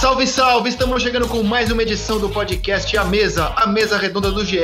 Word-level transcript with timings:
salve, 0.00 0.26
salve! 0.28 0.68
Estamos 0.68 1.02
chegando 1.02 1.26
com 1.26 1.42
mais 1.42 1.72
uma 1.72 1.82
edição 1.82 2.20
do 2.20 2.28
podcast 2.28 2.96
A 2.96 3.04
Mesa, 3.04 3.52
a 3.56 3.66
mesa 3.66 3.98
redonda 3.98 4.30
do 4.30 4.44
GE. 4.44 4.60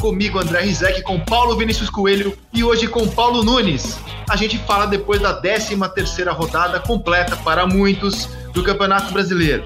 Comigo, 0.00 0.38
André 0.38 0.62
Rizek, 0.62 1.02
com 1.02 1.20
Paulo 1.20 1.56
Vinícius 1.56 1.90
Coelho 1.90 2.36
e 2.54 2.64
hoje 2.64 2.88
com 2.88 3.06
Paulo 3.06 3.44
Nunes. 3.44 3.98
A 4.30 4.34
gente 4.34 4.56
fala 4.60 4.86
depois 4.86 5.20
da 5.20 5.34
13 5.34 5.76
terceira 5.94 6.32
rodada 6.32 6.80
completa 6.80 7.36
para 7.36 7.66
muitos 7.66 8.30
do 8.54 8.62
Campeonato 8.62 9.12
Brasileiro. 9.12 9.62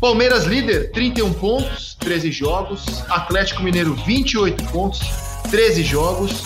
Palmeiras 0.00 0.44
líder, 0.44 0.92
31 0.92 1.34
pontos, 1.34 1.94
13 2.00 2.32
jogos. 2.32 3.04
Atlético 3.10 3.62
Mineiro, 3.62 3.94
28 3.94 4.64
pontos, 4.72 5.00
13 5.50 5.82
jogos. 5.82 6.42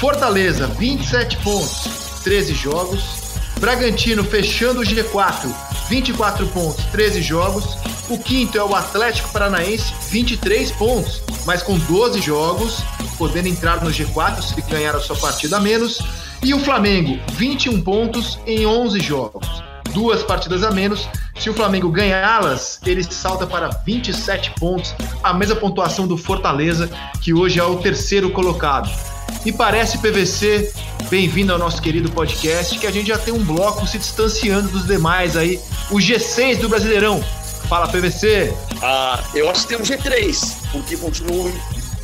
Fortaleza, 0.00 0.66
27 0.66 1.36
pontos, 1.38 2.22
13 2.24 2.54
jogos. 2.54 3.26
Bragantino 3.60 4.22
fechando 4.22 4.80
o 4.80 4.84
G4, 4.84 5.50
24 5.88 6.46
pontos, 6.48 6.84
13 6.86 7.22
jogos. 7.22 7.76
O 8.08 8.18
quinto 8.18 8.56
é 8.56 8.62
o 8.62 8.74
Atlético 8.74 9.30
Paranaense, 9.30 9.92
23 10.10 10.70
pontos, 10.72 11.22
mas 11.44 11.62
com 11.62 11.78
12 11.78 12.20
jogos, 12.20 12.82
podendo 13.18 13.48
entrar 13.48 13.82
no 13.82 13.90
G4 13.90 14.42
se 14.42 14.60
ganhar 14.62 14.94
a 14.94 15.00
sua 15.00 15.16
partida 15.16 15.56
a 15.56 15.60
menos. 15.60 16.00
E 16.42 16.54
o 16.54 16.60
Flamengo, 16.60 17.18
21 17.32 17.82
pontos 17.82 18.38
em 18.46 18.66
11 18.66 19.00
jogos, 19.00 19.46
duas 19.92 20.22
partidas 20.22 20.62
a 20.62 20.70
menos. 20.70 21.08
Se 21.38 21.50
o 21.50 21.54
Flamengo 21.54 21.90
ganhá-las, 21.90 22.80
ele 22.86 23.02
salta 23.02 23.46
para 23.46 23.68
27 23.84 24.52
pontos, 24.58 24.94
a 25.22 25.34
mesma 25.34 25.56
pontuação 25.56 26.06
do 26.06 26.16
Fortaleza, 26.16 26.88
que 27.20 27.34
hoje 27.34 27.58
é 27.58 27.64
o 27.64 27.76
terceiro 27.76 28.30
colocado. 28.30 29.15
E 29.44 29.52
parece 29.52 29.98
PVC, 29.98 30.72
bem-vindo 31.08 31.52
ao 31.52 31.58
nosso 31.58 31.80
querido 31.80 32.10
podcast, 32.10 32.78
que 32.78 32.86
a 32.86 32.90
gente 32.90 33.06
já 33.08 33.18
tem 33.18 33.32
um 33.32 33.44
bloco 33.44 33.86
se 33.86 33.98
distanciando 33.98 34.68
dos 34.68 34.86
demais 34.86 35.36
aí, 35.36 35.60
o 35.90 35.96
G6 35.96 36.58
do 36.58 36.68
Brasileirão. 36.68 37.22
Fala 37.68 37.88
PVC. 37.88 38.52
Ah, 38.82 39.22
eu 39.34 39.48
acho 39.50 39.62
que 39.62 39.68
tem 39.68 39.78
um 39.78 39.82
G3, 39.82 40.56
porque 40.72 40.96
continua, 40.96 41.50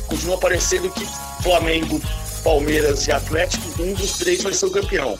continua 0.07 0.37
parecendo 0.37 0.89
que 0.89 1.05
Flamengo, 1.41 2.01
Palmeiras 2.43 3.07
e 3.07 3.11
Atlético, 3.11 3.81
um 3.81 3.93
dos 3.93 4.13
três 4.13 4.41
vai 4.41 4.53
ser 4.53 4.65
o 4.65 4.71
campeão. 4.71 5.17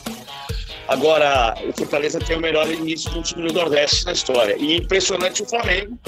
Agora, 0.88 1.54
o 1.66 1.72
Fortaleza 1.72 2.18
tem 2.20 2.36
o 2.36 2.40
melhor 2.40 2.70
início 2.70 3.10
do 3.10 3.22
time 3.22 3.48
do 3.48 3.54
Nordeste 3.54 4.04
na 4.04 4.12
história. 4.12 4.56
E 4.58 4.76
impressionante 4.76 5.42
o 5.42 5.46
Flamengo, 5.46 5.98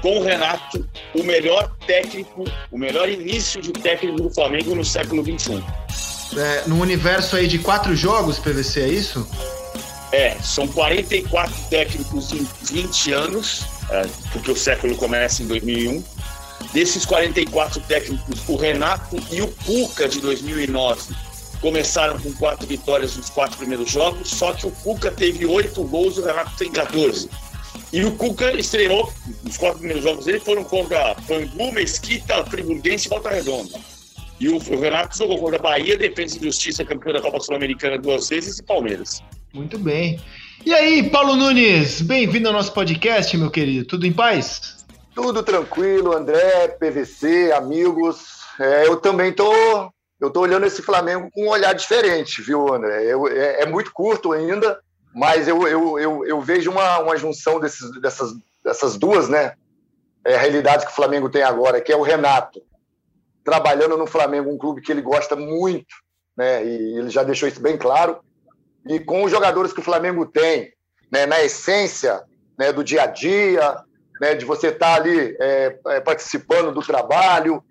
com 0.00 0.18
o 0.18 0.22
Renato, 0.22 0.88
o 1.14 1.22
melhor 1.22 1.74
técnico, 1.86 2.44
o 2.70 2.78
melhor 2.78 3.08
início 3.08 3.60
de 3.60 3.72
técnico 3.72 4.22
do 4.22 4.30
Flamengo 4.30 4.74
no 4.74 4.84
século 4.84 5.22
XXI. 5.22 5.62
É, 6.36 6.64
no 6.66 6.80
universo 6.80 7.36
aí 7.36 7.46
de 7.46 7.58
quatro 7.58 7.94
jogos, 7.94 8.38
PVC, 8.38 8.80
é 8.80 8.88
isso? 8.88 9.26
É, 10.12 10.36
são 10.42 10.66
44 10.68 11.54
técnicos 11.70 12.32
em 12.32 12.46
20 12.62 13.12
anos, 13.12 13.64
é, 13.90 14.06
porque 14.32 14.50
o 14.50 14.56
século 14.56 14.96
começa 14.96 15.42
em 15.42 15.46
2001. 15.46 16.02
Desses 16.72 17.04
44 17.04 17.80
técnicos, 17.80 18.40
o 18.48 18.56
Renato 18.56 19.16
e 19.30 19.42
o 19.42 19.48
Cuca 19.64 20.08
de 20.08 20.20
2009 20.20 21.14
começaram 21.60 22.18
com 22.18 22.30
quatro 22.34 22.66
vitórias 22.66 23.16
nos 23.16 23.30
quatro 23.30 23.56
primeiros 23.56 23.90
jogos, 23.90 24.28
só 24.28 24.52
que 24.52 24.66
o 24.66 24.70
Cuca 24.70 25.10
teve 25.10 25.46
oito 25.46 25.82
gols, 25.84 26.18
o 26.18 26.24
Renato 26.24 26.54
tem 26.58 26.70
14. 26.70 27.30
E 27.94 28.04
o 28.04 28.10
Cuca 28.16 28.50
estreou, 28.58 29.08
os 29.48 29.56
quatro 29.56 29.78
primeiros 29.78 30.02
jogos 30.02 30.24
dele 30.24 30.40
foram 30.40 30.64
contra 30.64 31.14
Bangu, 31.28 31.70
Mesquita, 31.70 32.44
Friburguense 32.44 33.06
e 33.06 33.08
Volta 33.08 33.30
Redonda. 33.30 33.78
E 34.40 34.48
o, 34.48 34.56
o 34.56 34.80
Renato 34.80 35.16
jogou 35.16 35.38
contra 35.38 35.60
Bahia, 35.60 35.96
Defesa 35.96 36.36
e 36.36 36.42
Justiça, 36.42 36.84
campeão 36.84 37.12
da 37.12 37.22
Copa 37.22 37.38
Sul-Americana 37.38 37.96
duas 37.96 38.28
vezes, 38.28 38.58
e 38.58 38.64
Palmeiras. 38.64 39.22
Muito 39.52 39.78
bem. 39.78 40.20
E 40.66 40.74
aí, 40.74 41.08
Paulo 41.08 41.36
Nunes, 41.36 42.00
bem-vindo 42.00 42.48
ao 42.48 42.54
nosso 42.54 42.72
podcast, 42.72 43.36
meu 43.36 43.48
querido. 43.48 43.86
Tudo 43.86 44.06
em 44.06 44.12
paz? 44.12 44.84
Tudo 45.14 45.44
tranquilo, 45.44 46.16
André, 46.16 46.66
PVC, 46.80 47.52
amigos. 47.52 48.24
É, 48.58 48.88
eu 48.88 48.96
também 48.96 49.32
tô, 49.32 49.52
eu 50.20 50.30
tô 50.30 50.40
olhando 50.40 50.66
esse 50.66 50.82
Flamengo 50.82 51.30
com 51.32 51.44
um 51.44 51.50
olhar 51.50 51.72
diferente, 51.72 52.42
viu, 52.42 52.74
André? 52.74 53.04
Eu, 53.04 53.28
é, 53.28 53.62
é 53.62 53.66
muito 53.66 53.92
curto 53.92 54.32
ainda, 54.32 54.80
mas 55.14 55.46
eu, 55.46 55.66
eu, 55.68 55.98
eu, 55.98 56.26
eu 56.26 56.40
vejo 56.40 56.70
uma, 56.70 56.98
uma 56.98 57.16
junção 57.16 57.60
desses, 57.60 57.90
dessas, 58.00 58.32
dessas 58.64 58.96
duas, 58.96 59.28
né? 59.28 59.54
É, 60.26 60.36
realidades 60.36 60.84
que 60.84 60.90
o 60.90 60.94
Flamengo 60.94 61.30
tem 61.30 61.42
agora, 61.42 61.80
que 61.80 61.92
é 61.92 61.96
o 61.96 62.02
Renato 62.02 62.60
trabalhando 63.44 63.96
no 63.96 64.06
Flamengo, 64.06 64.50
um 64.50 64.58
clube 64.58 64.80
que 64.80 64.90
ele 64.90 65.02
gosta 65.02 65.36
muito, 65.36 65.94
né? 66.36 66.64
E 66.64 66.98
ele 66.98 67.10
já 67.10 67.22
deixou 67.22 67.48
isso 67.48 67.60
bem 67.60 67.76
claro. 67.76 68.18
E 68.86 68.98
com 68.98 69.22
os 69.22 69.30
jogadores 69.30 69.72
que 69.72 69.80
o 69.80 69.84
Flamengo 69.84 70.26
tem, 70.26 70.72
né, 71.12 71.26
na 71.26 71.42
essência 71.42 72.22
né, 72.58 72.72
do 72.72 72.82
dia 72.82 73.02
a 73.02 73.06
dia, 73.06 73.76
né, 74.20 74.34
de 74.34 74.44
você 74.44 74.68
estar 74.68 74.86
tá 74.86 74.94
ali 74.94 75.36
é, 75.40 75.78
é, 75.88 76.00
participando 76.00 76.72
do 76.72 76.82
trabalho, 76.82 77.62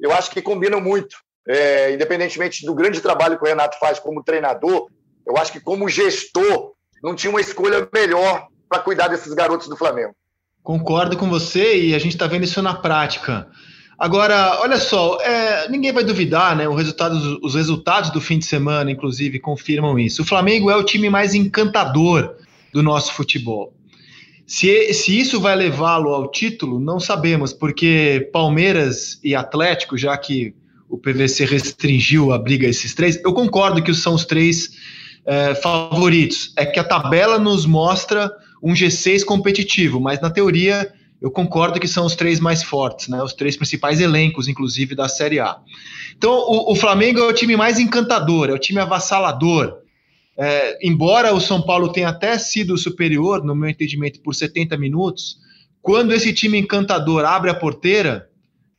eu 0.00 0.12
acho 0.12 0.30
que 0.30 0.42
combinam 0.42 0.80
muito. 0.80 1.16
É, 1.46 1.92
independentemente 1.92 2.66
do 2.66 2.74
grande 2.74 3.00
trabalho 3.00 3.38
que 3.38 3.44
o 3.44 3.46
Renato 3.46 3.78
faz 3.78 3.98
como 3.98 4.22
treinador, 4.22 4.90
eu 5.26 5.36
acho 5.36 5.52
que 5.52 5.60
como 5.60 5.88
gestor 5.88 6.74
não 7.02 7.14
tinha 7.14 7.30
uma 7.30 7.40
escolha 7.40 7.88
melhor 7.92 8.48
para 8.68 8.80
cuidar 8.80 9.08
desses 9.08 9.32
garotos 9.32 9.68
do 9.68 9.76
Flamengo. 9.76 10.14
Concordo 10.62 11.16
com 11.16 11.28
você 11.28 11.80
e 11.80 11.94
a 11.94 11.98
gente 11.98 12.12
está 12.12 12.26
vendo 12.26 12.44
isso 12.44 12.60
na 12.60 12.74
prática. 12.74 13.48
Agora, 13.98 14.60
olha 14.60 14.78
só, 14.78 15.18
é, 15.20 15.68
ninguém 15.68 15.92
vai 15.92 16.04
duvidar, 16.04 16.54
né? 16.54 16.68
Resultado, 16.68 17.40
os 17.42 17.54
resultados 17.54 18.10
do 18.10 18.20
fim 18.20 18.38
de 18.38 18.44
semana, 18.44 18.90
inclusive, 18.90 19.40
confirmam 19.40 19.98
isso. 19.98 20.22
O 20.22 20.24
Flamengo 20.24 20.70
é 20.70 20.76
o 20.76 20.84
time 20.84 21.10
mais 21.10 21.34
encantador 21.34 22.36
do 22.72 22.82
nosso 22.82 23.12
futebol. 23.12 23.72
Se, 24.46 24.94
se 24.94 25.18
isso 25.18 25.40
vai 25.40 25.56
levá-lo 25.56 26.10
ao 26.10 26.30
título, 26.30 26.78
não 26.78 27.00
sabemos, 27.00 27.52
porque 27.52 28.30
Palmeiras 28.32 29.18
e 29.22 29.34
Atlético, 29.34 29.98
já 29.98 30.16
que 30.16 30.54
o 30.88 30.96
PVC 30.96 31.44
restringiu 31.44 32.32
a 32.32 32.38
briga 32.38 32.66
a 32.66 32.70
esses 32.70 32.94
três, 32.94 33.20
eu 33.22 33.32
concordo 33.32 33.82
que 33.82 33.92
são 33.92 34.14
os 34.14 34.24
três 34.24 34.70
é, 35.28 35.54
favoritos. 35.56 36.54
É 36.56 36.64
que 36.64 36.80
a 36.80 36.84
tabela 36.84 37.38
nos 37.38 37.66
mostra 37.66 38.32
um 38.62 38.72
G6 38.72 39.22
competitivo, 39.24 40.00
mas 40.00 40.18
na 40.22 40.30
teoria 40.30 40.90
eu 41.20 41.30
concordo 41.30 41.78
que 41.78 41.86
são 41.86 42.06
os 42.06 42.16
três 42.16 42.40
mais 42.40 42.62
fortes, 42.62 43.08
né? 43.08 43.22
Os 43.22 43.34
três 43.34 43.56
principais 43.56 44.00
elencos, 44.00 44.48
inclusive, 44.48 44.94
da 44.94 45.06
Série 45.06 45.38
A. 45.38 45.58
Então, 46.16 46.32
o, 46.32 46.72
o 46.72 46.74
Flamengo 46.74 47.20
é 47.20 47.24
o 47.24 47.32
time 47.32 47.56
mais 47.56 47.78
encantador, 47.78 48.48
é 48.48 48.52
o 48.52 48.58
time 48.58 48.80
avassalador. 48.80 49.78
É, 50.38 50.78
embora 50.80 51.34
o 51.34 51.40
São 51.40 51.60
Paulo 51.60 51.92
tenha 51.92 52.08
até 52.08 52.38
sido 52.38 52.78
superior, 52.78 53.44
no 53.44 53.54
meu 53.54 53.68
entendimento, 53.68 54.20
por 54.20 54.34
70 54.34 54.78
minutos, 54.78 55.38
quando 55.82 56.14
esse 56.14 56.32
time 56.32 56.56
encantador 56.58 57.24
abre 57.24 57.50
a 57.50 57.54
porteira, 57.54 58.30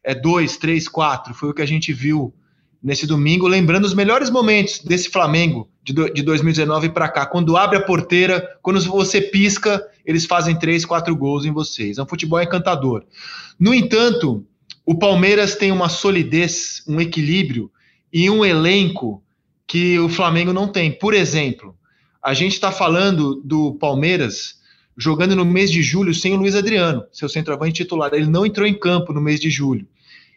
é 0.04 0.16
dois, 0.16 0.58
três, 0.58 0.88
quatro. 0.88 1.34
Foi 1.34 1.50
o 1.50 1.54
que 1.54 1.62
a 1.62 1.68
gente 1.68 1.94
viu 1.94 2.34
nesse 2.82 3.06
domingo, 3.06 3.48
lembrando 3.48 3.86
os 3.86 3.94
melhores 3.94 4.30
momentos 4.30 4.80
desse 4.80 5.10
Flamengo 5.10 5.70
de, 5.84 5.94
do, 5.94 6.12
de 6.12 6.24
2019 6.24 6.90
para 6.90 7.10
cá. 7.10 7.26
Quando 7.26 7.58
abre 7.58 7.78
a 7.78 7.82
porteira, 7.82 8.58
quando 8.62 8.80
você 8.82 9.22
pisca, 9.22 9.86
eles 10.06 10.26
fazem 10.26 10.58
três, 10.58 10.86
quatro 10.86 11.16
gols 11.16 11.46
em 11.46 11.52
vocês. 11.52 11.98
É 11.98 12.04
um 12.04 12.08
futebol 12.08 12.42
encantador. 12.42 13.04
No 13.60 13.74
entanto, 13.74 14.46
o 14.86 14.98
Palmeiras 14.98 15.56
tem 15.56 15.72
uma 15.72 15.90
solidez, 15.90 16.82
um 16.88 17.02
equilíbrio 17.02 17.70
e 18.12 18.30
um 18.30 18.46
elenco 18.46 19.22
que 19.68 20.00
o 20.00 20.10
Flamengo 20.10 20.54
não 20.54 20.68
tem. 20.68 20.92
Por 20.92 21.14
exemplo, 21.14 21.76
a 22.24 22.34
gente 22.34 22.54
está 22.54 22.72
falando 22.72 23.42
do 23.44 23.74
Palmeiras 23.76 24.58
jogando 24.98 25.36
no 25.36 25.46
mês 25.46 25.72
de 25.72 25.82
julho 25.82 26.14
sem 26.14 26.34
o 26.34 26.38
Luiz 26.38 26.56
Adriano, 26.56 27.04
seu 27.12 27.30
centroavante 27.30 27.74
titular. 27.74 28.14
Ele 28.14 28.26
não 28.28 28.46
entrou 28.46 28.68
em 28.68 28.74
campo 28.74 29.14
no 29.14 29.22
mês 29.22 29.40
de 29.40 29.50
julho. 29.50 29.88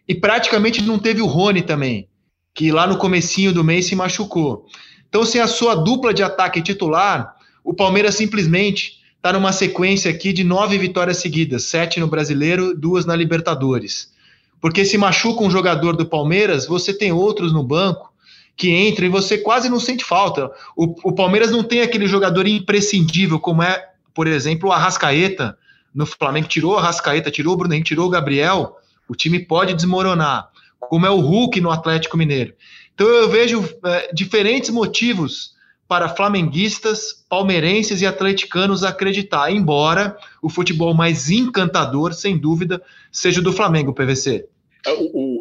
E 0.07 0.15
praticamente 0.15 0.83
não 0.83 0.99
teve 0.99 1.23
o 1.23 1.27
Rony 1.27 1.63
também 1.63 2.09
que 2.55 2.71
lá 2.71 2.87
no 2.87 2.99
comecinho 2.99 3.53
do 3.53 3.65
mês 3.65 3.87
se 3.87 3.97
machucou. 3.97 4.67
Então, 5.09 5.25
sem 5.25 5.41
a 5.41 5.47
sua 5.47 5.75
dupla 5.75 6.13
de 6.13 6.23
ataque 6.23 6.63
titular, 6.63 7.37
o 7.65 7.75
Palmeiras 7.75 8.15
simplesmente 8.15 9.01
está 9.17 9.33
numa 9.33 9.53
sequência 9.53 10.11
aqui 10.11 10.33
de 10.33 10.43
nove 10.43 10.77
vitórias 10.79 11.19
seguidas, 11.19 11.65
sete 11.65 12.01
no 12.01 12.09
Brasileiro, 12.09 12.75
duas 12.77 13.07
na 13.07 13.15
Libertadores. 13.15 14.13
Porque 14.61 14.85
se 14.85 14.99
machuca 14.99 15.43
um 15.45 15.51
jogador 15.51 15.97
do 15.97 16.07
Palmeiras, 16.07 16.67
você 16.67 16.93
tem 16.93 17.13
outros 17.13 17.53
no 17.53 17.63
banco 17.63 18.13
que 18.57 18.71
entram 18.71 19.07
e 19.07 19.11
você 19.11 19.39
quase 19.39 19.69
não 19.69 19.81
sente 19.81 20.05
falta. 20.05 20.51
O, 20.77 21.11
o 21.11 21.13
Palmeiras 21.13 21.51
não 21.51 21.65
tem 21.65 21.81
aquele 21.81 22.07
jogador 22.07 22.47
imprescindível 22.47 23.41
como 23.41 23.63
é, 23.63 23.91
por 24.15 24.27
exemplo, 24.27 24.69
o 24.69 24.73
Arrascaeta 24.73 25.57
no 25.95 26.07
Flamengo. 26.07 26.49
Tirou 26.49 26.75
o 26.75 26.79
Arrascaeta, 26.79 27.31
tirou 27.31 27.55
o 27.55 27.57
Bruno 27.57 27.75
Henrique, 27.75 27.89
tirou 27.89 28.07
o 28.07 28.11
Gabriel, 28.11 28.77
o 29.09 29.15
time 29.15 29.41
pode 29.41 29.75
desmoronar 29.75 30.52
como 30.89 31.07
é 31.07 31.11
o 31.11 31.21
Hulk 31.21 31.61
no 31.61 31.71
Atlético 31.71 32.17
Mineiro. 32.17 32.55
Então 32.95 33.07
eu 33.07 33.29
vejo 33.29 33.69
é, 33.85 34.13
diferentes 34.13 34.71
motivos 34.71 35.53
para 35.89 36.09
flamenguistas, 36.09 37.25
palmeirenses 37.29 38.01
e 38.01 38.07
atleticanos 38.07 38.83
acreditar, 38.83 39.51
embora 39.51 40.17
o 40.41 40.49
futebol 40.49 40.95
mais 40.95 41.31
encantador, 41.31 42.15
sem 42.15 42.39
dúvida, 42.39 42.83
seja 43.11 43.41
o 43.41 43.43
do 43.43 43.53
Flamengo, 43.53 43.93
PVC. 43.93 44.47
Eu, 44.87 44.93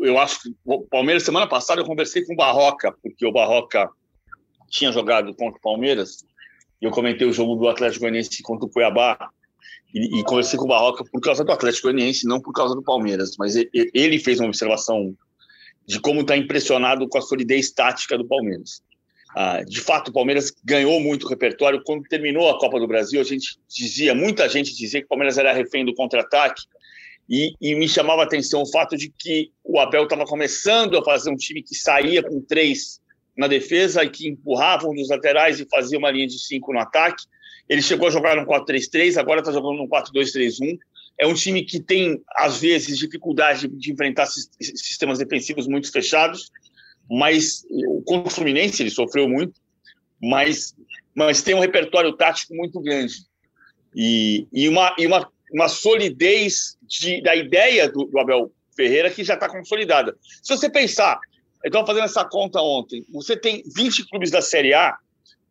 é, 0.04 0.10
eu 0.10 0.20
acho 0.20 0.42
que 0.42 0.56
o 0.66 0.82
Palmeiras, 0.82 1.24
semana 1.24 1.48
passada, 1.48 1.82
eu 1.82 1.86
conversei 1.86 2.26
com 2.26 2.34
o 2.34 2.36
Barroca, 2.36 2.94
porque 3.02 3.26
o 3.26 3.32
Barroca 3.32 3.90
tinha 4.70 4.92
jogado 4.92 5.34
contra 5.36 5.58
o 5.58 5.62
Palmeiras, 5.62 6.26
e 6.82 6.86
eu 6.86 6.92
comentei 6.92 7.28
o 7.28 7.34
jogo 7.34 7.56
do 7.56 7.70
Atlético 7.70 8.02
Goianiense 8.02 8.44
contra 8.44 8.66
o 8.66 8.70
Cuiabá, 8.70 9.30
e, 9.94 10.20
e, 10.20 10.24
conversei 10.24 10.58
com 10.58 10.66
o 10.66 10.70
Barroca 10.70 11.04
por 11.04 11.22
causa 11.22 11.44
do 11.44 11.52
Atlético 11.52 11.88
Goianiense, 11.88 12.28
não 12.28 12.40
por 12.40 12.54
causa 12.54 12.74
do 12.76 12.82
Palmeiras, 12.82 13.36
mas 13.38 13.56
ele, 13.56 13.70
ele 13.94 14.20
fez 14.20 14.40
uma 14.40 14.48
observação 14.48 15.16
de 15.86 16.00
como 16.00 16.22
está 16.22 16.38
impressionado 16.38 17.08
com 17.08 17.18
a 17.18 17.22
solidez 17.22 17.72
tática 17.72 18.18
do 18.18 18.26
Palmeiras. 18.26 18.82
Ah, 19.36 19.64
de 19.64 19.80
fato, 19.80 20.10
o 20.10 20.14
Palmeiras 20.14 20.52
ganhou 20.64 21.00
muito 21.00 21.28
repertório. 21.28 21.82
Quando 21.86 22.04
terminou 22.04 22.50
a 22.50 22.60
Copa 22.60 22.80
do 22.80 22.88
Brasil, 22.88 23.20
a 23.22 23.24
gente 23.24 23.58
dizia, 23.68 24.14
muita 24.14 24.48
gente 24.50 24.76
dizia 24.76 25.00
que 25.00 25.06
o 25.06 25.10
Palmeiras 25.10 25.38
era 25.38 25.54
refém 25.54 25.86
do 25.86 25.94
contra-ataque, 25.94 26.64
e, 27.30 27.56
e, 27.62 27.76
me 27.76 27.88
chamava 27.88 28.24
a 28.24 28.26
atenção 28.26 28.62
o 28.62 28.70
fato 28.70 28.98
de 28.98 29.10
que 29.10 29.52
o 29.64 29.80
Abel 29.80 30.04
estava 30.04 30.26
começando 30.26 30.98
a 30.98 31.04
fazer 31.04 31.30
um 31.30 31.36
time 31.38 31.64
que 31.64 31.74
saía 31.74 32.22
com 32.22 32.42
três 32.42 33.00
na 33.38 33.48
defesa 33.48 34.04
e 34.04 34.10
que 34.10 34.28
empurravam 34.28 34.94
dos 34.94 35.08
laterais 35.08 35.58
e 35.58 35.68
fazia 35.70 35.98
uma 35.98 36.12
linha 36.12 36.28
de 36.28 36.38
cinco 36.38 36.74
no 36.74 36.80
ataque. 36.80 37.24
Ele 37.70 37.82
chegou 37.82 38.10
a 38.10 38.12
jogar 38.12 38.36
no 38.36 38.46
4-3-3, 38.46 39.18
agora 39.18 39.40
está 39.40 39.52
jogando 39.52 39.78
no 39.78 39.88
4-2-3-1. 39.88 40.78
É 41.20 41.28
um 41.28 41.34
time 41.34 41.64
que 41.64 41.80
tem, 41.80 42.22
às 42.36 42.60
vezes, 42.60 42.98
dificuldade 42.98 43.68
de 43.68 43.92
enfrentar 43.92 44.26
sistemas 44.26 45.20
defensivos 45.20 45.68
muito 45.68 45.92
fechados, 45.92 46.52
mas 47.10 47.66
contra 48.06 48.28
o 48.28 48.32
Fluminense 48.32 48.82
ele 48.82 48.90
sofreu 48.90 49.28
muito, 49.28 49.60
mas, 50.22 50.76
mas 51.14 51.42
tem 51.42 51.54
um 51.54 51.60
repertório 51.60 52.14
tático 52.14 52.56
muito 52.56 52.80
grande. 52.80 53.26
E, 53.96 54.48
e, 54.52 54.70
uma, 54.70 54.96
e 54.98 55.06
uma, 55.06 55.30
uma 55.52 55.68
solidez 55.68 56.78
de, 56.82 57.22
da 57.22 57.36
ideia 57.36 57.90
do, 57.90 58.06
do 58.06 58.20
Abel 58.20 58.52
Ferreira 58.76 59.10
que 59.12 59.24
já 59.24 59.34
está 59.34 59.50
consolidada. 59.50 60.16
Se 60.42 60.56
você 60.56 60.70
pensar, 60.70 61.20
eu 61.64 61.68
estava 61.68 61.86
fazendo 61.86 62.06
essa 62.06 62.26
conta 62.26 62.62
ontem, 62.62 63.06
você 63.12 63.36
tem 63.36 63.64
20 63.76 64.08
clubes 64.08 64.32
da 64.32 64.42
Série 64.42 64.74
A, 64.74 64.98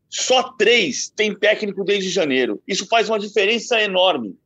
só 0.08 0.42
três 0.54 1.08
têm 1.08 1.34
técnico 1.34 1.84
desde 1.84 2.10
janeiro. 2.10 2.60
Isso 2.66 2.86
faz 2.86 3.08
uma 3.08 3.18
diferença 3.18 3.80
enorme. 3.80 4.36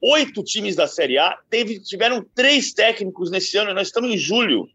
Oito 0.00 0.42
times 0.42 0.76
da 0.76 0.86
Série 0.86 1.18
A 1.18 1.36
teve, 1.48 1.80
tiveram 1.80 2.24
três 2.34 2.72
técnicos 2.72 3.30
nesse 3.30 3.56
ano, 3.56 3.72
nós 3.74 3.88
estamos 3.88 4.10
em 4.10 4.18
julho. 4.18 4.68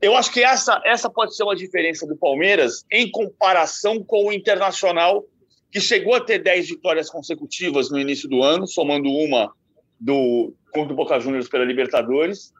Eu 0.00 0.14
acho 0.16 0.30
que 0.30 0.42
essa, 0.42 0.80
essa 0.84 1.08
pode 1.08 1.34
ser 1.34 1.42
uma 1.42 1.56
diferença 1.56 2.06
do 2.06 2.16
Palmeiras 2.16 2.84
em 2.92 3.10
comparação 3.10 4.02
com 4.02 4.26
o 4.26 4.32
Internacional, 4.32 5.24
que 5.72 5.80
chegou 5.80 6.14
a 6.14 6.20
ter 6.20 6.38
dez 6.38 6.68
vitórias 6.68 7.10
consecutivas 7.10 7.90
no 7.90 7.98
início 7.98 8.28
do 8.28 8.42
ano, 8.42 8.66
somando 8.66 9.08
uma 9.08 9.52
do 9.98 10.52
contra 10.72 10.92
o 10.92 10.96
Boca 10.96 11.18
Juniors 11.18 11.48
pela 11.48 11.64
Libertadores. 11.64 12.52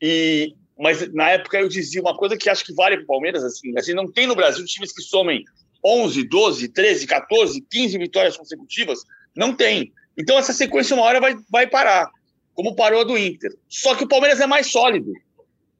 E 0.00 0.54
mas 0.78 1.12
na 1.12 1.30
época 1.30 1.58
eu 1.58 1.68
dizia 1.68 2.00
uma 2.00 2.16
coisa 2.16 2.36
que 2.36 2.48
acho 2.48 2.64
que 2.64 2.72
vale 2.72 2.96
para 2.96 3.04
o 3.04 3.08
Palmeiras 3.08 3.42
assim, 3.42 3.76
assim, 3.76 3.92
não 3.92 4.10
tem 4.10 4.28
no 4.28 4.36
Brasil 4.36 4.64
times 4.64 4.92
que 4.92 5.02
somem 5.02 5.44
11, 5.84 6.28
12, 6.28 6.68
13, 6.68 7.06
14, 7.06 7.60
15 7.68 7.98
vitórias 7.98 8.36
consecutivas? 8.36 9.00
Não 9.36 9.54
tem. 9.54 9.92
Então 10.18 10.36
essa 10.36 10.52
sequência 10.52 10.96
uma 10.96 11.04
hora 11.04 11.20
vai, 11.20 11.36
vai 11.50 11.66
parar, 11.66 12.10
como 12.54 12.74
parou 12.74 13.02
a 13.02 13.04
do 13.04 13.16
Inter. 13.16 13.52
Só 13.68 13.94
que 13.94 14.04
o 14.04 14.08
Palmeiras 14.08 14.40
é 14.40 14.46
mais 14.46 14.66
sólido, 14.70 15.12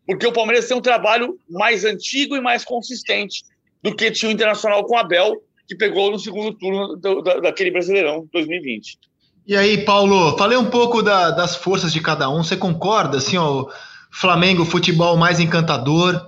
porque 0.06 0.26
o 0.26 0.32
Palmeiras 0.32 0.68
tem 0.68 0.76
um 0.76 0.80
trabalho 0.80 1.38
mais 1.50 1.84
antigo 1.84 2.36
e 2.36 2.40
mais 2.40 2.64
consistente 2.64 3.44
do 3.82 3.94
que 3.94 4.10
tinha 4.10 4.28
o 4.28 4.32
Internacional 4.32 4.84
com 4.84 4.96
Abel, 4.96 5.42
que 5.66 5.74
pegou 5.74 6.10
no 6.10 6.18
segundo 6.18 6.52
turno 6.54 6.96
do, 6.96 7.20
da, 7.20 7.40
daquele 7.40 7.70
Brasileirão 7.70 8.28
2020. 8.32 8.98
E 9.46 9.56
aí, 9.56 9.84
Paulo, 9.84 10.36
falei 10.36 10.56
um 10.58 10.70
pouco 10.70 11.02
da, 11.02 11.30
das 11.30 11.56
forças 11.56 11.92
de 11.92 12.00
cada 12.00 12.28
um. 12.28 12.44
Você 12.44 12.56
concorda? 12.56 13.18
Assim, 13.18 13.36
ó, 13.38 13.66
Flamengo, 14.10 14.64
futebol 14.64 15.16
mais 15.16 15.40
encantador. 15.40 16.20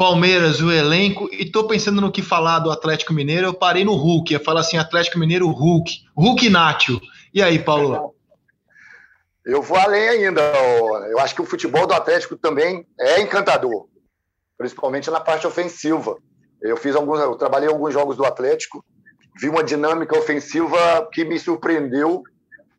Palmeiras, 0.00 0.62
o 0.62 0.72
elenco, 0.72 1.28
e 1.30 1.44
tô 1.44 1.64
pensando 1.64 2.00
no 2.00 2.10
que 2.10 2.22
falar 2.22 2.60
do 2.60 2.70
Atlético 2.70 3.12
Mineiro, 3.12 3.48
eu 3.48 3.52
parei 3.52 3.84
no 3.84 3.92
Hulk, 3.92 4.32
ia 4.32 4.40
falar 4.40 4.60
assim, 4.60 4.78
Atlético 4.78 5.18
Mineiro, 5.18 5.46
Hulk, 5.50 6.00
Hulk 6.16 6.48
Nacho. 6.48 6.98
E 7.32 7.42
aí, 7.42 7.58
Paulo? 7.58 8.14
Eu 9.44 9.62
vou 9.62 9.76
além 9.76 10.08
ainda, 10.08 10.42
eu 11.08 11.18
acho 11.18 11.34
que 11.34 11.42
o 11.42 11.46
futebol 11.46 11.86
do 11.86 11.94
Atlético 11.94 12.36
também 12.36 12.86
é 12.98 13.20
encantador, 13.20 13.88
principalmente 14.58 15.10
na 15.10 15.20
parte 15.20 15.46
ofensiva. 15.46 16.16
Eu 16.60 16.76
fiz 16.76 16.94
alguns, 16.94 17.20
eu 17.20 17.34
trabalhei 17.36 17.68
alguns 17.68 17.94
jogos 17.94 18.16
do 18.16 18.24
Atlético, 18.24 18.84
vi 19.40 19.48
uma 19.48 19.64
dinâmica 19.64 20.18
ofensiva 20.18 21.08
que 21.12 21.24
me 21.24 21.38
surpreendeu 21.38 22.22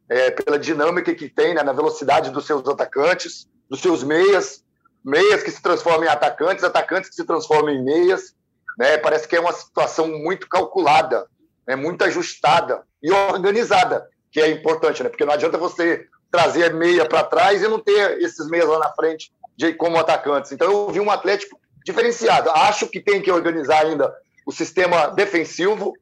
é, 0.07 0.29
pela 0.29 0.59
dinâmica 0.59 1.15
que 1.15 1.29
tem, 1.29 1.53
né, 1.53 1.63
na 1.63 1.73
velocidade 1.73 2.29
dos 2.29 2.45
seus 2.45 2.67
atacantes, 2.67 3.47
dos 3.69 3.81
seus 3.81 4.03
meias, 4.03 4.63
meias 5.03 5.41
que 5.41 5.49
se 5.49 5.61
transformam 5.61 6.03
em 6.03 6.09
atacantes, 6.09 6.63
atacantes 6.63 7.09
que 7.09 7.15
se 7.15 7.25
transformam 7.25 7.69
em 7.73 7.83
meias. 7.83 8.35
Né? 8.77 8.97
Parece 8.97 9.27
que 9.27 9.35
é 9.35 9.39
uma 9.39 9.53
situação 9.53 10.07
muito 10.07 10.47
calculada, 10.47 11.25
né? 11.67 11.75
muito 11.75 12.03
ajustada 12.03 12.83
e 13.01 13.11
organizada, 13.11 14.07
que 14.31 14.39
é 14.39 14.49
importante, 14.49 15.03
né? 15.03 15.09
porque 15.09 15.25
não 15.25 15.33
adianta 15.33 15.57
você 15.57 16.07
trazer 16.31 16.73
meia 16.73 17.05
para 17.05 17.23
trás 17.23 17.61
e 17.61 17.67
não 17.67 17.79
ter 17.79 18.19
esses 18.21 18.47
meias 18.47 18.67
lá 18.67 18.79
na 18.79 18.93
frente 18.93 19.31
de, 19.57 19.73
como 19.73 19.97
atacantes. 19.97 20.51
Então 20.51 20.71
eu 20.71 20.89
vi 20.89 20.99
um 20.99 21.11
Atlético 21.11 21.59
diferenciado. 21.85 22.49
Acho 22.51 22.87
que 22.87 23.01
tem 23.01 23.21
que 23.21 23.31
organizar 23.31 23.85
ainda 23.85 24.13
o 24.45 24.51
sistema 24.51 25.07
defensivo, 25.07 25.93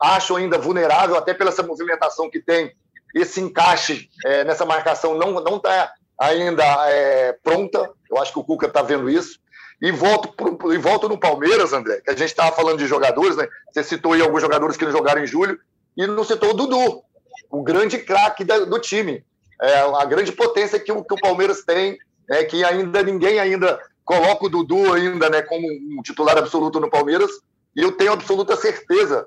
acho 0.00 0.36
ainda 0.36 0.58
vulnerável, 0.58 1.16
até 1.16 1.34
pela 1.34 1.50
essa 1.50 1.62
movimentação 1.62 2.30
que 2.30 2.40
tem, 2.40 2.72
esse 3.14 3.40
encaixe 3.40 4.08
é, 4.24 4.42
nessa 4.44 4.64
marcação 4.64 5.16
não 5.16 5.38
está 5.56 5.92
ainda 6.18 6.64
é, 6.88 7.32
pronta. 7.42 7.90
Eu 8.10 8.18
acho 8.18 8.32
que 8.32 8.38
o 8.38 8.44
Cuca 8.44 8.66
está 8.66 8.82
vendo 8.82 9.08
isso. 9.10 9.38
E 9.80 9.92
volto, 9.92 10.32
pro, 10.32 10.72
e 10.72 10.78
volto 10.78 11.08
no 11.08 11.18
Palmeiras, 11.18 11.72
André, 11.72 12.00
que 12.00 12.10
a 12.10 12.16
gente 12.16 12.30
estava 12.30 12.54
falando 12.54 12.78
de 12.78 12.86
jogadores, 12.86 13.36
né? 13.36 13.46
Você 13.70 13.84
citou 13.84 14.12
aí 14.12 14.22
alguns 14.22 14.40
jogadores 14.40 14.76
que 14.76 14.84
não 14.84 14.92
jogaram 14.92 15.22
em 15.22 15.26
julho, 15.26 15.58
e 15.96 16.06
não 16.06 16.24
citou 16.24 16.50
o 16.50 16.54
Dudu, 16.54 17.02
o 17.50 17.62
grande 17.62 17.98
craque 17.98 18.44
do 18.44 18.78
time. 18.78 19.24
É, 19.60 19.80
a 19.80 20.04
grande 20.04 20.32
potência 20.32 20.80
que 20.80 20.90
o, 20.90 21.04
que 21.04 21.14
o 21.14 21.20
Palmeiras 21.20 21.64
tem, 21.64 21.98
é 22.30 22.44
que 22.44 22.64
ainda 22.64 23.02
ninguém 23.02 23.38
ainda 23.38 23.78
coloca 24.04 24.46
o 24.46 24.48
Dudu 24.48 24.92
ainda 24.92 25.30
né, 25.30 25.42
como 25.42 25.66
um 25.66 26.02
titular 26.02 26.36
absoluto 26.36 26.80
no 26.80 26.90
Palmeiras, 26.90 27.30
e 27.74 27.82
eu 27.82 27.92
tenho 27.92 28.12
absoluta 28.12 28.56
certeza 28.56 29.26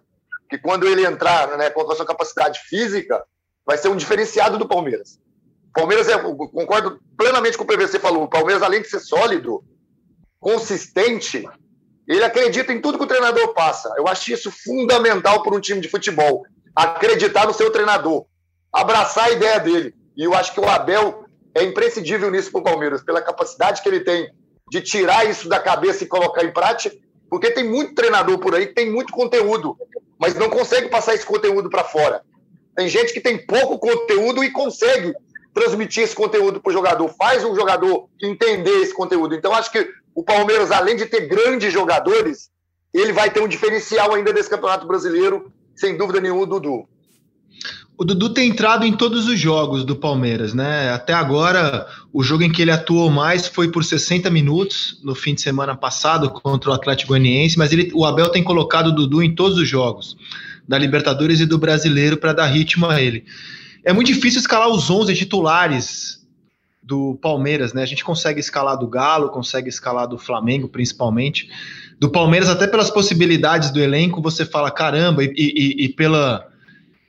que 0.49 0.57
quando 0.57 0.87
ele 0.87 1.05
entrar 1.05 1.57
né, 1.57 1.69
com 1.69 1.89
a 1.89 1.95
sua 1.95 2.05
capacidade 2.05 2.59
física, 2.67 3.23
vai 3.65 3.77
ser 3.77 3.89
um 3.89 3.95
diferenciado 3.95 4.57
do 4.57 4.67
Palmeiras. 4.67 5.19
Palmeiras, 5.73 6.07
é, 6.07 6.17
concordo 6.17 6.99
plenamente 7.17 7.57
com 7.57 7.63
o 7.63 7.67
PVC 7.67 7.99
falou, 7.99 8.23
o 8.23 8.29
Palmeiras, 8.29 8.63
além 8.63 8.81
de 8.81 8.89
ser 8.89 8.99
sólido, 8.99 9.63
consistente, 10.39 11.47
ele 12.07 12.23
acredita 12.23 12.71
em 12.71 12.79
tudo 12.79 12.97
que 12.97 13.03
o 13.03 13.07
treinador 13.07 13.53
passa. 13.53 13.93
Eu 13.97 14.07
acho 14.07 14.31
isso 14.31 14.49
fundamental 14.49 15.43
para 15.43 15.53
um 15.53 15.59
time 15.59 15.81
de 15.81 15.89
futebol. 15.89 16.45
Acreditar 16.77 17.47
no 17.47 17.53
seu 17.53 17.71
treinador, 17.71 18.25
abraçar 18.71 19.25
a 19.25 19.31
ideia 19.31 19.59
dele. 19.59 19.95
E 20.15 20.23
eu 20.23 20.35
acho 20.35 20.53
que 20.53 20.59
o 20.59 20.69
Abel 20.69 21.25
é 21.55 21.63
imprescindível 21.63 22.29
nisso 22.29 22.51
para 22.51 22.61
o 22.61 22.63
Palmeiras, 22.63 23.03
pela 23.03 23.19
capacidade 23.19 23.81
que 23.81 23.89
ele 23.89 24.01
tem 24.01 24.29
de 24.69 24.81
tirar 24.81 25.27
isso 25.27 25.49
da 25.49 25.59
cabeça 25.59 26.03
e 26.03 26.07
colocar 26.07 26.43
em 26.43 26.51
prática, 26.51 26.95
porque 27.29 27.49
tem 27.49 27.63
muito 27.63 27.95
treinador 27.95 28.37
por 28.37 28.53
aí 28.53 28.67
que 28.67 28.75
tem 28.75 28.91
muito 28.91 29.11
conteúdo, 29.11 29.75
mas 30.19 30.35
não 30.35 30.49
consegue 30.51 30.87
passar 30.87 31.15
esse 31.15 31.25
conteúdo 31.25 31.67
para 31.67 31.83
fora. 31.83 32.21
Tem 32.75 32.87
gente 32.87 33.11
que 33.11 33.21
tem 33.21 33.43
pouco 33.43 33.79
conteúdo 33.79 34.43
e 34.43 34.51
consegue 34.51 35.15
transmitir 35.53 36.03
esse 36.03 36.13
conteúdo 36.13 36.61
para 36.61 36.69
o 36.69 36.73
jogador, 36.73 37.07
faz 37.17 37.43
o 37.43 37.55
jogador 37.55 38.07
entender 38.21 38.81
esse 38.81 38.93
conteúdo. 38.93 39.33
Então, 39.33 39.51
acho 39.51 39.71
que 39.71 39.89
o 40.13 40.23
Palmeiras, 40.23 40.69
além 40.69 40.95
de 40.95 41.07
ter 41.07 41.27
grandes 41.27 41.73
jogadores, 41.73 42.51
ele 42.93 43.11
vai 43.11 43.31
ter 43.31 43.41
um 43.41 43.47
diferencial 43.47 44.13
ainda 44.13 44.31
desse 44.31 44.49
Campeonato 44.49 44.85
Brasileiro, 44.85 45.51
sem 45.77 45.97
dúvida 45.97 46.19
nenhuma, 46.19 46.43
o 46.43 46.45
Dudu. 46.45 46.85
O 47.97 48.03
Dudu 48.03 48.29
tem 48.29 48.49
entrado 48.49 48.85
em 48.85 48.91
todos 48.91 49.27
os 49.27 49.39
jogos 49.39 49.85
do 49.85 49.95
Palmeiras, 49.95 50.53
né? 50.53 50.91
Até 50.91 51.13
agora, 51.13 51.87
o 52.11 52.21
jogo 52.21 52.43
em 52.43 52.51
que 52.51 52.61
ele 52.61 52.69
atuou 52.69 53.09
mais 53.09 53.47
foi 53.47 53.71
por 53.71 53.83
60 53.83 54.29
minutos 54.29 54.99
no 55.03 55.15
fim 55.15 55.33
de 55.33 55.41
semana 55.41 55.75
passado 55.75 56.29
contra 56.29 56.69
o 56.69 56.73
Atlético 56.73 57.09
Goianiense, 57.09 57.57
mas 57.57 57.71
ele, 57.71 57.89
o 57.95 58.05
Abel 58.05 58.29
tem 58.29 58.43
colocado 58.43 58.87
o 58.87 58.91
Dudu 58.91 59.23
em 59.23 59.33
todos 59.33 59.57
os 59.57 59.67
jogos, 59.67 60.17
da 60.67 60.77
Libertadores 60.77 61.39
e 61.39 61.45
do 61.45 61.57
Brasileiro, 61.57 62.17
para 62.17 62.33
dar 62.33 62.47
ritmo 62.47 62.85
a 62.87 63.01
ele 63.01 63.23
é 63.87 63.93
muito 63.93 64.07
difícil 64.07 64.41
escalar 64.41 64.67
os 64.67 64.89
11 64.89 65.15
titulares 65.15 66.21
do 66.83 67.17
Palmeiras, 67.21 67.71
né? 67.71 67.81
A 67.81 67.85
gente 67.85 68.03
consegue 68.03 68.37
escalar 68.37 68.77
do 68.77 68.85
Galo, 68.85 69.29
consegue 69.29 69.69
escalar 69.69 70.05
do 70.05 70.17
Flamengo, 70.17 70.67
principalmente. 70.67 71.49
Do 71.99 72.11
Palmeiras, 72.11 72.49
até 72.49 72.67
pelas 72.67 72.91
possibilidades 72.91 73.71
do 73.71 73.79
elenco, 73.79 74.21
você 74.21 74.45
fala, 74.45 74.69
caramba, 74.69 75.23
e, 75.23 75.33
e, 75.35 75.85
e 75.85 75.89
pela, 75.89 76.47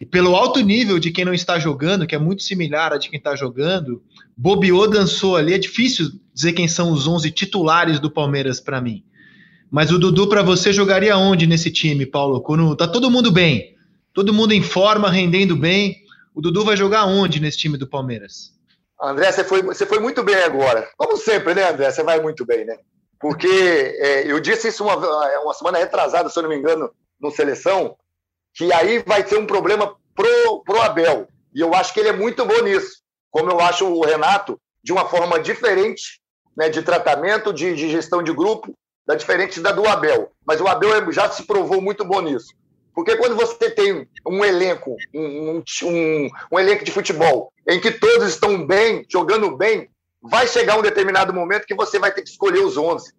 e 0.00 0.06
pelo 0.06 0.34
alto 0.34 0.60
nível 0.60 0.98
de 0.98 1.10
quem 1.10 1.24
não 1.24 1.34
está 1.34 1.58
jogando, 1.58 2.06
que 2.06 2.14
é 2.14 2.18
muito 2.18 2.42
similar 2.42 2.92
a 2.92 2.96
de 2.98 3.10
quem 3.10 3.18
está 3.18 3.36
jogando, 3.36 4.02
bobeou, 4.36 4.88
dançou 4.88 5.36
ali. 5.36 5.52
É 5.52 5.58
difícil 5.58 6.10
dizer 6.32 6.52
quem 6.52 6.66
são 6.66 6.90
os 6.90 7.06
11 7.06 7.30
titulares 7.32 8.00
do 8.00 8.10
Palmeiras 8.10 8.60
para 8.60 8.80
mim. 8.80 9.04
Mas 9.70 9.90
o 9.90 9.98
Dudu, 9.98 10.28
para 10.28 10.42
você, 10.42 10.72
jogaria 10.72 11.16
onde 11.18 11.46
nesse 11.46 11.70
time, 11.70 12.06
Paulo? 12.06 12.40
Quando 12.40 12.74
tá 12.74 12.88
todo 12.88 13.10
mundo 13.10 13.30
bem, 13.30 13.76
todo 14.14 14.32
mundo 14.32 14.52
em 14.52 14.62
forma, 14.62 15.10
rendendo 15.10 15.54
bem. 15.54 15.96
O 16.34 16.40
Dudu 16.40 16.64
vai 16.64 16.76
jogar 16.76 17.04
onde 17.04 17.40
nesse 17.40 17.58
time 17.58 17.76
do 17.76 17.86
Palmeiras? 17.86 18.52
André, 19.02 19.30
você 19.30 19.44
foi, 19.44 19.62
você 19.62 19.84
foi 19.84 19.98
muito 19.98 20.22
bem 20.22 20.36
agora. 20.36 20.88
Como 20.96 21.16
sempre, 21.16 21.54
né, 21.54 21.70
André? 21.70 21.90
Você 21.90 22.02
vai 22.02 22.20
muito 22.20 22.46
bem, 22.46 22.64
né? 22.64 22.76
Porque 23.20 23.48
é, 23.48 24.30
eu 24.30 24.38
disse 24.40 24.68
isso 24.68 24.84
uma, 24.84 24.96
uma 25.40 25.54
semana 25.54 25.78
retrasada, 25.78 26.28
se 26.28 26.38
eu 26.38 26.42
não 26.42 26.50
me 26.50 26.56
engano, 26.56 26.90
no 27.20 27.30
Seleção, 27.30 27.96
que 28.54 28.72
aí 28.72 29.00
vai 29.00 29.26
ser 29.26 29.38
um 29.38 29.46
problema 29.46 29.96
pro, 30.14 30.62
pro 30.64 30.80
Abel. 30.80 31.28
E 31.54 31.60
eu 31.60 31.74
acho 31.74 31.92
que 31.92 32.00
ele 32.00 32.10
é 32.10 32.12
muito 32.12 32.44
bom 32.44 32.62
nisso. 32.62 33.02
Como 33.30 33.50
eu 33.50 33.60
acho 33.60 33.86
o 33.86 34.04
Renato, 34.04 34.60
de 34.82 34.92
uma 34.92 35.08
forma 35.08 35.38
diferente, 35.40 36.20
né, 36.56 36.68
de 36.68 36.82
tratamento, 36.82 37.52
de, 37.52 37.74
de 37.74 37.88
gestão 37.90 38.22
de 38.22 38.32
grupo, 38.32 38.72
da 39.06 39.14
diferente 39.14 39.60
da 39.60 39.72
do 39.72 39.86
Abel. 39.88 40.30
Mas 40.46 40.60
o 40.60 40.66
Abel 40.66 40.94
é, 40.94 41.12
já 41.12 41.30
se 41.30 41.44
provou 41.44 41.80
muito 41.80 42.04
bom 42.04 42.20
nisso. 42.20 42.52
Porque 42.94 43.16
quando 43.16 43.36
você 43.36 43.70
tem 43.70 44.08
um 44.26 44.44
elenco, 44.44 44.96
um, 45.14 45.62
um, 45.84 46.28
um, 46.52 46.58
elenco 46.58 46.84
de 46.84 46.90
futebol, 46.90 47.52
em 47.66 47.80
que 47.80 47.92
todos 47.92 48.28
estão 48.28 48.66
bem, 48.66 49.06
jogando 49.08 49.56
bem, 49.56 49.88
vai 50.22 50.46
chegar 50.46 50.78
um 50.78 50.82
determinado 50.82 51.32
momento 51.32 51.66
que 51.66 51.74
você 51.74 51.98
vai 51.98 52.12
ter 52.12 52.22
que 52.22 52.28
escolher 52.28 52.60
os 52.60 52.76
11. 52.76 53.12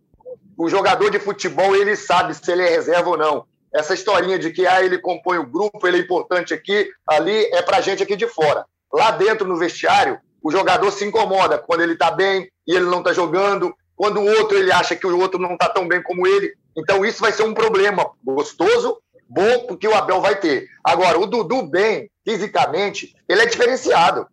O 0.58 0.70
jogador 0.70 1.10
de 1.10 1.20
futebol, 1.20 1.75
ele 1.75 1.96
sabe 1.96 2.34
se 2.34 2.51
ele 2.51 2.63
é 2.63 2.70
reserva 2.70 3.10
ou 3.10 3.18
não. 3.18 3.46
Essa 3.74 3.94
historinha 3.94 4.38
de 4.38 4.51
que 4.51 4.65
ah, 4.65 4.84
ele 4.84 4.98
compõe 4.98 5.38
o 5.38 5.46
grupo, 5.46 5.88
ele 5.88 5.98
é 5.98 6.01
importante 6.01 6.53
aqui, 6.53 6.89
ali, 7.08 7.46
é 7.53 7.62
pra 7.62 7.82
gente 7.82 8.03
aqui 8.03 8.15
de 8.15 8.27
fora. 8.27 8.65
Lá 8.91 9.12
dentro, 9.12 9.48
no 9.48 9.58
vestiário, 9.58 10.20
o 10.41 10.51
jogador 10.51 10.91
se 10.91 11.06
incomoda 11.06 11.58
quando 11.58 11.82
ele 11.82 11.94
está 11.94 12.12
bem 12.12 12.50
e 12.68 12.75
ele 12.75 12.86
não 12.86 13.00
está 13.00 13.13
jogando, 13.13 13.74
quando 13.96 14.20
o 14.20 14.25
outro 14.25 14.58
ele 14.58 14.72
acha 14.72 14.96
que 14.96 15.06
o 15.06 15.20
outro 15.20 15.39
não 15.39 15.53
está 15.53 15.70
tão 15.70 15.88
bem 15.88 16.01
como 16.01 16.25
ele. 16.25 16.53
Então, 16.75 17.06
isso 17.06 17.22
vai 17.22 17.32
ser 17.32 17.44
um 17.44 17.53
problema 17.53 18.10
gostoso 18.24 18.98
bom 19.29 19.68
porque 19.68 19.88
o 19.88 19.94
Abel 19.94 20.20
vai 20.20 20.39
ter. 20.39 20.68
Agora, 20.84 21.20
o 21.20 21.27
Dudu 21.27 21.62
bem, 21.62 22.10
fisicamente, 22.25 23.15
ele 23.27 23.41
é 23.41 23.46
diferenciado. 23.46 24.27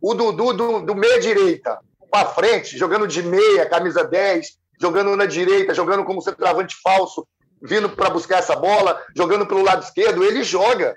O 0.00 0.14
Dudu 0.14 0.52
do, 0.52 0.80
do 0.82 0.94
meia-direita 0.94 1.78
para 2.12 2.28
frente, 2.28 2.76
jogando 2.76 3.08
de 3.08 3.22
meia, 3.22 3.64
camisa 3.64 4.04
10, 4.04 4.58
jogando 4.78 5.16
na 5.16 5.24
direita, 5.24 5.72
jogando 5.72 6.04
como 6.04 6.20
centroavante 6.20 6.76
falso, 6.82 7.26
vindo 7.62 7.88
para 7.88 8.10
buscar 8.10 8.40
essa 8.40 8.54
bola, 8.54 9.00
jogando 9.16 9.46
pelo 9.46 9.62
lado 9.62 9.82
esquerdo, 9.82 10.22
ele 10.22 10.44
joga. 10.44 10.94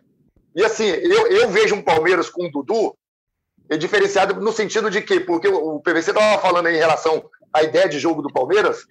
E 0.54 0.62
assim, 0.64 0.88
eu, 0.88 1.28
eu 1.28 1.50
vejo 1.50 1.74
um 1.74 1.82
Palmeiras 1.82 2.30
com 2.30 2.46
o 2.46 2.52
Dudu 2.52 2.94
é 3.70 3.78
diferenciado 3.78 4.40
no 4.40 4.52
sentido 4.52 4.92
de 4.92 5.02
que, 5.02 5.20
porque 5.22 5.48
o 5.48 5.80
PVC 5.80 6.12
estava 6.12 6.40
falando 6.42 6.68
em 6.68 6.78
relação 6.78 7.24
à 7.52 7.64
ideia 7.64 7.88
de 7.88 7.98
jogo 7.98 8.22
do 8.22 8.32
Palmeiras, 8.32 8.86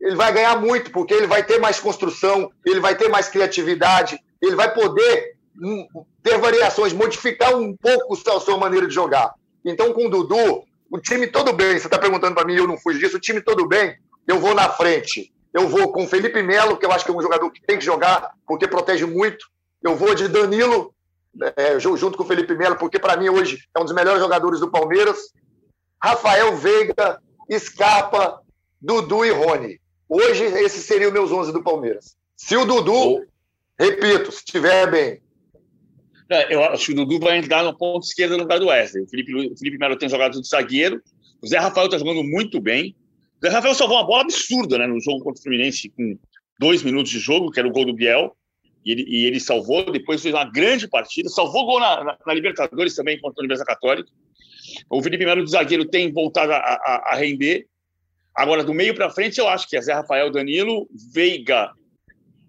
ele 0.00 0.16
vai 0.16 0.32
ganhar 0.32 0.60
muito, 0.60 0.90
porque 0.90 1.14
ele 1.14 1.26
vai 1.26 1.44
ter 1.44 1.60
mais 1.60 1.78
construção, 1.78 2.50
ele 2.64 2.80
vai 2.80 2.96
ter 2.96 3.08
mais 3.08 3.28
criatividade, 3.28 4.18
ele 4.42 4.56
vai 4.56 4.72
poder 4.72 5.36
hum, 5.60 5.86
ter 6.22 6.38
variações, 6.38 6.92
modificar 6.92 7.54
um 7.56 7.76
pouco 7.76 8.14
a 8.14 8.40
sua 8.40 8.56
maneira 8.58 8.86
de 8.86 8.94
jogar. 8.94 9.32
Então, 9.64 9.92
com 9.92 10.06
o 10.06 10.10
Dudu, 10.10 10.64
o 10.90 10.98
time 10.98 11.26
todo 11.26 11.52
bem, 11.52 11.78
você 11.78 11.86
está 11.86 11.98
perguntando 11.98 12.34
para 12.34 12.46
mim, 12.46 12.54
eu 12.54 12.66
não 12.66 12.78
fujo 12.78 12.98
disso, 12.98 13.16
o 13.16 13.20
time 13.20 13.40
todo 13.40 13.66
bem, 13.66 13.96
eu 14.26 14.38
vou 14.38 14.54
na 14.54 14.68
frente. 14.68 15.32
Eu 15.52 15.68
vou 15.68 15.90
com 15.90 16.06
Felipe 16.06 16.42
Melo, 16.42 16.76
que 16.76 16.84
eu 16.84 16.92
acho 16.92 17.04
que 17.04 17.10
é 17.10 17.14
um 17.14 17.22
jogador 17.22 17.50
que 17.50 17.62
tem 17.62 17.78
que 17.78 17.84
jogar, 17.84 18.32
porque 18.46 18.68
protege 18.68 19.06
muito. 19.06 19.46
Eu 19.82 19.96
vou 19.96 20.14
de 20.14 20.28
Danilo, 20.28 20.94
é, 21.56 21.78
junto 21.80 22.12
com 22.16 22.24
o 22.24 22.26
Felipe 22.26 22.54
Melo, 22.54 22.76
porque 22.76 22.98
para 22.98 23.16
mim 23.16 23.28
hoje 23.30 23.66
é 23.74 23.80
um 23.80 23.84
dos 23.84 23.94
melhores 23.94 24.20
jogadores 24.20 24.60
do 24.60 24.70
Palmeiras. 24.70 25.32
Rafael 26.02 26.54
Veiga, 26.56 27.20
Scarpa, 27.58 28.40
Dudu 28.80 29.24
e 29.24 29.30
Rony. 29.30 29.80
Hoje, 30.08 30.44
esses 30.44 30.84
seriam 30.84 31.10
meus 31.10 31.32
11 31.32 31.52
do 31.52 31.62
Palmeiras. 31.62 32.16
Se 32.36 32.56
o 32.56 32.64
Dudu, 32.64 32.92
oh. 32.92 33.24
repito, 33.78 34.30
se 34.30 34.38
estiver 34.38 34.90
bem. 34.90 35.22
Eu 36.28 36.64
acho 36.64 36.86
que 36.86 36.92
o 36.92 36.94
Dudu 36.96 37.20
vai 37.20 37.38
entrar 37.38 37.62
no 37.62 37.76
ponto 37.76 38.04
esquerdo 38.04 38.32
no 38.32 38.42
lugar 38.42 38.58
do 38.58 38.66
Wesley. 38.66 39.04
O 39.04 39.08
Felipe, 39.08 39.34
o 39.34 39.56
Felipe 39.56 39.78
Melo 39.78 39.96
tem 39.96 40.08
jogado 40.08 40.40
de 40.40 40.48
zagueiro. 40.48 41.00
O 41.40 41.46
Zé 41.46 41.58
Rafael 41.58 41.86
está 41.86 41.98
jogando 41.98 42.24
muito 42.24 42.60
bem. 42.60 42.96
O 43.40 43.46
Zé 43.46 43.52
Rafael 43.52 43.74
salvou 43.74 43.96
uma 43.96 44.06
bola 44.06 44.22
absurda 44.22 44.78
né, 44.78 44.86
no 44.86 45.00
jogo 45.00 45.22
contra 45.22 45.38
o 45.38 45.42
Fluminense 45.42 45.88
com 45.90 46.18
dois 46.58 46.82
minutos 46.82 47.12
de 47.12 47.20
jogo, 47.20 47.50
que 47.50 47.60
era 47.60 47.68
o 47.68 47.72
gol 47.72 47.84
do 47.84 47.94
Biel. 47.94 48.36
E 48.84 48.92
ele, 48.92 49.04
e 49.06 49.24
ele 49.26 49.38
salvou, 49.38 49.90
depois 49.90 50.22
fez 50.22 50.34
uma 50.34 50.44
grande 50.44 50.88
partida. 50.88 51.28
Salvou 51.28 51.64
gol 51.64 51.80
na, 51.80 52.02
na, 52.02 52.18
na 52.26 52.34
Libertadores 52.34 52.94
também 52.94 53.20
contra 53.20 53.40
a 53.40 53.42
Universidade 53.42 53.78
Católica. 53.78 54.10
O 54.90 55.02
Felipe 55.02 55.24
Melo 55.24 55.44
de 55.44 55.50
zagueiro 55.50 55.84
tem 55.84 56.12
voltado 56.12 56.52
a, 56.52 56.56
a, 56.56 57.12
a 57.12 57.14
render. 57.14 57.66
Agora, 58.34 58.64
do 58.64 58.74
meio 58.74 58.94
para 58.94 59.10
frente, 59.10 59.38
eu 59.38 59.48
acho 59.48 59.68
que 59.68 59.76
é 59.76 59.80
Zé 59.80 59.92
Rafael, 59.92 60.30
Danilo, 60.30 60.88
Veiga, 61.12 61.70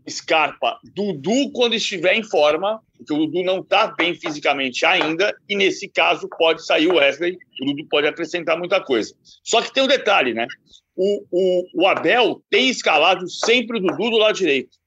Scarpa, 0.09 0.79
Dudu, 0.95 1.51
quando 1.51 1.75
estiver 1.75 2.15
em 2.15 2.23
forma, 2.23 2.81
porque 2.97 3.13
o 3.13 3.25
Dudu 3.25 3.43
não 3.43 3.59
está 3.59 3.87
bem 3.87 4.15
fisicamente 4.15 4.85
ainda, 4.85 5.35
e 5.47 5.55
nesse 5.55 5.87
caso 5.87 6.27
pode 6.37 6.65
sair 6.65 6.87
o 6.87 6.95
Wesley, 6.95 7.37
o 7.61 7.65
Dudu 7.65 7.87
pode 7.89 8.07
acrescentar 8.07 8.57
muita 8.57 8.81
coisa. 8.81 9.13
Só 9.43 9.61
que 9.61 9.73
tem 9.73 9.83
um 9.83 9.87
detalhe, 9.87 10.33
né? 10.33 10.47
O, 10.95 11.23
o, 11.31 11.83
o 11.83 11.87
Abel 11.87 12.41
tem 12.49 12.69
escalado 12.69 13.29
sempre 13.29 13.77
o 13.77 13.81
Dudu 13.81 14.09
do 14.09 14.17
lado 14.17 14.35
direito. 14.35 14.77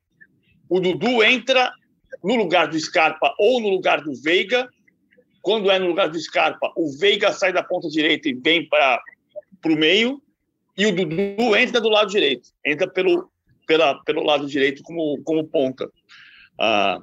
O 0.68 0.80
Dudu 0.80 1.22
entra 1.22 1.72
no 2.22 2.34
lugar 2.34 2.68
do 2.68 2.78
Scarpa 2.78 3.34
ou 3.38 3.60
no 3.60 3.68
lugar 3.68 4.02
do 4.02 4.12
Veiga. 4.20 4.68
Quando 5.40 5.70
é 5.70 5.78
no 5.78 5.86
lugar 5.86 6.08
do 6.08 6.18
Scarpa, 6.18 6.72
o 6.76 6.90
Veiga 6.98 7.32
sai 7.32 7.52
da 7.52 7.62
ponta 7.62 7.88
direita 7.88 8.28
e 8.28 8.34
vem 8.34 8.68
para 8.68 9.00
o 9.66 9.76
meio 9.76 10.20
e 10.76 10.86
o 10.86 10.94
Dudu 10.94 11.56
entra 11.56 11.80
do 11.80 11.88
lado 11.88 12.10
direito, 12.10 12.48
entra 12.64 12.88
pelo, 12.88 13.30
pela, 13.66 14.02
pelo 14.02 14.22
lado 14.22 14.46
direito 14.46 14.82
como, 14.82 15.22
como 15.22 15.46
ponta. 15.46 15.90
Ah, 16.58 17.00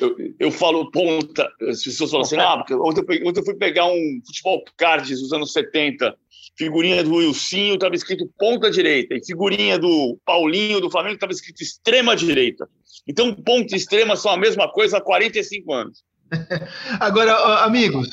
eu, 0.00 0.16
eu, 0.38 0.50
falo 0.50 0.90
ponta, 0.90 1.48
as 1.68 1.82
pessoas 1.82 2.10
falam 2.10 2.24
assim, 2.24 2.36
ah, 2.40 2.56
porque 2.56 2.74
ontem, 2.74 3.00
eu, 3.00 3.28
ontem 3.28 3.40
eu 3.40 3.44
fui 3.44 3.54
pegar 3.54 3.86
um 3.86 4.20
futebol 4.26 4.64
cards 4.76 5.20
dos 5.20 5.32
anos 5.32 5.52
70, 5.52 6.14
figurinha 6.56 7.04
do 7.04 7.14
Wilsinho 7.14 7.74
estava 7.74 7.94
escrito 7.94 8.30
ponta 8.38 8.70
direita, 8.70 9.14
e 9.14 9.24
figurinha 9.24 9.78
do 9.78 10.18
Paulinho 10.24 10.80
do 10.80 10.90
Flamengo 10.90 11.14
estava 11.14 11.32
escrito 11.32 11.62
extrema 11.62 12.16
direita. 12.16 12.68
Então, 13.06 13.34
ponta 13.34 13.74
e 13.74 13.78
extrema 13.78 14.16
são 14.16 14.32
a 14.32 14.36
mesma 14.36 14.70
coisa 14.70 14.98
há 14.98 15.00
45 15.00 15.72
anos. 15.72 16.02
Agora, 17.00 17.64
amigos, 17.64 18.08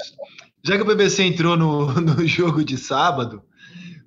já 0.63 0.77
que 0.77 0.83
o 0.83 0.85
BBC 0.85 1.23
entrou 1.23 1.57
no, 1.57 1.91
no 1.99 2.25
jogo 2.25 2.63
de 2.63 2.77
sábado, 2.77 3.43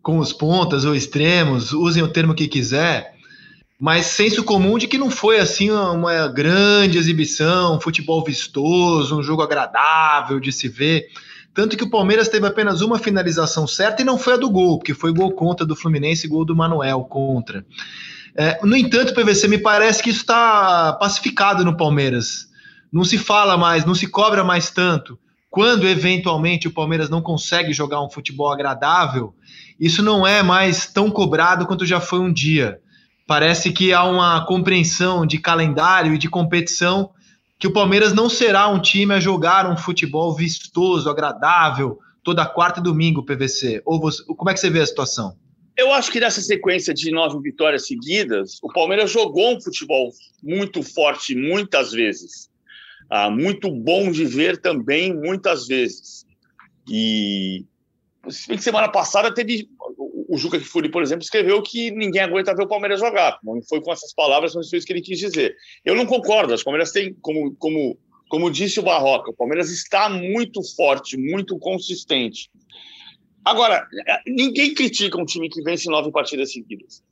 com 0.02 0.18
os 0.18 0.32
pontas 0.32 0.84
ou 0.84 0.94
extremos, 0.94 1.72
usem 1.72 2.02
o 2.02 2.12
termo 2.12 2.34
que 2.34 2.48
quiser, 2.48 3.17
mas 3.80 4.06
senso 4.06 4.42
comum 4.42 4.76
de 4.76 4.88
que 4.88 4.98
não 4.98 5.08
foi 5.08 5.38
assim 5.38 5.70
uma 5.70 6.26
grande 6.26 6.98
exibição, 6.98 7.76
um 7.76 7.80
futebol 7.80 8.24
vistoso, 8.24 9.16
um 9.16 9.22
jogo 9.22 9.42
agradável 9.42 10.40
de 10.40 10.50
se 10.50 10.68
ver. 10.68 11.06
Tanto 11.54 11.76
que 11.76 11.84
o 11.84 11.90
Palmeiras 11.90 12.28
teve 12.28 12.46
apenas 12.46 12.80
uma 12.80 12.98
finalização 12.98 13.66
certa 13.66 14.02
e 14.02 14.04
não 14.04 14.18
foi 14.18 14.34
a 14.34 14.36
do 14.36 14.50
gol, 14.50 14.78
porque 14.78 14.94
foi 14.94 15.12
gol 15.12 15.32
contra 15.32 15.64
do 15.64 15.76
Fluminense 15.76 16.26
e 16.26 16.28
gol 16.28 16.44
do 16.44 16.56
Manuel 16.56 17.04
contra. 17.04 17.64
É, 18.36 18.58
no 18.64 18.76
entanto, 18.76 19.14
PVC, 19.14 19.46
me 19.46 19.58
parece 19.58 20.02
que 20.02 20.10
isso 20.10 20.20
está 20.20 20.92
pacificado 20.94 21.64
no 21.64 21.76
Palmeiras. 21.76 22.48
Não 22.92 23.04
se 23.04 23.16
fala 23.16 23.56
mais, 23.56 23.84
não 23.84 23.94
se 23.94 24.08
cobra 24.08 24.42
mais 24.42 24.70
tanto. 24.70 25.18
Quando 25.50 25.88
eventualmente 25.88 26.68
o 26.68 26.72
Palmeiras 26.72 27.08
não 27.08 27.22
consegue 27.22 27.72
jogar 27.72 28.02
um 28.02 28.10
futebol 28.10 28.52
agradável, 28.52 29.34
isso 29.78 30.02
não 30.02 30.26
é 30.26 30.42
mais 30.42 30.86
tão 30.86 31.10
cobrado 31.10 31.66
quanto 31.66 31.86
já 31.86 32.00
foi 32.00 32.18
um 32.18 32.32
dia. 32.32 32.80
Parece 33.28 33.70
que 33.70 33.92
há 33.92 34.04
uma 34.04 34.46
compreensão 34.46 35.26
de 35.26 35.38
calendário 35.38 36.14
e 36.14 36.18
de 36.18 36.30
competição 36.30 37.10
que 37.58 37.66
o 37.66 37.72
Palmeiras 37.74 38.14
não 38.14 38.26
será 38.26 38.68
um 38.68 38.80
time 38.80 39.12
a 39.12 39.20
jogar 39.20 39.70
um 39.70 39.76
futebol 39.76 40.34
vistoso, 40.34 41.10
agradável, 41.10 41.98
toda 42.24 42.46
quarta 42.46 42.80
e 42.80 42.82
domingo, 42.82 43.22
PVC. 43.22 43.82
Ou 43.84 44.00
você, 44.00 44.24
como 44.24 44.48
é 44.48 44.54
que 44.54 44.60
você 44.60 44.70
vê 44.70 44.80
a 44.80 44.86
situação? 44.86 45.36
Eu 45.76 45.92
acho 45.92 46.10
que 46.10 46.18
nessa 46.18 46.40
sequência 46.40 46.94
de 46.94 47.10
nove 47.10 47.38
vitórias 47.42 47.86
seguidas, 47.86 48.58
o 48.62 48.72
Palmeiras 48.72 49.10
jogou 49.10 49.54
um 49.54 49.60
futebol 49.60 50.10
muito 50.42 50.82
forte 50.82 51.34
muitas 51.34 51.92
vezes. 51.92 52.48
Ah, 53.10 53.28
muito 53.28 53.70
bom 53.70 54.10
de 54.10 54.24
ver 54.24 54.58
também 54.58 55.14
muitas 55.14 55.66
vezes. 55.66 56.24
E 56.88 57.66
se 58.30 58.48
bem 58.48 58.56
que 58.56 58.64
semana 58.64 58.88
passada 58.88 59.32
teve. 59.34 59.68
O 60.28 60.36
Juca 60.36 60.58
Kifuri, 60.58 60.90
por 60.90 61.02
exemplo, 61.02 61.22
escreveu 61.22 61.62
que 61.62 61.90
ninguém 61.90 62.20
aguenta 62.20 62.54
ver 62.54 62.64
o 62.64 62.68
Palmeiras 62.68 63.00
jogar. 63.00 63.38
Não 63.42 63.62
foi 63.62 63.80
com 63.80 63.90
essas 63.90 64.12
palavras, 64.12 64.54
mas 64.54 64.68
foi 64.68 64.78
isso 64.78 64.86
que 64.86 64.92
ele 64.92 65.00
quis 65.00 65.18
dizer. 65.18 65.56
Eu 65.84 65.94
não 65.94 66.04
concordo. 66.04 66.52
As 66.52 66.62
Palmeiras 66.62 66.92
têm, 66.92 67.14
como, 67.22 67.56
como, 67.56 67.98
como 68.28 68.50
disse 68.50 68.78
o 68.78 68.82
Barroca, 68.82 69.30
o 69.30 69.34
Palmeiras 69.34 69.70
está 69.70 70.08
muito 70.10 70.60
forte, 70.76 71.16
muito 71.16 71.58
consistente. 71.58 72.50
Agora, 73.44 73.88
ninguém 74.26 74.74
critica 74.74 75.18
um 75.18 75.24
time 75.24 75.48
que 75.48 75.62
vence 75.62 75.88
nove 75.88 76.12
partidas 76.12 76.52
seguidas. 76.52 77.02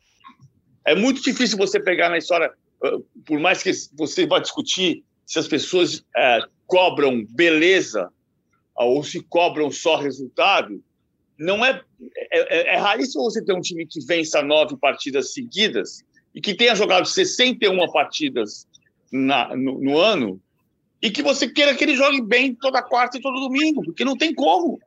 É 0.86 0.94
muito 0.94 1.22
difícil 1.22 1.56
você 1.56 1.80
pegar 1.80 2.10
na 2.10 2.18
história, 2.18 2.52
ah, 2.84 2.98
por 3.24 3.40
mais 3.40 3.62
que 3.62 3.72
você 3.96 4.26
vá 4.26 4.38
discutir 4.38 5.02
se 5.24 5.38
as 5.38 5.48
pessoas 5.48 6.04
é, 6.14 6.40
cobram 6.66 7.24
beleza 7.30 8.10
ou 8.76 9.02
se 9.02 9.22
cobram 9.22 9.70
só 9.70 9.96
resultado, 9.96 10.82
não 11.38 11.64
é, 11.64 11.82
é, 12.32 12.72
é, 12.72 12.74
é 12.74 12.76
raríssimo 12.76 13.24
você 13.24 13.44
ter 13.44 13.52
um 13.52 13.60
time 13.60 13.86
que 13.86 14.04
vença 14.04 14.42
nove 14.42 14.76
partidas 14.76 15.32
seguidas 15.32 16.04
e 16.34 16.40
que 16.40 16.54
tenha 16.54 16.74
jogado 16.74 17.06
61 17.06 17.90
partidas 17.90 18.66
na, 19.12 19.54
no, 19.56 19.80
no, 19.80 19.98
ano 19.98 20.40
e 21.00 21.10
que 21.10 21.22
você 21.22 21.48
queira 21.48 21.74
que 21.74 21.84
ele 21.84 21.94
jogue 21.94 22.22
bem 22.22 22.54
toda 22.54 22.82
quarta 22.82 23.18
e 23.18 23.20
todo 23.20 23.40
domingo, 23.40 23.82
porque 23.82 24.04
não 24.04 24.16
tem 24.16 24.34
como. 24.34 24.80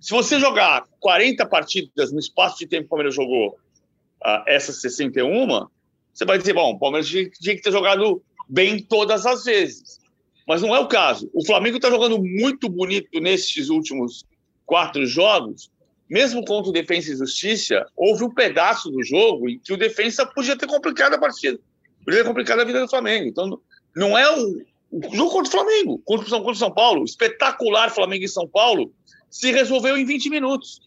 Se 0.00 0.10
você 0.10 0.38
jogar 0.38 0.84
40 1.00 1.46
partidas 1.46 2.12
no 2.12 2.18
espaço 2.18 2.58
de 2.58 2.66
tempo 2.66 2.82
que 2.82 2.86
o 2.86 2.90
Palmeiras 2.90 3.14
jogou 3.14 3.50
uh, 3.50 4.42
essas 4.46 4.80
61, 4.80 5.66
você 6.12 6.24
vai 6.24 6.38
dizer, 6.38 6.54
bom, 6.54 6.72
o 6.72 6.78
Palmeiras 6.78 7.08
tinha, 7.08 7.28
tinha 7.30 7.56
que 7.56 7.62
ter 7.62 7.72
jogado 7.72 8.22
bem 8.48 8.82
todas 8.82 9.26
as 9.26 9.44
vezes. 9.44 9.98
Mas 10.46 10.62
não 10.62 10.74
é 10.74 10.78
o 10.78 10.88
caso. 10.88 11.30
O 11.34 11.44
Flamengo 11.44 11.76
está 11.76 11.90
jogando 11.90 12.22
muito 12.22 12.68
bonito 12.68 13.20
nesses 13.20 13.68
últimos 13.68 14.24
quatro 14.68 15.06
jogos, 15.06 15.70
mesmo 16.10 16.44
contra 16.44 16.68
o 16.68 16.72
Defensa 16.72 17.10
e 17.10 17.16
Justiça, 17.16 17.86
houve 17.96 18.22
um 18.22 18.30
pedaço 18.30 18.90
do 18.90 19.02
jogo 19.02 19.48
em 19.48 19.58
que 19.58 19.72
o 19.72 19.78
Defensa 19.78 20.26
podia 20.26 20.56
ter 20.56 20.66
complicado 20.66 21.14
a 21.14 21.18
partida, 21.18 21.58
podia 22.04 22.20
ter 22.20 22.28
complicado 22.28 22.60
a 22.60 22.64
vida 22.64 22.80
do 22.80 22.88
Flamengo. 22.88 23.26
Então, 23.26 23.58
não 23.96 24.16
é 24.16 24.30
o, 24.30 24.62
o 24.92 25.16
jogo 25.16 25.30
contra 25.30 25.48
o 25.48 25.50
Flamengo, 25.50 26.02
contra 26.04 26.26
o 26.26 26.54
São, 26.54 26.70
Paulo, 26.70 27.02
espetacular 27.02 27.90
Flamengo 27.90 28.26
e 28.26 28.28
São 28.28 28.46
Paulo, 28.46 28.92
se 29.30 29.50
resolveu 29.50 29.96
em 29.96 30.04
20 30.04 30.28
minutos. 30.28 30.80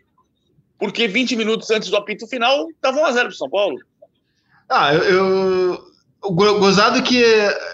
Porque 0.78 1.08
20 1.08 1.36
minutos 1.36 1.72
antes 1.72 1.90
do 1.90 1.98
apito 1.98 2.28
final, 2.28 2.70
estava 2.70 3.00
1 3.00 3.06
a 3.06 3.12
0 3.12 3.28
para 3.30 3.38
São 3.38 3.50
Paulo. 3.50 3.78
Ah, 4.70 4.94
eu, 4.94 5.04
eu 6.24 6.32
gozado 6.32 7.02
que 7.02 7.24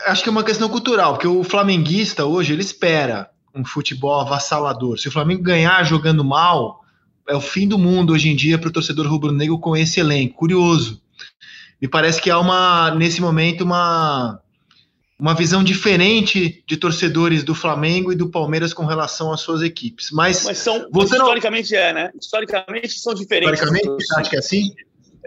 acho 0.05 0.23
que 0.23 0.29
é 0.29 0.31
uma 0.31 0.43
questão 0.43 0.69
cultural, 0.69 1.13
porque 1.13 1.27
o 1.27 1.43
flamenguista 1.43 2.25
hoje 2.25 2.53
ele 2.53 2.61
espera 2.61 3.29
um 3.57 3.65
futebol 3.65 4.21
avassalador. 4.21 4.97
Se 4.97 5.07
o 5.07 5.11
Flamengo 5.11 5.41
ganhar 5.41 5.83
jogando 5.83 6.23
mal, 6.23 6.83
é 7.27 7.35
o 7.35 7.41
fim 7.41 7.67
do 7.67 7.77
mundo 7.77 8.13
hoje 8.13 8.29
em 8.29 8.35
dia 8.35 8.57
para 8.57 8.69
o 8.69 8.71
torcedor 8.71 9.07
rubro-negro 9.07 9.59
com 9.59 9.75
esse 9.75 9.99
elenco. 9.99 10.35
Curioso. 10.35 11.01
Me 11.81 11.87
parece 11.87 12.21
que 12.21 12.29
há 12.29 12.39
uma 12.39 12.91
nesse 12.91 13.21
momento 13.21 13.63
uma 13.63 14.39
uma 15.19 15.33
visão 15.33 15.63
diferente 15.63 16.63
de 16.67 16.77
torcedores 16.77 17.43
do 17.43 17.55
Flamengo 17.55 18.11
e 18.11 18.15
do 18.15 18.29
Palmeiras 18.29 18.71
com 18.71 18.85
relação 18.85 19.33
às 19.33 19.41
suas 19.41 19.63
equipes. 19.63 20.11
Mas, 20.11 20.43
mas 20.43 20.59
são 20.59 20.87
mas 20.93 21.11
historicamente 21.11 21.75
é, 21.75 21.91
né? 21.91 22.11
Historicamente 22.19 22.99
são 22.99 23.15
diferentes. 23.15 23.59
Historicamente, 23.59 24.05
acho 24.15 24.29
que 24.29 24.35
é 24.35 24.39
assim? 24.39 24.75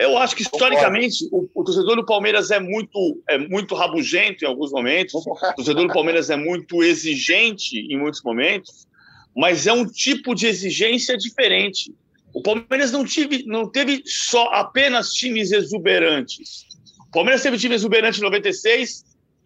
Eu 0.00 0.16
acho 0.16 0.34
que 0.34 0.42
historicamente 0.42 1.28
o, 1.30 1.46
o, 1.54 1.62
torcedor 1.62 1.94
do 1.94 2.06
Palmeiras 2.06 2.50
é 2.50 2.58
muito, 2.58 3.22
é 3.28 3.36
muito 3.36 3.74
rabugento 3.74 4.42
em 4.42 4.48
alguns 4.48 4.72
momentos, 4.72 5.14
o 5.14 5.34
torcedor 5.56 5.86
do 5.86 5.92
Palmeiras 5.92 6.30
é 6.30 6.36
muito 6.36 6.82
exigente 6.82 7.76
em 7.76 7.98
muitos 7.98 8.22
momentos, 8.22 8.88
mas 9.36 9.66
é 9.66 9.72
um 9.74 9.84
tipo 9.84 10.34
de 10.34 10.46
exigência 10.46 11.18
diferente. 11.18 11.92
O 12.32 12.40
Palmeiras 12.40 12.90
não, 12.92 13.04
tive, 13.04 13.44
não 13.44 13.68
teve 13.68 14.02
só 14.06 14.44
apenas 14.54 15.12
times 15.12 15.52
exuberantes. 15.52 16.66
O 17.06 17.10
Palmeiras 17.12 17.42
teve 17.42 17.58
time 17.58 17.74
exuberante 17.74 18.20
em 18.20 18.22
96, 18.22 19.04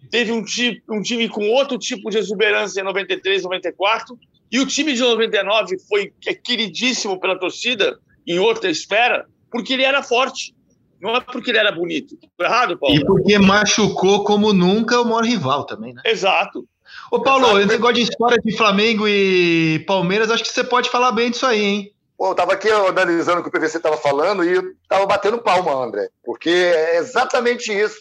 teve 0.09 0.31
um, 0.31 0.45
um 0.89 1.03
time 1.03 1.29
com 1.29 1.49
outro 1.49 1.77
tipo 1.79 2.11
de 2.11 2.19
exuberância 2.19 2.81
em 2.81 2.85
93, 2.85 3.43
94, 3.43 4.17
e 4.53 4.61
o 4.61 4.67
time 4.67 4.93
de 4.93 5.01
99 5.01 5.79
foi 5.89 6.13
queridíssimo 6.45 7.19
pela 7.19 7.37
torcida 7.37 7.99
em 8.25 8.39
outra 8.39 8.71
esfera, 8.71 9.27
porque 9.55 9.73
ele 9.73 9.85
era 9.85 10.03
forte. 10.03 10.53
Não 11.01 11.15
é 11.15 11.21
porque 11.21 11.53
ele 11.53 11.59
era 11.59 11.71
bonito. 11.71 12.19
Tô 12.37 12.45
errado, 12.45 12.77
Paulo? 12.77 12.97
E 12.97 13.05
porque 13.05 13.39
machucou 13.39 14.25
como 14.25 14.53
nunca 14.53 15.01
o 15.01 15.05
maior 15.05 15.23
rival 15.23 15.65
também, 15.65 15.95
né? 15.95 16.03
Exato. 16.05 16.67
Ô, 17.09 17.21
Paulo, 17.23 17.45
Exato. 17.45 17.59
esse 17.61 17.69
negócio 17.69 17.95
de 17.95 18.03
história 18.03 18.39
de 18.45 18.57
Flamengo 18.57 19.07
e 19.07 19.85
Palmeiras, 19.87 20.29
acho 20.29 20.43
que 20.43 20.49
você 20.49 20.65
pode 20.65 20.91
falar 20.91 21.13
bem 21.13 21.31
disso 21.31 21.47
aí, 21.47 21.63
hein? 21.63 21.95
Pô, 22.19 22.31
eu 22.31 22.35
tava 22.35 22.55
aqui 22.55 22.69
analisando 22.69 23.41
o 23.41 23.43
que 23.45 23.49
o 23.49 23.53
PVC 23.53 23.77
estava 23.77 23.97
falando 23.97 24.43
e 24.43 24.55
eu 24.55 24.75
tava 24.89 25.07
batendo 25.07 25.39
palma, 25.39 25.85
André, 25.85 26.09
porque 26.25 26.51
é 26.51 26.97
exatamente 26.97 27.73
isso. 27.73 28.01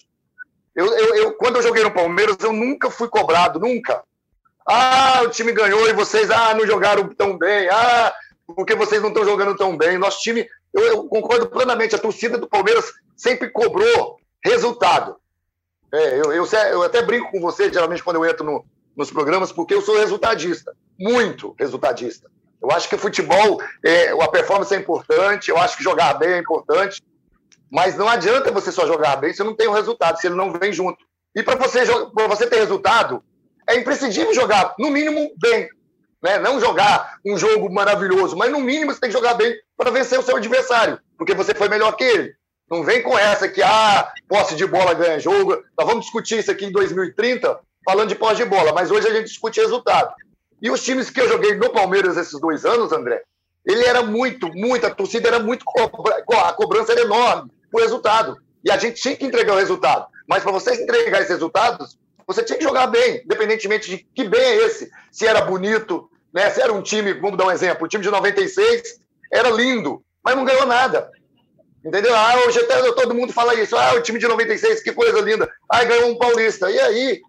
Eu, 0.76 0.88
eu, 0.88 1.16
eu, 1.16 1.34
quando 1.34 1.58
eu 1.58 1.62
joguei 1.62 1.84
no 1.84 1.94
Palmeiras, 1.94 2.38
eu 2.40 2.52
nunca 2.52 2.90
fui 2.90 3.08
cobrado, 3.10 3.60
nunca. 3.60 4.02
Ah, 4.68 5.22
o 5.24 5.30
time 5.30 5.52
ganhou 5.52 5.88
e 5.88 5.94
vocês 5.94 6.32
ah, 6.32 6.56
não 6.56 6.66
jogaram 6.66 7.08
tão 7.10 7.38
bem. 7.38 7.70
Ah, 7.70 8.12
porque 8.56 8.74
vocês 8.74 9.02
não 9.04 9.10
estão 9.10 9.24
jogando 9.24 9.56
tão 9.56 9.78
bem. 9.78 10.00
Nosso 10.00 10.20
time, 10.22 10.48
eu, 10.74 10.84
eu, 10.84 11.04
concordo 11.06 11.48
plenamente, 11.48 11.96
a 11.96 12.00
torcida 12.00 12.38
do 12.38 12.48
Palmeiras 12.48 12.92
sempre 13.16 13.50
cobrou 13.50 14.18
resultado. 14.44 15.16
É, 15.94 16.20
eu, 16.20 16.34
eu, 16.34 16.46
eu, 16.46 16.84
até 16.84 17.02
brinco 17.02 17.32
com 17.32 17.40
você, 17.40 17.72
geralmente, 17.72 18.04
quando 18.04 18.18
eu 18.18 18.26
entro 18.26 18.44
no, 18.44 18.66
nos 18.96 19.12
programas, 19.12 19.52
porque 19.52 19.74
eu 19.74 19.82
sou 19.82 19.98
resultadista, 19.98 20.76
muito 21.00 21.56
resultadista. 21.60 22.30
Eu 22.62 22.72
acho 22.72 22.90
que 22.90 22.96
o 22.96 23.00
futebol, 23.00 23.62
é, 23.86 24.10
a 24.12 24.28
performance 24.28 24.74
é 24.74 24.78
importante, 24.78 25.50
eu 25.50 25.58
acho 25.58 25.78
que 25.78 25.84
jogar 25.84 26.14
bem 26.16 26.30
é 26.30 26.38
importante, 26.40 27.04
mas 27.70 27.98
não 27.98 28.08
adianta 28.08 28.52
você 28.52 28.72
só 28.72 28.88
jogar 28.88 29.18
bem 29.18 29.34
se 29.34 29.44
não 29.44 29.56
tem 29.56 29.68
o 29.68 29.74
resultado, 29.74 30.20
se 30.20 30.28
ele 30.28 30.36
não 30.36 30.52
vem 30.54 30.72
junto. 30.72 31.06
E 31.36 31.44
para 31.44 31.56
você, 31.56 31.84
você 31.86 32.48
ter 32.48 32.60
resultado, 32.60 33.24
é 33.68 33.76
imprescindível 33.76 34.34
jogar, 34.34 34.76
no 34.80 34.90
mínimo, 34.90 35.32
bem. 35.38 35.68
Né? 36.24 36.40
Não 36.40 36.60
jogar 36.60 37.18
um 37.26 37.38
jogo 37.38 37.70
maravilhoso, 37.72 38.38
mas 38.38 38.50
no 38.50 38.62
mínimo 38.62 38.94
você 38.94 39.02
tem 39.02 39.10
que 39.10 39.16
jogar 39.16 39.34
bem 39.34 39.54
para 39.76 39.92
vencer 39.92 40.18
o 40.18 40.24
seu 40.24 40.38
adversário, 40.38 40.98
porque 41.18 41.34
você 41.34 41.54
foi 41.54 41.68
melhor 41.68 41.92
que 41.98 42.04
ele. 42.06 42.34
Não 42.72 42.82
vem 42.82 43.04
com 43.04 43.18
essa 43.20 43.50
que, 43.50 43.62
ah, 43.62 44.10
posse 44.28 44.56
de 44.56 44.66
bola 44.66 44.94
ganha 44.94 45.20
jogo. 45.20 45.62
Nós 45.78 45.86
vamos 45.86 46.06
discutir 46.06 46.40
isso 46.40 46.50
aqui 46.50 46.66
em 46.66 46.72
2030, 46.72 47.60
falando 47.86 48.08
de 48.08 48.16
posse 48.16 48.38
de 48.38 48.46
bola, 48.46 48.72
mas 48.72 48.90
hoje 48.90 49.08
a 49.08 49.14
gente 49.14 49.26
discute 49.26 49.60
resultado. 49.60 50.14
E 50.62 50.72
os 50.72 50.82
times 50.82 51.10
que 51.10 51.20
eu 51.20 51.28
joguei 51.28 51.56
no 51.56 51.70
Palmeiras 51.70 52.16
esses 52.16 52.40
dois 52.40 52.64
anos, 52.64 52.94
André, 52.94 53.22
ele 53.66 53.84
era 53.84 54.02
muito, 54.02 54.48
muito, 54.54 54.88
a 54.88 54.90
torcida 54.90 55.28
era 55.28 55.40
muito, 55.40 55.66
a 55.68 56.54
cobrança 56.54 56.94
era 56.94 57.02
enorme 57.02 57.52
por 57.70 57.82
resultado. 57.82 58.38
E 58.64 58.72
a 58.72 58.78
gente 58.78 59.02
tinha 59.02 59.16
que 59.16 59.26
entregar 59.26 59.54
o 59.54 59.60
resultado. 59.60 60.08
Mas 60.26 60.42
para 60.42 60.54
você 60.54 60.74
entregar 60.82 61.18
esses 61.18 61.32
resultados, 61.32 61.98
você 62.26 62.42
tinha 62.44 62.58
que 62.58 62.64
jogar 62.64 62.88
bem, 62.88 63.22
independentemente 63.26 63.90
de 63.90 63.98
que 64.16 64.24
bem 64.24 64.40
é 64.40 64.66
esse. 64.66 64.90
Se 65.12 65.28
era 65.28 65.42
bonito, 65.42 66.10
né? 66.34 66.50
Se 66.50 66.62
era 66.62 66.74
um 66.74 66.82
time, 66.82 67.14
vamos 67.14 67.38
dar 67.38 67.46
um 67.46 67.52
exemplo, 67.52 67.86
o 67.86 67.88
time 67.88 68.04
de 68.04 68.10
96 68.10 69.00
era 69.32 69.50
lindo, 69.50 70.04
mas 70.24 70.36
não 70.36 70.46
ganhou 70.46 70.66
nada. 70.66 71.12
Entendeu? 71.86 72.16
Ah, 72.16 72.36
hoje 72.48 72.60
até 72.60 72.82
todo 72.94 73.14
mundo 73.14 73.34
fala 73.34 73.56
isso. 73.56 73.76
Ah, 73.76 73.94
o 73.96 74.02
time 74.02 74.18
de 74.18 74.28
96, 74.28 74.82
que 74.82 74.94
coisa 74.94 75.20
linda. 75.20 75.52
Ah, 75.70 75.84
ganhou 75.84 76.10
um 76.10 76.18
paulista. 76.18 76.72
E 76.72 76.80
aí? 76.80 77.22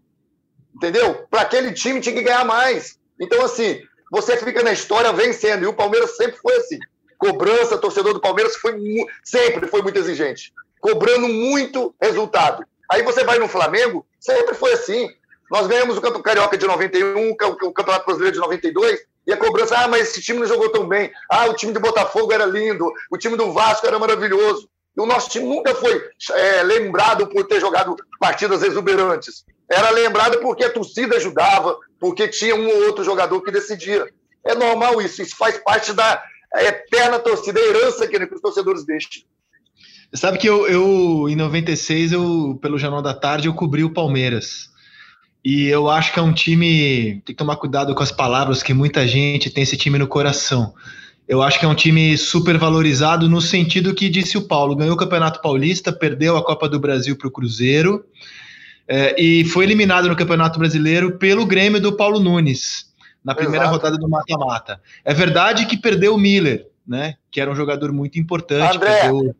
Entendeu? 0.77 1.27
Para 1.29 1.43
aquele 1.43 1.73
time 1.73 2.01
tinha 2.01 2.15
que 2.15 2.23
ganhar 2.23 2.45
mais. 2.45 2.97
Então, 3.21 3.45
assim, 3.45 3.81
você 4.13 4.37
fica 4.37 4.63
na 4.63 4.73
história 4.73 5.13
vencendo. 5.13 5.65
E 5.65 5.67
o 5.67 5.75
Palmeiras 5.75 6.17
sempre 6.17 6.37
foi 6.37 6.55
assim. 6.57 6.79
Cobrança, 7.19 7.79
torcedor 7.79 8.15
do 8.15 8.21
Palmeiras 8.21 8.55
foi 8.57 8.77
sempre 9.25 9.67
foi 9.67 9.83
muito 9.83 9.99
exigente. 9.99 10.53
Cobrando 10.81 11.27
muito 11.27 11.93
resultado. 12.01 12.65
Aí 12.93 13.03
você 13.03 13.25
vai 13.25 13.39
no 13.39 13.49
Flamengo, 13.49 14.07
sempre 14.21 14.55
foi 14.55 14.73
assim. 14.73 15.09
Nós 15.51 15.67
ganhamos 15.67 15.97
o 15.97 16.23
Carioca 16.23 16.57
de 16.57 16.67
91, 16.67 17.31
o 17.31 17.37
Campeonato 17.73 18.07
Brasileiro 18.07 18.35
de 18.35 18.41
92, 18.41 19.01
e 19.27 19.33
a 19.33 19.37
cobrança, 19.37 19.77
ah, 19.79 19.89
mas 19.89 20.09
esse 20.09 20.23
time 20.23 20.41
não 20.41 20.47
jogou 20.47 20.71
tão 20.71 20.87
bem. 20.87 21.11
Ah, 21.31 21.47
o 21.47 21.55
time 21.55 21.73
do 21.73 21.81
Botafogo 21.81 22.33
era 22.33 22.45
lindo, 22.45 22.91
o 23.11 23.17
time 23.17 23.37
do 23.37 23.53
Vasco 23.53 23.87
era 23.87 23.99
maravilhoso. 23.99 24.69
E 24.97 25.01
o 25.01 25.07
nosso 25.07 25.31
time 25.31 25.47
nunca 25.47 25.75
foi 25.75 26.01
é, 26.33 26.63
lembrado 26.63 27.27
por 27.27 27.45
ter 27.47 27.61
jogado 27.61 27.97
partidas 28.21 28.63
exuberantes. 28.63 29.45
Era 29.71 29.91
lembrado 29.91 30.39
porque 30.41 30.65
a 30.65 30.71
torcida 30.71 31.17
ajudava, 31.17 31.77
porque 31.99 32.29
tinha 32.29 32.55
um 32.55 32.69
ou 32.69 32.87
outro 32.87 33.03
jogador 33.03 33.41
que 33.43 33.51
decidia. 33.51 34.07
É 34.45 34.55
normal 34.55 35.01
isso, 35.01 35.23
isso 35.23 35.37
faz 35.37 35.59
parte 35.59 35.93
da 35.93 36.23
eterna 36.55 37.19
torcida, 37.19 37.59
a 37.59 37.65
herança 37.65 38.07
que 38.07 38.17
os 38.17 38.41
torcedores 38.41 38.85
deixam. 38.85 39.23
Sabe 40.15 40.39
que 40.39 40.49
eu, 40.49 40.69
eu, 40.69 41.29
em 41.29 41.35
96, 41.35 42.13
eu, 42.13 42.59
pelo 42.63 42.79
Jornal 42.79 43.03
da 43.03 43.13
Tarde, 43.15 43.49
eu 43.49 43.55
cobri 43.55 43.83
o 43.83 43.93
Palmeiras. 43.93 44.69
E 45.45 45.67
eu 45.67 45.91
acho 45.91 46.13
que 46.13 46.19
é 46.19 46.23
um 46.23 46.33
time. 46.33 47.21
Tem 47.25 47.35
que 47.35 47.35
tomar 47.35 47.57
cuidado 47.57 47.95
com 47.95 48.03
as 48.03 48.11
palavras, 48.11 48.63
que 48.63 48.73
muita 48.73 49.07
gente 49.07 49.51
tem 49.51 49.63
esse 49.63 49.77
time 49.77 49.99
no 49.99 50.07
coração. 50.07 50.73
Eu 51.29 51.43
acho 51.43 51.59
que 51.59 51.67
é 51.67 51.69
um 51.69 51.75
time 51.75 52.17
super 52.17 52.57
valorizado 52.57 53.29
no 53.29 53.41
sentido 53.41 53.95
que 53.95 54.09
disse 54.09 54.39
o 54.39 54.43
Paulo: 54.43 54.75
ganhou 54.75 54.95
o 54.95 54.99
Campeonato 54.99 55.43
Paulista, 55.43 55.93
perdeu 55.93 56.37
a 56.37 56.45
Copa 56.45 56.69
do 56.69 56.81
Brasil 56.81 57.17
para 57.17 57.29
o 57.29 57.31
Cruzeiro 57.31 58.05
é, 58.87 59.21
e 59.21 59.45
foi 59.45 59.65
eliminado 59.65 60.09
no 60.09 60.17
Campeonato 60.17 60.59
Brasileiro 60.59 61.19
pelo 61.19 61.47
Grêmio 61.47 61.81
do 61.81 61.97
Paulo 61.97 62.21
Nunes 62.21 62.93
na 63.25 63.35
primeira 63.35 63.65
Exato. 63.65 63.77
rodada 63.79 63.97
do 63.97 64.09
mata-mata. 64.09 64.81
É 65.05 65.15
verdade 65.15 65.65
que 65.65 65.79
perdeu 65.79 66.15
o 66.15 66.19
Miller, 66.19 66.67
né? 66.87 67.15
Que 67.31 67.41
era 67.41 67.51
um 67.51 67.57
jogador 67.57 67.91
muito 67.91 68.19
importante. 68.19 68.77
André, 68.77 69.01
perdeu... 69.01 69.35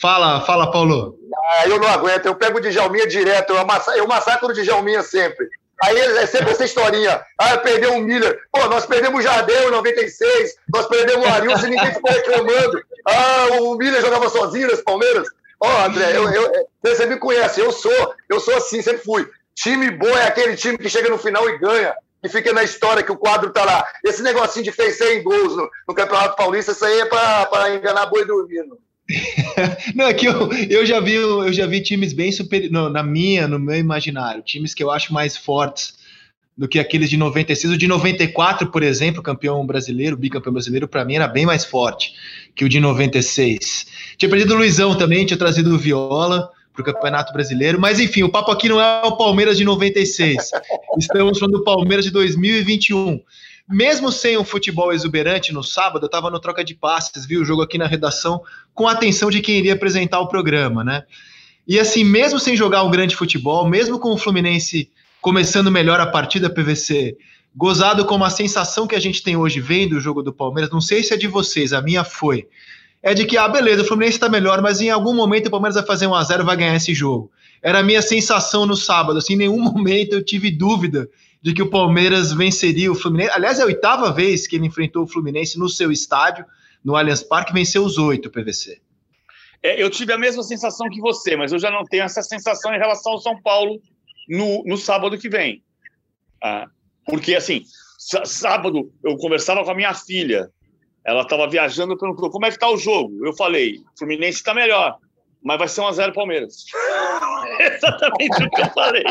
Fala, 0.00 0.40
fala, 0.42 0.70
Paulo. 0.70 1.18
Ah, 1.34 1.68
eu 1.68 1.78
não 1.78 1.88
aguento, 1.88 2.26
eu 2.26 2.34
pego 2.34 2.58
o 2.58 2.60
Djalminha 2.60 3.06
direto, 3.06 3.52
eu, 3.52 3.66
massa, 3.66 3.96
eu 3.96 4.06
massacro 4.06 4.48
o 4.48 4.52
Djalminha 4.52 5.02
sempre. 5.02 5.48
Aí 5.82 5.96
é 5.96 6.26
sempre 6.26 6.50
essa 6.50 6.64
historinha. 6.64 7.20
Ah, 7.38 7.56
perdeu 7.58 7.94
o 7.94 8.00
Miller. 8.00 8.40
Pô, 8.52 8.66
nós 8.66 8.86
perdemos 8.86 9.20
o 9.20 9.22
Jardel 9.22 9.68
em 9.68 9.70
96, 9.70 10.56
nós 10.72 10.86
perdemos 10.86 11.26
o 11.26 11.30
Arius 11.30 11.62
e 11.62 11.70
ninguém 11.70 11.94
ficou 11.94 12.10
reclamando. 12.10 12.82
Ah, 13.06 13.46
o 13.60 13.74
Miller 13.76 14.00
jogava 14.00 14.28
sozinho 14.28 14.68
nesse 14.68 14.82
Palmeiras. 14.82 15.28
Ó, 15.60 15.68
oh, 15.68 15.86
André, 15.86 16.16
eu, 16.16 16.28
eu, 16.28 16.68
você 16.82 17.06
me 17.06 17.16
conhece, 17.16 17.60
eu 17.60 17.72
sou, 17.72 18.14
eu 18.28 18.38
sou 18.38 18.56
assim, 18.56 18.80
sempre 18.80 19.02
fui. 19.02 19.28
Time 19.54 19.90
bom 19.90 20.08
é 20.08 20.26
aquele 20.26 20.56
time 20.56 20.78
que 20.78 20.88
chega 20.88 21.08
no 21.08 21.18
final 21.18 21.48
e 21.48 21.58
ganha. 21.58 21.94
Que 22.22 22.28
fica 22.28 22.52
na 22.52 22.64
história 22.64 23.02
que 23.02 23.12
o 23.12 23.16
quadro 23.16 23.50
tá 23.50 23.64
lá. 23.64 23.84
Esse 24.04 24.22
negocinho 24.22 24.64
de 24.64 24.72
fez 24.72 24.98
100 24.98 25.22
gols 25.22 25.56
no, 25.56 25.68
no 25.88 25.94
Campeonato 25.94 26.36
Paulista, 26.36 26.72
isso 26.72 26.84
aí 26.84 27.00
é 27.00 27.06
para 27.06 27.74
enganar 27.74 28.06
boi 28.06 28.24
dormindo. 28.24 28.78
Não, 29.94 30.06
é 30.06 30.14
que 30.14 30.26
eu, 30.26 30.52
eu, 30.68 30.84
já 30.84 31.00
vi, 31.00 31.14
eu 31.14 31.52
já 31.52 31.66
vi 31.66 31.80
times 31.80 32.12
bem 32.12 32.30
superiores, 32.30 32.92
na 32.92 33.02
minha, 33.02 33.48
no 33.48 33.58
meu 33.58 33.76
imaginário, 33.76 34.42
times 34.42 34.74
que 34.74 34.82
eu 34.82 34.90
acho 34.90 35.12
mais 35.12 35.36
fortes 35.36 35.94
do 36.56 36.68
que 36.68 36.78
aqueles 36.78 37.08
de 37.08 37.16
96. 37.16 37.74
O 37.74 37.78
de 37.78 37.86
94, 37.86 38.70
por 38.70 38.82
exemplo, 38.82 39.22
campeão 39.22 39.64
brasileiro, 39.64 40.16
bicampeão 40.16 40.52
brasileiro, 40.52 40.88
para 40.88 41.04
mim 41.04 41.14
era 41.14 41.28
bem 41.28 41.46
mais 41.46 41.64
forte 41.64 42.12
que 42.54 42.64
o 42.64 42.68
de 42.68 42.80
96. 42.80 43.86
Tinha 44.18 44.28
perdido 44.28 44.54
o 44.54 44.56
Luizão 44.58 44.96
também, 44.96 45.24
tinha 45.24 45.38
trazido 45.38 45.74
o 45.74 45.78
Viola, 45.78 46.50
para 46.82 46.82
o 46.82 46.94
Campeonato 46.94 47.32
Brasileiro. 47.32 47.80
Mas 47.80 47.98
enfim, 47.98 48.22
o 48.22 48.30
papo 48.30 48.50
aqui 48.50 48.68
não 48.68 48.80
é 48.80 49.02
o 49.04 49.16
Palmeiras 49.16 49.56
de 49.56 49.64
96. 49.64 50.50
Estamos 50.98 51.38
falando 51.38 51.58
do 51.58 51.64
Palmeiras 51.64 52.04
de 52.04 52.10
2021. 52.10 53.20
Mesmo 53.68 54.10
sem 54.10 54.38
um 54.38 54.44
futebol 54.44 54.92
exuberante 54.92 55.52
no 55.52 55.62
sábado, 55.62 56.04
eu 56.04 56.06
estava 56.06 56.30
no 56.30 56.40
troca 56.40 56.64
de 56.64 56.74
passes, 56.74 57.26
vi 57.26 57.36
o 57.36 57.44
jogo 57.44 57.60
aqui 57.60 57.76
na 57.76 57.86
redação 57.86 58.40
com 58.72 58.88
a 58.88 58.92
atenção 58.92 59.30
de 59.30 59.40
quem 59.40 59.58
iria 59.58 59.74
apresentar 59.74 60.20
o 60.20 60.28
programa, 60.28 60.82
né? 60.82 61.04
E 61.66 61.78
assim, 61.78 62.02
mesmo 62.02 62.40
sem 62.40 62.56
jogar 62.56 62.82
um 62.82 62.90
grande 62.90 63.14
futebol, 63.14 63.68
mesmo 63.68 63.98
com 63.98 64.10
o 64.10 64.16
Fluminense 64.16 64.90
começando 65.20 65.70
melhor 65.70 66.00
a 66.00 66.06
partida 66.06 66.48
PVC, 66.48 67.14
gozado 67.54 68.06
com 68.06 68.24
a 68.24 68.30
sensação 68.30 68.86
que 68.86 68.94
a 68.94 69.00
gente 69.00 69.22
tem 69.22 69.36
hoje 69.36 69.60
vendo 69.60 69.96
o 69.96 70.00
jogo 70.00 70.22
do 70.22 70.32
Palmeiras, 70.32 70.72
não 70.72 70.80
sei 70.80 71.02
se 71.02 71.12
é 71.12 71.16
de 71.18 71.26
vocês, 71.26 71.74
a 71.74 71.82
minha 71.82 72.04
foi, 72.04 72.46
é 73.02 73.12
de 73.12 73.26
que, 73.26 73.36
ah, 73.36 73.48
beleza, 73.48 73.82
o 73.82 73.84
Fluminense 73.84 74.16
está 74.16 74.30
melhor, 74.30 74.62
mas 74.62 74.80
em 74.80 74.88
algum 74.88 75.14
momento 75.14 75.48
o 75.48 75.50
Palmeiras 75.50 75.74
vai 75.74 75.84
fazer 75.84 76.06
um 76.06 76.14
a 76.14 76.22
0 76.22 76.44
vai 76.44 76.56
ganhar 76.56 76.74
esse 76.74 76.94
jogo. 76.94 77.30
Era 77.62 77.80
a 77.80 77.82
minha 77.82 78.00
sensação 78.00 78.64
no 78.64 78.76
sábado, 78.76 79.18
assim, 79.18 79.34
em 79.34 79.36
nenhum 79.36 79.60
momento 79.60 80.14
eu 80.14 80.24
tive 80.24 80.50
dúvida 80.50 81.08
de 81.40 81.52
que 81.52 81.62
o 81.62 81.70
Palmeiras 81.70 82.32
venceria 82.32 82.90
o 82.90 82.94
Fluminense. 82.94 83.30
Aliás, 83.32 83.58
é 83.58 83.62
a 83.62 83.66
oitava 83.66 84.12
vez 84.12 84.46
que 84.46 84.56
ele 84.56 84.66
enfrentou 84.66 85.04
o 85.04 85.06
Fluminense 85.06 85.58
no 85.58 85.68
seu 85.68 85.92
estádio, 85.92 86.44
no 86.84 86.96
Allianz 86.96 87.22
Parque, 87.22 87.52
venceu 87.52 87.84
os 87.84 87.98
oito, 87.98 88.30
PVC. 88.30 88.80
É, 89.62 89.82
eu 89.82 89.90
tive 89.90 90.12
a 90.12 90.18
mesma 90.18 90.42
sensação 90.42 90.88
que 90.88 91.00
você, 91.00 91.36
mas 91.36 91.52
eu 91.52 91.58
já 91.58 91.70
não 91.70 91.84
tenho 91.84 92.04
essa 92.04 92.22
sensação 92.22 92.72
em 92.74 92.78
relação 92.78 93.12
ao 93.12 93.18
São 93.18 93.40
Paulo 93.40 93.80
no, 94.28 94.62
no 94.64 94.76
sábado 94.76 95.18
que 95.18 95.28
vem. 95.28 95.62
Ah, 96.42 96.66
porque, 97.04 97.34
assim, 97.34 97.62
sábado 98.24 98.92
eu 99.04 99.16
conversava 99.16 99.64
com 99.64 99.70
a 99.70 99.74
minha 99.74 99.94
filha, 99.94 100.50
ela 101.04 101.22
estava 101.22 101.48
viajando 101.48 101.94
e 101.94 101.98
perguntou 101.98 102.30
como 102.30 102.46
é 102.46 102.50
que 102.50 102.56
está 102.56 102.70
o 102.70 102.76
jogo. 102.76 103.26
Eu 103.26 103.34
falei, 103.34 103.80
Fluminense 103.98 104.38
está 104.38 104.54
melhor, 104.54 104.96
mas 105.42 105.58
vai 105.58 105.68
ser 105.68 105.80
1x0 105.80 106.14
Palmeiras. 106.14 106.64
Exatamente 107.74 108.44
o 108.44 108.50
que 108.50 108.60
eu 108.60 108.70
falei. 108.70 109.04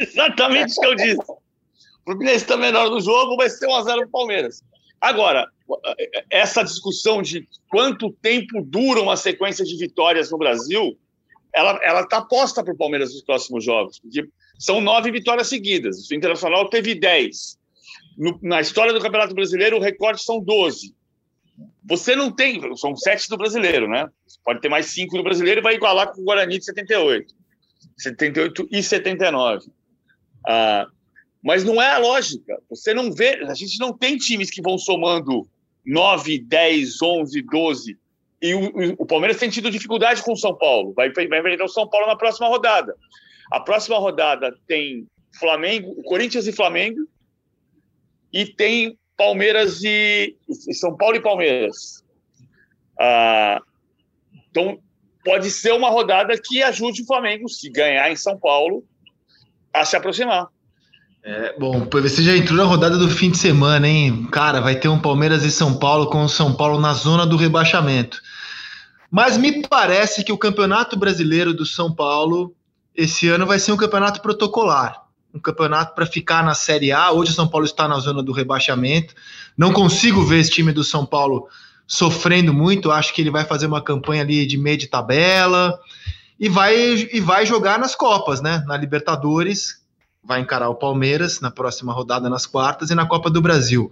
Exatamente 0.00 0.72
o 0.72 0.80
que 0.80 0.86
eu 0.86 0.94
disse. 0.94 1.32
O 1.32 2.04
Fluminense 2.04 2.36
está 2.38 2.56
melhor 2.56 2.90
no 2.90 3.00
jogo, 3.00 3.36
vai 3.36 3.48
ser 3.48 3.66
1x0 3.66 4.10
Palmeiras. 4.10 4.62
Agora, 5.00 5.48
essa 6.30 6.62
discussão 6.62 7.22
de 7.22 7.48
quanto 7.68 8.12
tempo 8.22 8.62
dura 8.64 9.00
uma 9.00 9.16
sequência 9.16 9.64
de 9.64 9.76
vitórias 9.76 10.30
no 10.30 10.38
Brasil, 10.38 10.96
ela 11.54 12.00
está 12.00 12.22
posta 12.22 12.62
para 12.62 12.72
o 12.72 12.76
Palmeiras 12.76 13.12
nos 13.12 13.22
próximos 13.22 13.64
jogos. 13.64 14.00
São 14.58 14.80
nove 14.80 15.10
vitórias 15.10 15.48
seguidas. 15.48 16.08
O 16.08 16.14
Internacional 16.14 16.68
teve 16.68 16.94
dez. 16.94 17.58
No, 18.16 18.38
na 18.42 18.60
história 18.60 18.92
do 18.92 19.00
Campeonato 19.00 19.34
Brasileiro, 19.34 19.76
o 19.76 19.80
recorde 19.80 20.22
são 20.22 20.40
doze. 20.40 20.94
Você 21.84 22.14
não 22.14 22.30
tem, 22.30 22.60
são 22.76 22.94
sete 22.96 23.28
do 23.28 23.36
brasileiro, 23.36 23.88
né? 23.88 24.08
Pode 24.44 24.60
ter 24.60 24.68
mais 24.68 24.86
cinco 24.86 25.16
no 25.16 25.22
brasileiro 25.22 25.60
e 25.60 25.62
vai 25.62 25.74
igualar 25.74 26.12
com 26.12 26.20
o 26.20 26.24
Guarani 26.24 26.58
de 26.58 26.64
78. 26.64 27.34
78 27.98 28.68
e 28.70 28.82
79. 28.82 29.66
Ah, 30.46 30.86
mas 31.42 31.64
não 31.64 31.82
é 31.82 31.90
a 31.90 31.98
lógica. 31.98 32.56
Você 32.70 32.94
não 32.94 33.10
vê, 33.12 33.44
a 33.44 33.54
gente 33.54 33.78
não 33.80 33.92
tem 33.92 34.16
times 34.16 34.50
que 34.50 34.62
vão 34.62 34.78
somando 34.78 35.48
9, 35.84 36.38
10, 36.38 37.02
11, 37.02 37.42
12. 37.42 37.98
E 38.40 38.54
o, 38.54 38.94
o 38.98 39.06
Palmeiras 39.06 39.38
tem 39.38 39.50
tido 39.50 39.70
dificuldade 39.70 40.22
com 40.22 40.32
o 40.32 40.36
São 40.36 40.56
Paulo. 40.56 40.92
Vai, 40.94 41.10
vai 41.12 41.24
enfrentar 41.24 41.64
o 41.64 41.68
São 41.68 41.88
Paulo 41.88 42.06
na 42.06 42.16
próxima 42.16 42.48
rodada. 42.48 42.94
A 43.50 43.60
próxima 43.60 43.98
rodada 43.98 44.56
tem 44.66 45.06
Flamengo, 45.38 46.00
Corinthians 46.04 46.46
e 46.46 46.52
Flamengo. 46.52 47.00
E 48.32 48.46
tem 48.46 48.98
Palmeiras 49.16 49.82
e, 49.82 50.36
São 50.72 50.96
Paulo 50.96 51.16
e 51.16 51.20
Palmeiras. 51.20 52.04
Ah, 52.98 53.60
então, 54.50 54.78
pode 55.24 55.50
ser 55.50 55.72
uma 55.72 55.90
rodada 55.90 56.34
que 56.36 56.62
ajude 56.62 57.02
o 57.02 57.06
Flamengo, 57.06 57.48
se 57.48 57.70
ganhar 57.70 58.10
em 58.10 58.16
São 58.16 58.38
Paulo, 58.38 58.84
a 59.72 59.84
se 59.84 59.96
aproximar. 59.96 60.48
É, 61.24 61.56
bom, 61.56 61.88
você 61.88 62.22
já 62.22 62.36
entrou 62.36 62.58
na 62.58 62.64
rodada 62.64 62.98
do 62.98 63.08
fim 63.08 63.30
de 63.30 63.38
semana, 63.38 63.86
hein? 63.86 64.26
Cara, 64.32 64.60
vai 64.60 64.74
ter 64.74 64.88
um 64.88 65.00
Palmeiras 65.00 65.44
e 65.44 65.50
São 65.52 65.78
Paulo 65.78 66.08
com 66.08 66.24
o 66.24 66.28
São 66.28 66.54
Paulo 66.54 66.80
na 66.80 66.92
zona 66.94 67.24
do 67.24 67.36
rebaixamento. 67.36 68.20
Mas 69.08 69.36
me 69.36 69.62
parece 69.68 70.24
que 70.24 70.32
o 70.32 70.38
Campeonato 70.38 70.98
Brasileiro 70.98 71.54
do 71.54 71.64
São 71.64 71.94
Paulo 71.94 72.54
esse 72.94 73.28
ano 73.28 73.46
vai 73.46 73.58
ser 73.58 73.72
um 73.72 73.76
campeonato 73.76 74.20
protocolar. 74.20 75.02
Um 75.34 75.40
campeonato 75.40 75.94
para 75.94 76.06
ficar 76.06 76.44
na 76.44 76.54
Série 76.54 76.92
A. 76.92 77.10
Hoje 77.10 77.32
o 77.32 77.34
São 77.34 77.48
Paulo 77.48 77.64
está 77.64 77.88
na 77.88 77.98
zona 77.98 78.22
do 78.22 78.32
rebaixamento. 78.32 79.14
Não 79.56 79.72
consigo 79.72 80.22
ver 80.22 80.40
esse 80.40 80.50
time 80.50 80.72
do 80.72 80.84
São 80.84 81.06
Paulo 81.06 81.48
sofrendo 81.86 82.52
muito. 82.52 82.90
Acho 82.90 83.14
que 83.14 83.20
ele 83.20 83.30
vai 83.30 83.44
fazer 83.44 83.66
uma 83.66 83.82
campanha 83.82 84.22
ali 84.22 84.46
de 84.46 84.58
meio 84.58 84.76
de 84.76 84.86
tabela 84.86 85.78
e 86.38 86.48
vai, 86.48 86.76
e 86.76 87.20
vai 87.20 87.46
jogar 87.46 87.78
nas 87.78 87.94
Copas, 87.94 88.40
né? 88.40 88.62
Na 88.66 88.76
Libertadores, 88.76 89.82
vai 90.22 90.40
encarar 90.40 90.68
o 90.68 90.74
Palmeiras 90.74 91.40
na 91.40 91.50
próxima 91.50 91.92
rodada 91.92 92.28
nas 92.28 92.46
quartas 92.46 92.90
e 92.90 92.94
na 92.94 93.06
Copa 93.06 93.30
do 93.30 93.40
Brasil. 93.40 93.90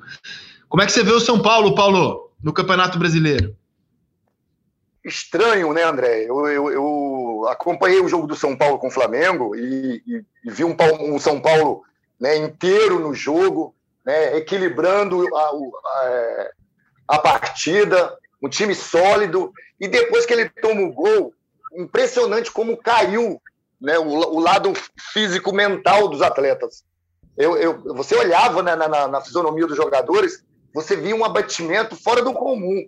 Como 0.68 0.82
é 0.82 0.86
que 0.86 0.92
você 0.92 1.02
vê 1.02 1.12
o 1.12 1.20
São 1.20 1.40
Paulo, 1.40 1.74
Paulo, 1.74 2.30
no 2.42 2.52
Campeonato 2.52 2.98
Brasileiro? 2.98 3.56
Estranho, 5.04 5.72
né, 5.72 5.82
André? 5.84 6.24
Eu, 6.24 6.46
eu, 6.46 6.70
eu 6.70 7.09
acompanhei 7.48 8.00
o 8.00 8.08
jogo 8.08 8.26
do 8.26 8.36
São 8.36 8.56
Paulo 8.56 8.78
com 8.78 8.88
o 8.88 8.90
Flamengo 8.90 9.54
e, 9.54 10.02
e, 10.06 10.24
e 10.44 10.50
vi 10.50 10.64
um, 10.64 10.76
um, 11.00 11.18
São 11.18 11.40
Paulo 11.40 11.82
né, 12.18 12.36
inteiro 12.36 12.98
no 12.98 13.14
jogo, 13.14 13.74
né, 14.04 14.36
equilibrando 14.36 15.24
a, 15.36 15.50
a, 15.50 16.50
a 17.08 17.18
partida, 17.18 18.16
um 18.42 18.48
time 18.48 18.74
sólido. 18.74 19.52
E 19.78 19.88
depois 19.88 20.26
que 20.26 20.32
ele 20.32 20.48
toma 20.48 20.82
o 20.82 20.92
gol, 20.92 21.34
impressionante 21.76 22.50
como 22.50 22.76
caiu 22.76 23.40
né, 23.80 23.98
o, 23.98 24.06
o 24.06 24.40
lado 24.40 24.72
físico-mental 25.12 26.08
dos 26.08 26.20
atletas. 26.20 26.84
Eu, 27.36 27.56
eu, 27.56 27.94
você 27.94 28.14
olhava 28.14 28.62
né, 28.62 28.76
na, 28.76 28.88
na, 28.88 29.08
na 29.08 29.20
fisionomia 29.20 29.66
dos 29.66 29.76
jogadores, 29.76 30.44
você 30.74 30.96
via 30.96 31.16
um 31.16 31.24
abatimento 31.24 31.96
fora 31.96 32.22
do 32.22 32.32
comum. 32.32 32.86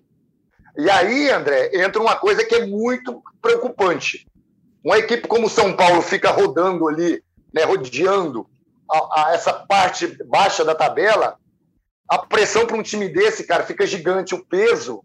E 0.77 0.91
aí, 0.91 1.31
André, 1.31 1.71
entra 1.75 2.01
uma 2.01 2.17
coisa 2.17 2.45
que 2.45 2.55
é 2.55 2.67
muito 2.67 3.23
preocupante. 3.41 4.27
Uma 4.85 4.99
equipe 4.99 5.29
como 5.29 5.47
o 5.47 5.51
São 5.51 5.75
Paulo 5.75 6.03
fica 6.03 6.31
rodando 6.31 6.88
ali, 6.88 7.23
né, 7.55 7.64
rodeando 7.64 8.47
a, 8.90 9.29
a 9.29 9.35
essa 9.35 9.53
parte 9.53 10.07
baixa 10.25 10.64
da 10.64 10.75
tabela, 10.75 11.37
a 12.09 12.18
pressão 12.18 12.66
para 12.66 12.77
um 12.77 12.83
time 12.83 13.09
desse, 13.09 13.45
cara, 13.45 13.62
fica 13.62 13.87
gigante. 13.87 14.35
O 14.35 14.45
peso 14.45 15.03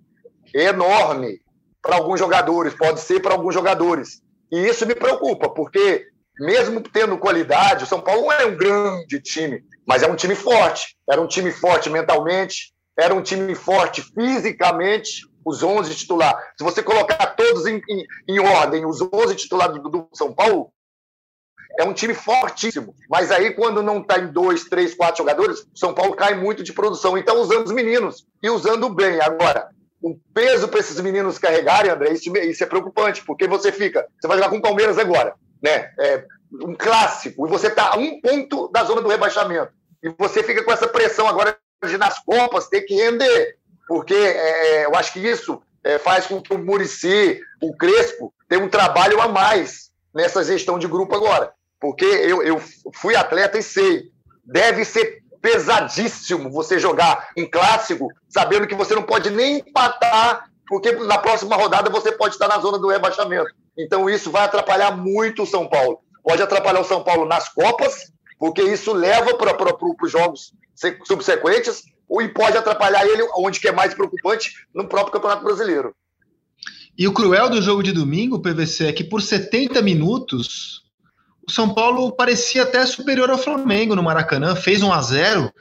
é 0.53 0.65
enorme 0.65 1.41
para 1.81 1.95
alguns 1.95 2.19
jogadores, 2.19 2.73
pode 2.73 2.99
ser 2.99 3.21
para 3.21 3.33
alguns 3.33 3.53
jogadores. 3.53 4.21
E 4.51 4.67
isso 4.67 4.85
me 4.85 4.95
preocupa, 4.95 5.49
porque 5.49 6.07
mesmo 6.39 6.81
tendo 6.81 7.17
qualidade, 7.17 7.83
o 7.83 7.87
São 7.87 8.01
Paulo 8.01 8.23
não 8.23 8.31
é 8.31 8.45
um 8.45 8.57
grande 8.57 9.19
time, 9.21 9.63
mas 9.85 10.03
é 10.03 10.07
um 10.07 10.15
time 10.15 10.35
forte. 10.35 10.97
Era 11.09 11.21
um 11.21 11.27
time 11.27 11.51
forte 11.51 11.89
mentalmente, 11.89 12.73
era 12.97 13.13
um 13.13 13.21
time 13.21 13.55
forte 13.55 14.01
fisicamente, 14.01 15.21
os 15.47 15.63
11 15.63 15.95
titulares. 15.95 16.43
Se 16.57 16.63
você 16.63 16.83
colocar 16.83 17.25
todos 17.27 17.65
em, 17.65 17.81
em, 17.89 18.05
em 18.27 18.39
ordem, 18.39 18.85
os 18.85 19.01
11 19.01 19.33
titulares 19.35 19.81
do, 19.81 19.89
do, 19.89 20.09
São 20.13 20.33
Paulo, 20.33 20.73
é 21.79 21.85
um 21.85 21.93
time 21.93 22.13
fortíssimo. 22.13 22.93
Mas 23.09 23.31
aí, 23.31 23.53
quando 23.53 23.81
não 23.81 24.01
está 24.01 24.19
em 24.19 24.27
dois, 24.27 24.65
três, 24.65 24.93
quatro 24.93 25.19
jogadores, 25.19 25.65
São 25.73 25.93
Paulo 25.93 26.15
cai 26.15 26.35
muito 26.35 26.63
de 26.63 26.73
produção. 26.73 27.17
Então, 27.17 27.39
usando 27.39 27.65
os 27.65 27.71
meninos 27.71 28.27
e 28.43 28.49
usando 28.49 28.89
bem. 28.89 29.21
Agora, 29.21 29.69
o 30.01 30.19
peso 30.33 30.67
para 30.67 30.81
esses 30.81 30.99
meninos 30.99 31.39
carregarem, 31.39 31.91
André, 31.91 32.11
isso, 32.11 32.35
isso, 32.37 32.63
é 32.63 32.67
preocupante, 32.67 33.23
porque 33.23 33.47
você 33.47 33.71
fica. 33.71 34.05
Você 34.19 34.27
vai 34.27 34.37
jogar 34.37 34.49
com 34.49 34.57
o 34.57 34.61
Palmeiras 34.61 34.97
agora, 34.97 35.33
né? 35.63 35.91
É 35.97 36.25
um 36.51 36.75
clássico, 36.75 37.47
e 37.47 37.49
você 37.49 37.67
está 37.67 37.93
a 37.93 37.97
um 37.97 38.19
ponto 38.19 38.67
da 38.69 38.83
zona 38.83 39.01
do 39.01 39.09
rebaixamento. 39.09 39.71
E 40.03 40.09
você 40.17 40.43
fica 40.43 40.63
com 40.63 40.71
essa 40.71 40.87
pressão 40.87 41.27
agora 41.27 41.57
de 41.85 41.97
nas 41.97 42.19
Copas 42.19 42.67
ter 42.67 42.81
que 42.81 42.95
render. 42.95 43.57
Porque 43.87 44.13
é, 44.13 44.85
eu 44.85 44.95
acho 44.95 45.13
que 45.13 45.19
isso 45.19 45.61
é, 45.83 45.97
faz 45.97 46.27
com 46.27 46.41
que 46.41 46.53
o 46.53 46.57
Murici, 46.57 47.39
o 47.61 47.75
Crespo, 47.75 48.33
tenha 48.47 48.63
um 48.63 48.69
trabalho 48.69 49.21
a 49.21 49.27
mais 49.27 49.89
nessa 50.13 50.43
gestão 50.43 50.77
de 50.77 50.87
grupo 50.87 51.15
agora. 51.15 51.51
Porque 51.79 52.05
eu, 52.05 52.41
eu 52.43 52.61
fui 52.95 53.15
atleta 53.15 53.57
e 53.57 53.63
sei. 53.63 54.11
Deve 54.43 54.83
ser 54.83 55.23
pesadíssimo 55.41 56.51
você 56.51 56.79
jogar 56.79 57.29
um 57.37 57.49
clássico 57.49 58.09
sabendo 58.27 58.67
que 58.67 58.75
você 58.75 58.95
não 58.95 59.03
pode 59.03 59.29
nem 59.29 59.59
empatar, 59.59 60.49
porque 60.67 60.91
na 60.91 61.17
próxima 61.17 61.55
rodada 61.55 61.89
você 61.89 62.11
pode 62.11 62.33
estar 62.33 62.47
na 62.47 62.59
zona 62.59 62.77
do 62.77 62.89
rebaixamento. 62.89 63.49
Então 63.77 64.09
isso 64.09 64.31
vai 64.31 64.43
atrapalhar 64.43 64.91
muito 64.91 65.43
o 65.43 65.47
São 65.47 65.67
Paulo. 65.69 65.99
Pode 66.23 66.41
atrapalhar 66.41 66.81
o 66.81 66.85
São 66.85 67.03
Paulo 67.03 67.25
nas 67.25 67.47
Copas, 67.47 68.11
porque 68.39 68.61
isso 68.61 68.91
leva 68.91 69.35
para 69.35 69.55
os 70.03 70.11
jogos 70.11 70.51
subsequentes, 71.05 71.83
e 72.09 72.27
pode 72.29 72.57
atrapalhar 72.57 73.05
ele, 73.05 73.27
onde 73.37 73.59
que 73.59 73.67
é 73.67 73.71
mais 73.71 73.93
preocupante, 73.93 74.53
no 74.73 74.87
próprio 74.87 75.13
Campeonato 75.13 75.43
Brasileiro. 75.43 75.93
E 76.97 77.07
o 77.07 77.13
cruel 77.13 77.49
do 77.49 77.61
jogo 77.61 77.83
de 77.83 77.91
domingo, 77.91 78.41
PVC, 78.41 78.87
é 78.87 78.93
que 78.93 79.03
por 79.03 79.21
70 79.21 79.81
minutos 79.81 80.83
o 81.47 81.51
São 81.51 81.73
Paulo 81.73 82.11
parecia 82.11 82.63
até 82.63 82.85
superior 82.85 83.29
ao 83.29 83.37
Flamengo 83.37 83.95
no 83.95 84.03
Maracanã, 84.03 84.55
fez 84.55 84.81
1 84.81 84.91
a 84.91 85.01
0 85.01 85.53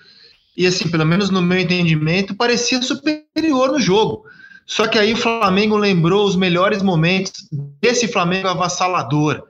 e 0.57 0.67
assim, 0.67 0.89
pelo 0.89 1.05
menos 1.05 1.29
no 1.29 1.43
meu 1.43 1.59
entendimento, 1.59 2.35
parecia 2.35 2.81
superior 2.81 3.71
no 3.71 3.81
jogo. 3.81 4.25
Só 4.65 4.89
que 4.89 4.99
aí 4.99 5.13
o 5.13 5.17
Flamengo 5.17 5.77
lembrou 5.77 6.27
os 6.27 6.35
melhores 6.35 6.83
momentos 6.83 7.47
desse 7.81 8.09
Flamengo 8.09 8.49
avassalador. 8.49 9.43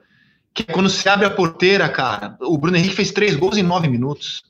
Que 0.53 0.63
é 0.63 0.73
quando 0.73 0.89
se 0.89 1.07
abre 1.07 1.25
a 1.25 1.31
porteira, 1.31 1.87
cara. 1.87 2.37
O 2.41 2.57
Bruno 2.57 2.77
Henrique 2.77 2.95
fez 2.95 3.11
três 3.11 3.35
gols 3.35 3.57
em 3.57 3.63
nove 3.63 3.87
minutos. 3.87 4.43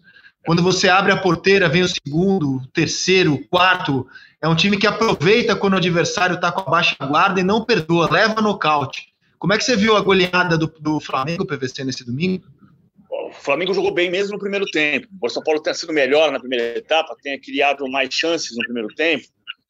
Quando 0.47 0.63
você 0.63 0.87
abre 0.87 1.11
a 1.11 1.17
porteira, 1.17 1.67
vem 1.67 1.81
o 1.81 1.89
segundo, 1.89 2.55
o 2.55 2.67
terceiro, 2.67 3.33
o 3.33 3.47
quarto. 3.49 4.07
É 4.41 4.47
um 4.47 4.55
time 4.55 4.77
que 4.77 4.87
aproveita 4.87 5.57
quando 5.57 5.73
o 5.73 5.77
adversário 5.77 6.35
está 6.35 6.53
com 6.53 6.61
a 6.61 6.71
baixa 6.71 6.95
guarda 7.05 7.41
e 7.41 7.43
não 7.43 7.65
perdoa, 7.65 8.09
leva 8.09 8.41
nocaute. 8.41 9.09
Como 9.37 9.51
é 9.51 9.57
que 9.57 9.65
você 9.65 9.75
viu 9.75 9.97
a 9.97 9.99
goleada 9.99 10.57
do, 10.57 10.67
do 10.79 11.01
Flamengo 11.01 11.45
PVC 11.45 11.83
nesse 11.83 12.05
domingo? 12.05 12.45
O 13.11 13.33
Flamengo 13.33 13.73
jogou 13.73 13.93
bem 13.93 14.09
mesmo 14.09 14.35
no 14.35 14.39
primeiro 14.39 14.65
tempo. 14.67 15.09
O 15.21 15.27
São 15.27 15.43
Paulo 15.43 15.61
tem 15.61 15.73
sido 15.73 15.91
melhor 15.91 16.31
na 16.31 16.39
primeira 16.39 16.77
etapa, 16.77 17.13
tem 17.21 17.37
criado 17.41 17.85
mais 17.89 18.13
chances 18.13 18.55
no 18.55 18.63
primeiro 18.63 18.87
tempo. 18.95 19.25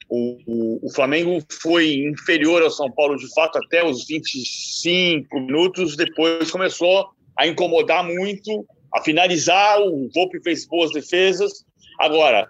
O, 0.08 0.38
o, 0.46 0.86
o, 0.86 0.94
Flamengo 0.94 1.44
foi 1.60 1.96
inferior 2.04 2.62
ao 2.62 2.70
São 2.70 2.92
Paulo 2.92 3.18
de 3.18 3.34
fato 3.34 3.58
até 3.58 3.84
os 3.84 4.06
25 4.06 5.40
minutos. 5.40 5.96
Depois 5.96 6.52
começou 6.52 7.10
a 7.36 7.48
incomodar 7.48 8.04
muito, 8.04 8.64
a 8.94 9.02
finalizar. 9.02 9.80
O 9.82 10.10
Volpe 10.14 10.42
fez 10.42 10.66
boas 10.66 10.92
defesas. 10.92 11.66
Agora, 12.00 12.48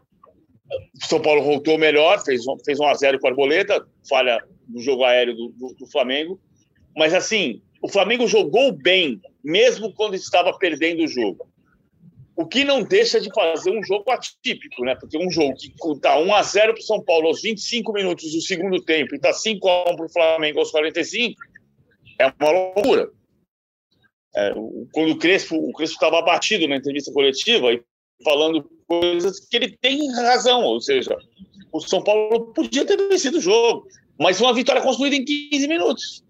São 1.08 1.22
Paulo 1.22 1.44
voltou 1.44 1.78
melhor, 1.78 2.24
fez, 2.24 2.44
fez 2.66 2.80
1 2.80 2.86
a 2.86 2.94
0 2.94 3.20
com 3.20 3.28
a 3.28 3.30
Arboleda, 3.30 3.86
falha 4.08 4.44
no 4.68 4.82
jogo 4.82 5.04
aéreo 5.04 5.36
do, 5.36 5.50
do, 5.50 5.74
do 5.76 5.88
Flamengo. 5.88 6.40
Mas 6.96 7.14
assim, 7.14 7.62
o 7.82 7.88
Flamengo 7.88 8.28
jogou 8.28 8.72
bem, 8.72 9.22
mesmo 9.44 9.94
quando 9.94 10.16
estava 10.16 10.58
perdendo 10.58 11.04
o 11.04 11.08
jogo. 11.08 11.48
O 12.36 12.46
que 12.46 12.64
não 12.64 12.84
deixa 12.84 13.20
de 13.20 13.30
fazer 13.34 13.72
um 13.72 13.84
jogo 13.84 14.12
atípico, 14.12 14.84
né? 14.84 14.96
Porque 14.96 15.18
um 15.18 15.32
jogo 15.32 15.56
que 15.56 15.74
está 15.92 16.20
1 16.20 16.36
a 16.36 16.44
0 16.44 16.74
para 16.74 16.82
o 16.82 16.86
São 16.86 17.02
Paulo 17.02 17.28
aos 17.28 17.42
25 17.42 17.92
minutos 17.94 18.32
do 18.32 18.42
segundo 18.42 18.80
tempo 18.84 19.16
e 19.16 19.18
está 19.18 19.34
5 19.34 19.68
a 19.68 19.92
1 19.92 19.96
para 19.96 20.06
o 20.06 20.10
Flamengo 20.10 20.60
aos 20.60 20.70
45, 20.70 21.36
é 22.20 22.32
uma 22.40 22.52
loucura. 22.52 23.10
É, 24.36 24.54
quando 24.94 25.12
o 25.12 25.18
Crespo 25.18 25.56
o 25.56 25.74
Crespo 25.74 25.96
estava 25.96 26.20
abatido 26.20 26.68
na 26.68 26.76
entrevista 26.76 27.12
coletiva 27.12 27.74
e 27.74 27.82
falando 28.24 28.70
coisas 28.88 29.40
que 29.40 29.58
ele 29.58 29.78
tem 29.82 30.12
razão, 30.14 30.64
ou 30.64 30.82
seja, 30.82 31.16
o 31.72 31.80
São 31.80 32.04
Paulo 32.04 32.54
podia 32.54 32.86
ter 32.86 32.98
vencido 32.98 33.38
o 33.38 33.42
jogo, 33.42 33.88
mas 34.20 34.40
uma 34.42 34.54
vitória 34.54 34.82
construída 34.82 35.16
em 35.16 35.26
15 35.26 35.68
minutos 35.68 36.24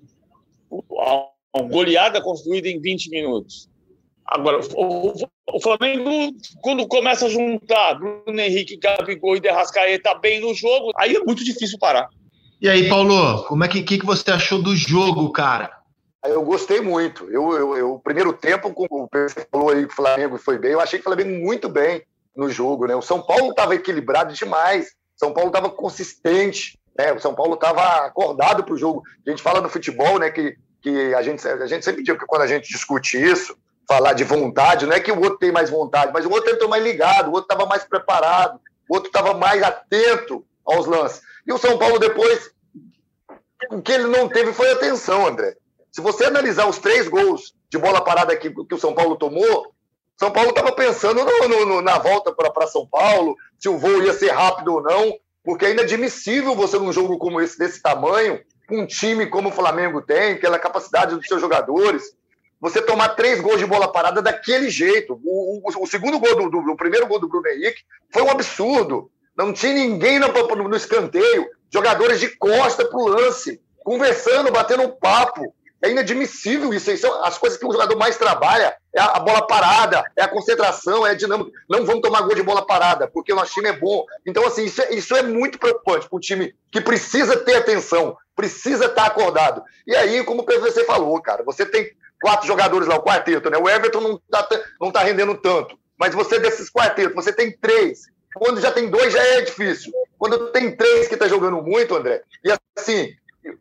uma 1.58 1.68
goleada 1.70 2.22
construída 2.22 2.68
em 2.68 2.80
20 2.80 3.10
minutos. 3.10 3.70
Agora, 4.26 4.60
o, 4.60 5.62
Flamengo, 5.62 6.36
quando 6.62 6.86
começa 6.88 7.28
a 7.28 7.30
juntar 7.30 7.96
Bruno 7.96 8.40
Henrique, 8.40 8.78
Gabigol 8.78 9.38
e 9.38 9.40
Derrascaeta 9.40 10.16
bem 10.16 10.42
no 10.42 10.54
jogo, 10.54 10.92
aí 10.98 11.16
é 11.16 11.20
muito 11.20 11.44
difícil 11.46 11.80
parar. 11.80 12.10
E 12.62 12.68
aí, 12.68 12.90
Paulo, 12.90 13.44
como 13.44 13.64
é 13.64 13.68
que, 13.68 13.84
que, 13.84 14.00
que 14.00 14.06
você 14.06 14.32
achou 14.32 14.62
do 14.62 14.76
jogo, 14.76 15.32
cara? 15.32 15.77
Eu 16.30 16.44
gostei 16.44 16.82
muito. 16.82 17.30
Eu, 17.30 17.54
eu, 17.54 17.78
eu 17.78 17.94
o 17.94 18.00
primeiro 18.00 18.34
tempo, 18.34 18.74
como 18.74 19.04
o 19.04 19.08
Pedro 19.08 19.48
falou 19.52 19.70
aí 19.70 19.86
que 19.86 19.94
o 19.94 19.96
Flamengo 19.96 20.38
foi 20.38 20.58
bem, 20.58 20.72
eu 20.72 20.82
achei 20.82 21.00
que 21.00 21.08
o 21.08 21.10
Flamengo 21.10 21.44
muito 21.44 21.70
bem 21.70 22.04
no 22.36 22.50
jogo. 22.50 22.88
Né? 22.88 22.96
O 22.96 23.02
São 23.02 23.22
Paulo 23.22 23.52
estava 23.52 23.76
equilibrado 23.76 24.34
demais. 24.34 24.96
São 25.16 25.34
Paulo 25.34 25.50
estava 25.50 25.70
consistente. 25.70 26.78
Né? 26.98 27.14
O 27.14 27.20
São 27.20 27.34
Paulo 27.34 27.56
estava 27.56 28.06
acordado 28.06 28.64
para 28.64 28.74
o 28.74 28.78
jogo. 28.78 29.04
A 29.26 29.30
gente 29.30 29.42
fala 29.42 29.62
no 29.62 29.70
futebol 29.70 30.20
né, 30.20 30.30
que 30.30 30.58
que 30.82 31.14
a 31.14 31.22
gente, 31.22 31.46
a 31.48 31.68
gente 31.68 31.84
sempre 31.84 32.04
diz 32.04 32.18
que 32.18 32.26
quando 32.26 32.44
a 32.44 32.48
gente 32.48 32.70
discute 32.70 33.22
isso, 33.22 33.58
falar 33.88 34.14
de 34.14 34.24
vontade, 34.24 34.86
não 34.86 34.94
é 34.94 35.00
que 35.00 35.12
o 35.12 35.20
outro 35.20 35.38
tem 35.38 35.52
mais 35.52 35.70
vontade, 35.70 36.12
mas 36.14 36.26
o 36.26 36.30
outro 36.30 36.52
entrou 36.52 36.70
mais 36.70 36.84
ligado, 36.84 37.28
o 37.28 37.34
outro 37.34 37.48
estava 37.52 37.66
mais 37.66 37.84
preparado, 37.84 38.60
o 38.90 38.96
outro 38.96 39.08
estava 39.08 39.34
mais 39.34 39.64
atento 39.64 40.46
aos 40.66 40.86
lances. 40.86 41.22
E 41.46 41.54
o 41.54 41.58
São 41.58 41.78
Paulo 41.78 42.00
depois, 42.00 42.52
o 43.72 43.82
que 43.82 43.92
ele 43.92 44.08
não 44.08 44.28
teve 44.28 44.54
foi 44.54 44.72
atenção, 44.72 45.28
André. 45.28 45.56
Se 45.98 46.02
você 46.02 46.26
analisar 46.26 46.70
os 46.70 46.78
três 46.78 47.08
gols 47.08 47.56
de 47.72 47.78
bola 47.80 48.00
parada 48.00 48.38
que, 48.38 48.52
que 48.52 48.76
o 48.76 48.78
São 48.78 48.94
Paulo 48.94 49.16
tomou, 49.16 49.74
São 50.16 50.30
Paulo 50.30 50.52
estava 50.52 50.72
pensando 50.72 51.26
no, 51.26 51.66
no, 51.66 51.82
na 51.82 51.98
volta 51.98 52.32
para 52.32 52.68
São 52.68 52.86
Paulo, 52.86 53.36
se 53.58 53.68
o 53.68 53.80
voo 53.80 54.04
ia 54.04 54.14
ser 54.14 54.30
rápido 54.30 54.76
ou 54.76 54.84
não, 54.84 55.18
porque 55.44 55.66
é 55.66 55.72
inadmissível 55.72 56.54
você 56.54 56.78
num 56.78 56.94
jogo 56.94 57.18
como 57.18 57.42
esse, 57.42 57.58
desse 57.58 57.82
tamanho, 57.82 58.40
um 58.70 58.86
time 58.86 59.26
como 59.26 59.50
o 59.50 59.52
Flamengo 59.52 60.00
tem, 60.00 60.34
aquela 60.34 60.60
capacidade 60.60 61.16
dos 61.16 61.26
seus 61.26 61.42
jogadores, 61.42 62.04
você 62.62 62.80
tomar 62.80 63.16
três 63.16 63.42
gols 63.42 63.58
de 63.58 63.66
bola 63.66 63.92
parada 63.92 64.22
daquele 64.22 64.70
jeito. 64.70 65.20
O, 65.24 65.64
o, 65.68 65.82
o 65.82 65.88
segundo 65.88 66.20
gol 66.20 66.36
do, 66.36 66.48
do, 66.48 66.74
o 66.74 66.78
primeiro 66.78 67.08
gol 67.08 67.20
do 67.20 67.28
Bruno 67.28 67.48
Henrique 67.48 67.82
foi 68.14 68.22
um 68.22 68.30
absurdo. 68.30 69.10
Não 69.36 69.52
tinha 69.52 69.74
ninguém 69.74 70.20
no, 70.20 70.28
no, 70.28 70.70
no 70.70 70.76
escanteio, 70.76 71.48
jogadores 71.74 72.20
de 72.20 72.30
costa 72.38 72.86
para 72.86 73.00
o 73.00 73.08
lance, 73.08 73.60
conversando, 73.84 74.52
batendo 74.52 74.84
um 74.84 74.92
papo. 74.92 75.56
É 75.82 75.92
inadmissível 75.92 76.74
isso. 76.74 76.92
isso 76.92 77.06
é 77.06 77.28
as 77.28 77.38
coisas 77.38 77.60
que 77.60 77.66
o 77.66 77.72
jogador 77.72 77.96
mais 77.98 78.18
trabalha 78.18 78.76
é 78.94 79.00
a, 79.00 79.20
bola 79.20 79.46
parada, 79.46 80.04
é 80.16 80.24
a 80.24 80.28
concentração, 80.28 81.06
é 81.06 81.12
a 81.12 81.14
dinâmica. 81.14 81.52
Não 81.70 81.86
vamos 81.86 82.02
tomar 82.02 82.22
gol 82.22 82.34
de 82.34 82.42
bola 82.42 82.66
parada, 82.66 83.08
porque 83.08 83.32
o 83.32 83.36
nosso 83.36 83.54
time 83.54 83.70
é 83.70 83.74
bom. 83.74 84.06
Então, 84.26 84.46
assim, 84.46 84.66
isso 84.66 84.82
é, 84.82 84.94
isso 84.94 85.16
é 85.16 85.22
muito 85.22 85.60
preocupante 85.60 86.10
para 86.10 86.18
um 86.18 86.20
time 86.20 86.56
que 86.72 86.82
precisa 86.82 87.38
ter 87.38 87.56
atenção, 87.56 88.18
precisa 88.36 88.86
estar 88.86 89.06
acordado. 89.06 89.62
E 89.86 89.96
aí, 89.96 90.24
como 90.24 90.42
o 90.42 90.46
PVC 90.46 90.84
falou, 90.86 91.22
cara, 91.22 91.44
você 91.44 91.66
tem 91.66 91.92
quatro 92.20 92.48
jogadores 92.48 92.88
lá, 92.88 92.96
o 92.96 93.04
quarteto, 93.04 93.50
né? 93.50 93.58
O 93.58 93.70
Everton 93.70 94.02
não 94.02 94.16
está 94.16 94.48
não 94.82 94.92
tá 94.92 95.02
rendendo 95.02 95.36
tanto. 95.36 95.78
Mas 95.98 96.14
você, 96.14 96.40
desses 96.40 96.70
quartetos, 96.70 97.16
você 97.16 97.32
tem 97.32 97.52
três. 97.52 98.04
Quando 98.36 98.62
já 98.62 98.72
tem 98.72 98.90
dois, 98.90 99.14
já 99.14 99.24
é 99.24 99.42
difícil. 99.42 99.92
Quando 100.18 100.52
tem 100.52 100.76
três 100.76 101.08
que 101.08 101.14
está 101.14 101.28
jogando 101.28 101.62
muito, 101.62 101.96
André, 101.96 102.22
e 102.44 102.52
assim, 102.78 103.14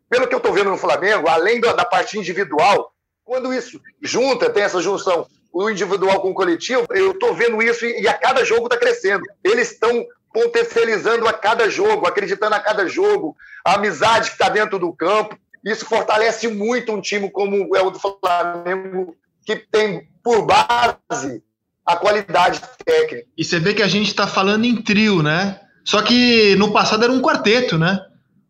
pelo 0.09 0.27
que 0.27 0.33
eu 0.33 0.37
estou 0.37 0.53
vendo 0.53 0.69
no 0.69 0.77
Flamengo, 0.77 1.27
além 1.27 1.59
da, 1.59 1.73
da 1.73 1.85
parte 1.85 2.17
individual, 2.17 2.91
quando 3.23 3.53
isso 3.53 3.79
junta, 4.01 4.49
tem 4.49 4.63
essa 4.63 4.81
junção, 4.81 5.27
o 5.51 5.69
individual 5.69 6.21
com 6.21 6.31
o 6.31 6.33
coletivo, 6.33 6.85
eu 6.91 7.11
estou 7.11 7.33
vendo 7.33 7.61
isso 7.61 7.85
e, 7.85 8.01
e, 8.01 8.07
a 8.07 8.13
cada 8.13 8.45
jogo 8.45 8.65
está 8.65 8.77
crescendo. 8.77 9.23
Eles 9.43 9.71
estão 9.71 10.05
potencializando 10.33 11.27
a 11.27 11.33
cada 11.33 11.69
jogo, 11.69 12.07
acreditando 12.07 12.55
a 12.55 12.59
cada 12.59 12.87
jogo, 12.87 13.35
a 13.65 13.75
amizade 13.75 14.29
que 14.29 14.35
está 14.35 14.49
dentro 14.49 14.77
do 14.77 14.93
campo. 14.93 15.37
Isso 15.65 15.85
fortalece 15.85 16.47
muito 16.47 16.91
um 16.91 17.01
time 17.01 17.29
como 17.29 17.75
é 17.75 17.81
o 17.81 17.89
do 17.89 17.99
Flamengo, 17.99 19.15
que 19.45 19.55
tem 19.55 20.07
por 20.23 20.45
base 20.45 21.43
a 21.85 21.95
qualidade 21.95 22.61
técnica. 22.85 23.27
E 23.37 23.43
você 23.43 23.59
vê 23.59 23.73
que 23.73 23.81
a 23.81 23.87
gente 23.87 24.07
está 24.07 24.27
falando 24.27 24.65
em 24.65 24.81
trio, 24.81 25.23
né? 25.23 25.59
Só 25.83 26.01
que 26.01 26.55
no 26.57 26.71
passado 26.71 27.03
era 27.03 27.11
um 27.11 27.21
quarteto, 27.21 27.77
né? 27.77 27.99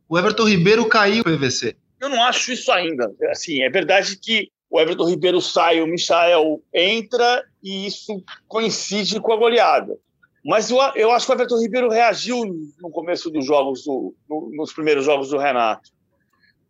O 0.10 0.18
Everton 0.18 0.48
Ribeiro 0.48 0.88
caiu 0.88 1.18
no 1.18 1.24
PVC. 1.24 1.76
Eu 2.00 2.10
não 2.10 2.24
acho 2.24 2.52
isso 2.52 2.72
ainda. 2.72 3.14
Assim, 3.30 3.62
é 3.62 3.70
verdade 3.70 4.18
que 4.18 4.50
o 4.70 4.80
Everton 4.80 5.10
Ribeiro 5.10 5.42
sai, 5.42 5.82
o 5.82 5.88
Michael 5.88 6.62
entra 6.74 7.44
e 7.64 7.88
isso 7.88 8.24
coincide 8.48 9.20
com 9.20 9.34
a 9.34 9.38
goleada. 9.38 9.98
Mas 10.46 10.70
eu, 10.70 10.78
eu 10.96 11.12
acho 11.12 11.26
que 11.26 11.32
o 11.32 11.36
Everton 11.36 11.60
Ribeiro 11.60 11.90
reagiu 11.90 12.46
no 12.80 12.90
começo 12.90 13.30
dos 13.30 13.46
jogos, 13.46 13.84
do, 13.84 14.16
no, 14.30 14.50
nos 14.56 14.72
primeiros 14.72 15.04
jogos 15.04 15.30
do 15.30 15.38
Renato. 15.38 15.90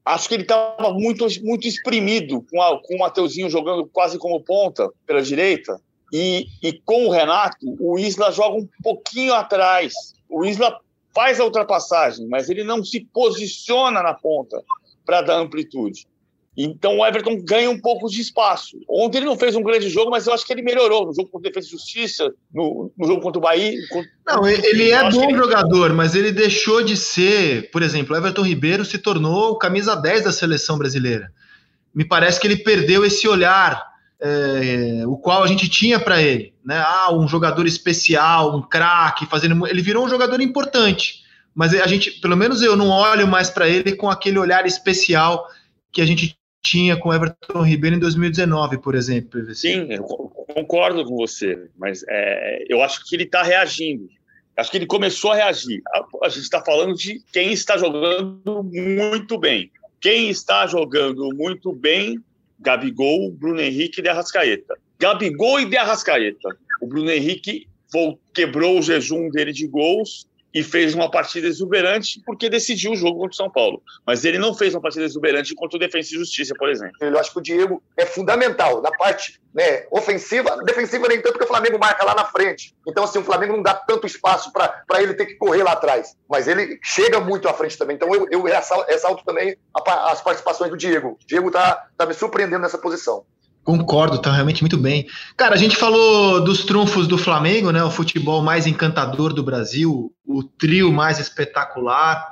Acho 0.06 0.30
que 0.30 0.36
ele 0.36 0.44
estava 0.44 0.94
muito, 0.94 1.28
muito 1.44 1.68
exprimido 1.68 2.44
com, 2.50 2.62
a, 2.62 2.82
com 2.82 2.96
o 2.96 3.00
Mateuzinho 3.00 3.50
jogando 3.50 3.86
quase 3.88 4.18
como 4.18 4.42
ponta 4.42 4.90
pela 5.06 5.22
direita. 5.22 5.80
E, 6.14 6.48
e 6.64 6.74
com 6.86 7.08
o 7.08 7.12
Renato, 7.12 7.58
o 7.80 8.00
Isla 8.00 8.32
joga 8.32 8.56
um 8.56 8.68
pouquinho 8.82 9.34
atrás. 9.34 9.94
O 10.30 10.46
Isla 10.46 10.80
faz 11.18 11.40
a 11.40 11.46
ultrapassagem, 11.46 12.28
mas 12.28 12.48
ele 12.48 12.64
não 12.64 12.84
se 12.84 13.00
posiciona 13.12 14.04
na 14.04 14.14
ponta 14.14 14.62
para 15.04 15.24
dar 15.24 15.40
amplitude. 15.40 16.06
Então 16.56 17.00
o 17.00 17.06
Everton 17.06 17.42
ganha 17.44 17.72
um 17.72 17.80
pouco 17.80 18.08
de 18.08 18.22
espaço. 18.22 18.78
Ontem 18.88 19.18
ele 19.18 19.26
não 19.26 19.36
fez 19.36 19.56
um 19.56 19.64
grande 19.64 19.90
jogo, 19.90 20.12
mas 20.12 20.28
eu 20.28 20.34
acho 20.34 20.46
que 20.46 20.54
ele 20.54 20.62
melhorou 20.62 21.08
no 21.08 21.16
jogo 21.16 21.28
contra 21.30 21.50
o 21.50 21.52
Defesa 21.52 21.68
e 21.68 21.72
Justiça, 21.72 22.32
no, 22.54 22.92
no 22.96 23.08
jogo 23.08 23.22
contra 23.22 23.40
o 23.40 23.42
Bahia. 23.42 23.80
Contra... 23.90 24.12
Não, 24.28 24.48
ele 24.48 24.92
é 24.92 25.10
bom 25.10 25.24
ele... 25.24 25.38
jogador, 25.38 25.92
mas 25.92 26.14
ele 26.14 26.32
deixou 26.32 26.84
de 26.84 26.96
ser, 26.96 27.72
por 27.72 27.82
exemplo, 27.82 28.16
o 28.16 28.20
Everton 28.20 28.44
Ribeiro 28.44 28.86
se 28.86 29.00
tornou 29.00 29.54
o 29.54 29.58
camisa 29.58 29.96
10 29.96 30.24
da 30.24 30.32
seleção 30.32 30.78
brasileira. 30.78 31.32
Me 31.96 32.06
parece 32.06 32.40
que 32.40 32.46
ele 32.46 32.58
perdeu 32.58 33.04
esse 33.04 33.28
olhar 33.28 33.84
é, 34.22 35.02
o 35.08 35.18
qual 35.18 35.44
a 35.44 35.48
gente 35.48 35.68
tinha 35.68 36.00
para 36.00 36.22
ele, 36.22 36.54
né? 36.68 36.84
Ah, 36.86 37.14
um 37.14 37.26
jogador 37.30 37.66
especial, 37.66 38.54
um 38.54 38.62
craque, 38.62 39.26
fazendo. 39.26 39.66
Ele 39.66 39.82
virou 39.82 40.06
um 40.06 40.10
jogador 40.10 40.42
importante, 40.42 41.24
mas 41.56 41.74
a 41.74 41.88
gente, 41.88 42.12
pelo 42.20 42.36
menos 42.36 42.62
eu, 42.62 42.76
não 42.76 42.90
olho 42.90 43.26
mais 43.26 43.50
para 43.50 43.70
ele 43.70 43.96
com 43.96 44.10
aquele 44.10 44.38
olhar 44.38 44.66
especial 44.66 45.48
que 45.94 46.02
a 46.02 46.06
gente 46.06 46.38
tinha 46.62 46.98
com 46.98 47.14
Everton 47.14 47.62
Ribeiro 47.62 47.96
em 47.96 48.00
2019, 48.00 48.80
por 48.80 48.96
exemplo. 48.96 49.56
Sim, 49.56 49.88
eu 49.90 50.04
concordo 50.04 51.06
com 51.06 51.16
você, 51.16 51.70
mas 51.78 52.04
é, 52.10 52.66
eu 52.68 52.84
acho 52.84 53.08
que 53.08 53.16
ele 53.16 53.24
está 53.24 53.42
reagindo. 53.44 54.10
Acho 54.58 54.70
que 54.70 54.78
ele 54.78 54.88
começou 54.88 55.32
a 55.32 55.36
reagir. 55.36 55.82
A, 55.94 56.26
a 56.26 56.30
gente 56.30 56.44
está 56.44 56.62
falando 56.62 56.96
de 56.96 57.24
quem 57.32 57.54
está 57.54 57.78
jogando 57.78 58.62
muito 58.62 59.40
bem. 59.40 59.72
Quem 60.02 60.30
está 60.30 60.68
jogando 60.68 61.30
muito 61.34 61.72
bem 61.72 62.22
Gabigol, 62.60 63.32
Bruno 63.32 63.62
Henrique 63.62 64.02
e 64.02 64.10
Arrascaeta. 64.10 64.78
Gabigol 65.00 65.60
e 65.60 65.66
De 65.66 65.78
Arrascaeta. 65.78 66.58
O 66.82 66.88
Bruno 66.88 67.12
Henrique 67.12 67.68
quebrou 68.34 68.80
o 68.80 68.82
jejum 68.82 69.30
dele 69.30 69.52
de 69.52 69.68
gols 69.68 70.28
e 70.54 70.64
fez 70.64 70.96
uma 70.96 71.12
partida 71.12 71.48
exuberante 71.48 72.22
porque 72.26 72.50
decidiu 72.50 72.92
o 72.92 72.96
jogo 72.96 73.20
contra 73.20 73.32
o 73.32 73.36
São 73.36 73.50
Paulo. 73.50 73.82
Mas 74.06 74.26
ele 74.26 74.40
não 74.40 74.56
fez 74.56 74.74
uma 74.74 74.82
partida 74.82 75.06
exuberante 75.06 75.54
contra 75.54 75.78
o 75.78 75.80
Defensa 75.80 76.10
e 76.12 76.18
Justiça, 76.18 76.56
por 76.58 76.70
exemplo. 76.70 76.96
Eu 77.00 77.20
acho 77.20 77.32
que 77.32 77.38
o 77.38 77.42
Diego 77.42 77.84
é 77.96 78.06
fundamental 78.06 78.82
na 78.82 78.90
parte 78.92 79.40
né, 79.54 79.86
ofensiva, 79.92 80.58
defensiva 80.64 81.08
nem 81.08 81.22
tanto 81.22 81.34
porque 81.34 81.46
o 81.46 81.48
Flamengo 81.48 81.78
marca 81.78 82.04
lá 82.04 82.16
na 82.16 82.26
frente. 82.26 82.76
Então, 82.88 83.04
assim, 83.04 83.20
o 83.20 83.24
Flamengo 83.24 83.54
não 83.54 83.62
dá 83.62 83.76
tanto 83.76 84.08
espaço 84.08 84.52
para 84.52 85.02
ele 85.02 85.14
ter 85.14 85.28
que 85.28 85.36
correr 85.36 85.62
lá 85.62 85.74
atrás. 85.74 86.16
Mas 86.28 86.48
ele 86.48 86.80
chega 86.82 87.20
muito 87.20 87.48
à 87.48 87.54
frente 87.54 87.78
também. 87.78 87.96
Então, 87.96 88.14
eu, 88.14 88.28
eu 88.32 88.42
ressalto 88.44 89.24
também 89.24 89.56
as 89.74 90.22
participações 90.22 90.72
do 90.72 90.78
Diego. 90.78 91.20
O 91.22 91.28
Diego 91.28 91.52
tá, 91.52 91.88
tá 91.96 92.06
me 92.06 92.14
surpreendendo 92.14 92.64
nessa 92.64 92.78
posição. 92.80 93.26
Concordo, 93.68 94.18
tá 94.18 94.32
realmente 94.32 94.64
muito 94.64 94.78
bem. 94.78 95.08
Cara, 95.36 95.54
a 95.54 95.58
gente 95.58 95.76
falou 95.76 96.42
dos 96.42 96.64
trunfos 96.64 97.06
do 97.06 97.18
Flamengo, 97.18 97.70
né? 97.70 97.84
O 97.84 97.92
futebol 97.92 98.42
mais 98.42 98.66
encantador 98.66 99.34
do 99.34 99.44
Brasil, 99.44 100.10
o 100.26 100.42
trio 100.42 100.90
mais 100.90 101.20
espetacular. 101.20 102.26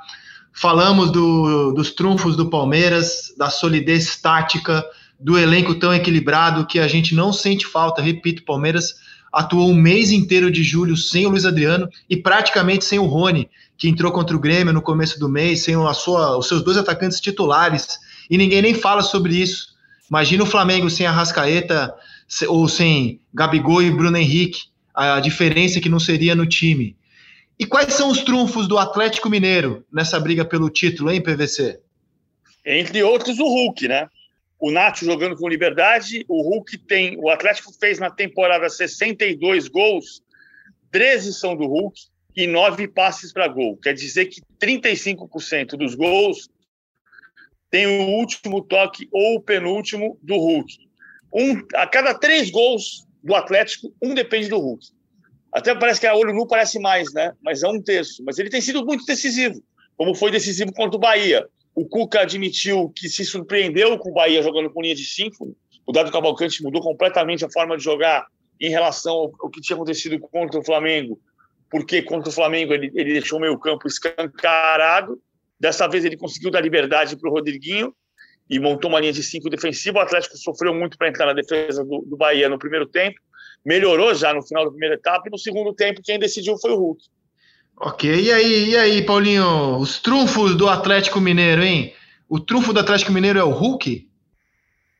Falamos 0.53 1.11
do, 1.11 1.73
dos 1.73 1.91
trunfos 1.91 2.37
do 2.37 2.49
Palmeiras, 2.49 3.33
da 3.37 3.49
solidez 3.49 4.15
tática, 4.15 4.81
do 5.19 5.37
elenco 5.37 5.75
tão 5.75 5.93
equilibrado 5.93 6.65
que 6.65 6.79
a 6.79 6.87
gente 6.87 7.13
não 7.13 7.33
sente 7.33 7.67
falta. 7.67 8.01
Repito, 8.01 8.45
Palmeiras 8.45 8.93
atuou 9.29 9.69
um 9.69 9.75
mês 9.75 10.11
inteiro 10.11 10.49
de 10.49 10.63
julho 10.63 10.95
sem 10.95 11.25
o 11.25 11.31
Luiz 11.31 11.45
Adriano 11.45 11.89
e 12.09 12.15
praticamente 12.15 12.85
sem 12.85 12.97
o 12.97 13.07
Rony, 13.07 13.49
que 13.77 13.89
entrou 13.89 14.09
contra 14.13 14.37
o 14.37 14.39
Grêmio 14.39 14.71
no 14.71 14.81
começo 14.81 15.19
do 15.19 15.27
mês, 15.27 15.65
sem 15.65 15.75
a 15.75 15.93
sua, 15.93 16.37
os 16.37 16.47
seus 16.47 16.63
dois 16.63 16.77
atacantes 16.77 17.19
titulares. 17.19 17.99
E 18.29 18.37
ninguém 18.37 18.61
nem 18.61 18.73
fala 18.73 19.01
sobre 19.01 19.35
isso 19.35 19.74
Imagina 20.09 20.43
o 20.43 20.47
Flamengo 20.47 20.89
sem 20.89 21.05
Arrascaeta 21.05 21.93
ou 22.47 22.67
sem 22.67 23.19
Gabigol 23.33 23.81
e 23.81 23.91
Bruno 23.91 24.17
Henrique, 24.17 24.65
a 24.93 25.19
diferença 25.19 25.79
que 25.79 25.89
não 25.89 25.99
seria 25.99 26.35
no 26.35 26.45
time. 26.45 26.95
E 27.57 27.65
quais 27.65 27.93
são 27.93 28.09
os 28.09 28.21
trunfos 28.21 28.67
do 28.67 28.77
Atlético 28.77 29.29
Mineiro 29.29 29.85
nessa 29.91 30.19
briga 30.19 30.43
pelo 30.43 30.69
título, 30.69 31.11
hein, 31.11 31.21
PVC? 31.21 31.79
Entre 32.65 33.01
outros, 33.03 33.39
o 33.39 33.45
Hulk, 33.45 33.87
né? 33.87 34.07
O 34.59 34.71
Nacho 34.71 35.05
jogando 35.05 35.35
com 35.35 35.47
liberdade, 35.47 36.25
o 36.27 36.41
Hulk 36.41 36.77
tem. 36.79 37.17
O 37.17 37.29
Atlético 37.29 37.71
fez 37.79 37.99
na 37.99 38.09
temporada 38.09 38.69
62 38.69 39.67
gols, 39.67 40.21
13 40.91 41.33
são 41.33 41.55
do 41.55 41.65
Hulk 41.65 41.99
e 42.35 42.47
9 42.47 42.87
passes 42.87 43.31
para 43.31 43.47
gol. 43.47 43.77
Quer 43.77 43.93
dizer 43.93 44.25
que 44.25 44.41
35% 44.59 45.77
dos 45.77 45.95
gols 45.95 46.49
tem 47.75 47.87
o 47.87 48.07
último 48.11 48.61
toque 48.61 49.09
ou 49.11 49.35
o 49.35 49.41
penúltimo 49.41 50.17
do 50.23 50.37
Hulk. 50.37 50.77
Um, 51.33 51.61
a 51.75 51.85
cada 51.85 52.13
três 52.13 52.49
gols 52.49 53.05
do 53.21 53.35
Atlético, 53.35 53.93
um 54.01 54.13
depende 54.13 54.47
do 54.47 54.57
Hulk. 54.57 54.85
Até 55.51 55.75
parece 55.75 55.99
que 55.99 56.07
a 56.07 56.15
olho 56.15 56.33
nu 56.33 56.47
parece 56.47 56.79
mais, 56.79 57.11
né? 57.13 57.33
Mas 57.43 57.63
é 57.63 57.67
um 57.67 57.81
terço. 57.81 58.23
Mas 58.25 58.39
ele 58.39 58.49
tem 58.49 58.61
sido 58.61 58.85
muito 58.85 59.05
decisivo, 59.05 59.61
como 59.97 60.15
foi 60.15 60.31
decisivo 60.31 60.71
contra 60.71 60.95
o 60.95 60.99
Bahia. 60.99 61.45
O 61.75 61.85
Cuca 61.85 62.21
admitiu 62.21 62.93
que 62.95 63.09
se 63.09 63.25
surpreendeu 63.25 63.99
com 63.99 64.11
o 64.11 64.13
Bahia 64.13 64.41
jogando 64.41 64.69
com 64.69 64.81
linha 64.81 64.95
de 64.95 65.03
cinco. 65.03 65.53
O 65.85 65.91
Dado 65.91 66.13
Cavalcante 66.13 66.63
mudou 66.63 66.81
completamente 66.81 67.43
a 67.43 67.51
forma 67.51 67.75
de 67.75 67.83
jogar 67.83 68.25
em 68.57 68.69
relação 68.69 69.33
ao 69.41 69.49
que 69.49 69.59
tinha 69.59 69.75
acontecido 69.75 70.17
contra 70.17 70.61
o 70.61 70.63
Flamengo, 70.63 71.19
porque 71.69 72.01
contra 72.01 72.29
o 72.29 72.33
Flamengo 72.33 72.73
ele, 72.73 72.89
ele 72.95 73.11
deixou 73.11 73.37
o 73.37 73.41
meio 73.41 73.59
campo 73.59 73.85
escancarado 73.85 75.21
Dessa 75.59 75.87
vez 75.87 76.03
ele 76.03 76.17
conseguiu 76.17 76.51
dar 76.51 76.61
liberdade 76.61 77.15
para 77.15 77.29
o 77.29 77.33
Rodriguinho 77.33 77.93
e 78.49 78.59
montou 78.59 78.89
uma 78.89 78.99
linha 78.99 79.13
de 79.13 79.23
cinco 79.23 79.49
defensiva. 79.49 79.99
O 79.99 80.01
Atlético 80.01 80.37
sofreu 80.37 80.73
muito 80.73 80.97
para 80.97 81.07
entrar 81.07 81.25
na 81.25 81.33
defesa 81.33 81.83
do, 81.83 82.03
do 82.05 82.17
Bahia 82.17 82.49
no 82.49 82.59
primeiro 82.59 82.85
tempo, 82.85 83.19
melhorou 83.65 84.13
já 84.13 84.33
no 84.33 84.45
final 84.45 84.65
da 84.65 84.71
primeira 84.71 84.95
etapa 84.95 85.23
e 85.27 85.31
no 85.31 85.37
segundo 85.37 85.73
tempo 85.73 86.01
quem 86.03 86.19
decidiu 86.19 86.57
foi 86.57 86.71
o 86.71 86.77
Hulk. 86.77 87.03
Ok, 87.77 88.09
e 88.09 88.31
aí, 88.31 88.69
e 88.69 88.77
aí, 88.77 89.05
Paulinho, 89.05 89.77
os 89.77 89.99
trunfos 89.99 90.55
do 90.55 90.69
Atlético 90.69 91.19
Mineiro, 91.19 91.61
hein? 91.61 91.93
O 92.29 92.39
trunfo 92.39 92.71
do 92.71 92.79
Atlético 92.79 93.11
Mineiro 93.11 93.37
é 93.37 93.43
o 93.43 93.49
Hulk? 93.49 94.07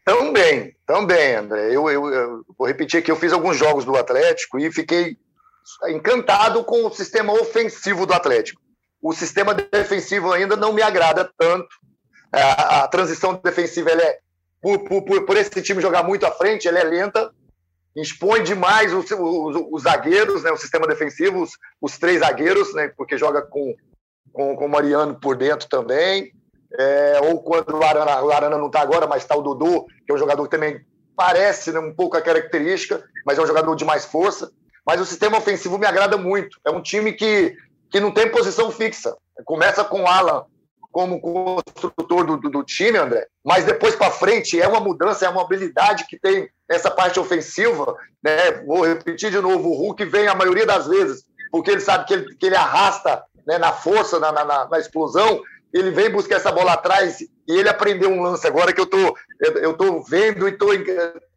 Também, 0.03 0.75
também, 0.85 1.35
André. 1.35 1.73
Eu, 1.73 1.89
eu, 1.89 2.07
eu, 2.07 2.45
vou 2.57 2.67
repetir 2.67 2.99
aqui, 2.99 3.09
eu 3.09 3.15
fiz 3.15 3.31
alguns 3.31 3.57
jogos 3.57 3.85
do 3.85 3.95
Atlético 3.95 4.59
e 4.59 4.71
fiquei 4.71 5.17
encantado 5.87 6.63
com 6.65 6.85
o 6.85 6.93
sistema 6.93 7.33
ofensivo 7.33 8.05
do 8.05 8.13
Atlético 8.13 8.61
o 9.05 9.13
sistema 9.13 9.53
defensivo 9.53 10.33
ainda 10.33 10.55
não 10.55 10.73
me 10.73 10.81
agrada 10.81 11.29
tanto. 11.37 11.67
A, 12.31 12.39
é, 12.39 12.43
a 12.81 12.87
transição 12.87 13.35
defensiva, 13.35 13.91
ela 13.91 14.01
é, 14.01 14.17
por, 14.59 14.79
por, 14.79 15.25
por, 15.27 15.37
esse 15.37 15.61
time 15.61 15.79
jogar 15.79 16.01
muito 16.01 16.25
à 16.25 16.31
frente, 16.31 16.67
ela 16.67 16.79
é 16.79 16.83
lenta, 16.83 17.31
expõe 17.95 18.41
demais 18.41 18.91
os, 18.91 19.05
os, 19.11 19.67
os 19.71 19.83
zagueiros, 19.83 20.41
né, 20.41 20.51
o 20.51 20.57
sistema 20.57 20.87
defensivo, 20.87 21.43
os, 21.43 21.51
os, 21.79 21.99
três 21.99 22.21
zagueiros, 22.21 22.73
né, 22.73 22.91
porque 22.97 23.15
joga 23.15 23.43
com, 23.43 23.75
com, 24.33 24.55
com 24.55 24.65
o 24.65 24.69
Mariano 24.69 25.19
por 25.19 25.37
dentro 25.37 25.69
também. 25.69 26.33
É, 26.77 27.19
ou 27.21 27.43
quando 27.43 27.77
o 27.77 27.83
Arana, 27.83 28.23
o 28.23 28.31
Arana 28.31 28.57
não 28.57 28.67
está 28.67 28.81
agora, 28.81 29.05
mas 29.05 29.21
está 29.21 29.35
o 29.35 29.43
Dudu, 29.43 29.85
que 30.03 30.11
é 30.11 30.15
um 30.15 30.17
jogador 30.17 30.43
que 30.45 30.49
também 30.49 30.83
parece 31.15 31.71
né, 31.71 31.79
um 31.79 31.93
pouco 31.93 32.17
a 32.17 32.21
característica, 32.23 33.03
mas 33.23 33.37
é 33.37 33.41
um 33.43 33.47
jogador 33.47 33.75
de 33.75 33.85
mais 33.85 34.03
força. 34.03 34.51
Mas 34.83 34.99
o 34.99 35.05
sistema 35.05 35.37
ofensivo 35.37 35.77
me 35.77 35.85
agrada 35.85 36.17
muito. 36.17 36.59
É 36.65 36.69
um 36.69 36.81
time 36.81 37.13
que 37.13 37.55
que 37.89 37.99
não 37.99 38.11
tem 38.11 38.29
posição 38.29 38.71
fixa. 38.71 39.15
Começa 39.45 39.83
com 39.83 40.03
o 40.03 40.07
Alan 40.07 40.45
como 40.91 41.19
construtor 41.19 42.25
do, 42.25 42.37
do, 42.37 42.49
do 42.49 42.63
time, 42.63 42.97
André, 42.97 43.27
mas 43.43 43.65
depois 43.65 43.95
para 43.95 44.09
frente 44.09 44.61
é 44.61 44.65
uma 44.65 44.79
mudança, 44.79 45.25
é 45.25 45.29
uma 45.29 45.41
habilidade 45.41 46.05
que 46.07 46.17
tem 46.17 46.49
essa 46.69 46.89
parte 46.89 47.19
ofensiva. 47.19 47.95
Né? 48.23 48.63
Vou 48.65 48.85
repetir 48.85 49.29
de 49.29 49.41
novo: 49.41 49.69
o 49.69 49.75
Hulk 49.75 50.05
vem 50.05 50.27
a 50.27 50.35
maioria 50.35 50.65
das 50.65 50.87
vezes, 50.87 51.25
porque 51.51 51.71
ele 51.71 51.81
sabe 51.81 52.05
que 52.05 52.13
ele, 52.13 52.35
que 52.35 52.45
ele 52.45 52.55
arrasta 52.55 53.21
né, 53.45 53.57
na 53.57 53.73
força, 53.73 54.19
na, 54.19 54.31
na, 54.31 54.69
na 54.69 54.79
explosão, 54.79 55.41
ele 55.73 55.91
vem 55.91 56.09
buscar 56.09 56.37
essa 56.37 56.51
bola 56.51 56.73
atrás 56.73 57.19
e 57.19 57.29
ele 57.47 57.67
aprendeu 57.67 58.09
um 58.09 58.21
lance 58.21 58.47
agora 58.47 58.71
que 58.71 58.79
eu 58.79 58.85
tô, 58.85 59.17
eu, 59.41 59.73
tô 59.73 60.01
vendo 60.01 60.47
e 60.47 60.53
tô, 60.53 60.67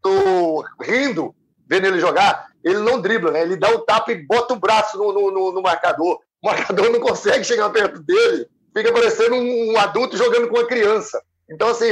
tô 0.01 0.65
rindo 0.81 1.35
vendo 1.69 1.87
ele 1.87 2.01
jogar. 2.01 2.47
Ele 2.65 2.79
não 2.79 3.01
dribla, 3.01 3.31
né? 3.31 3.43
Ele 3.43 3.57
dá 3.57 3.71
o 3.71 3.81
tapa 3.81 4.11
e 4.11 4.27
bota 4.27 4.55
o 4.55 4.59
braço 4.59 4.97
no, 4.97 5.13
no, 5.13 5.53
no 5.53 5.63
marcador. 5.63 6.19
O 6.43 6.47
marcador 6.47 6.91
não 6.91 7.01
consegue 7.01 7.45
chegar 7.45 7.71
perto 7.71 8.01
dele, 8.01 8.47
fica 8.77 8.93
parecendo 8.93 9.35
um, 9.35 9.77
adulto 9.79 10.17
jogando 10.17 10.49
com 10.49 10.57
uma 10.57 10.67
criança. 10.67 11.21
Então, 11.51 11.69
assim, 11.69 11.91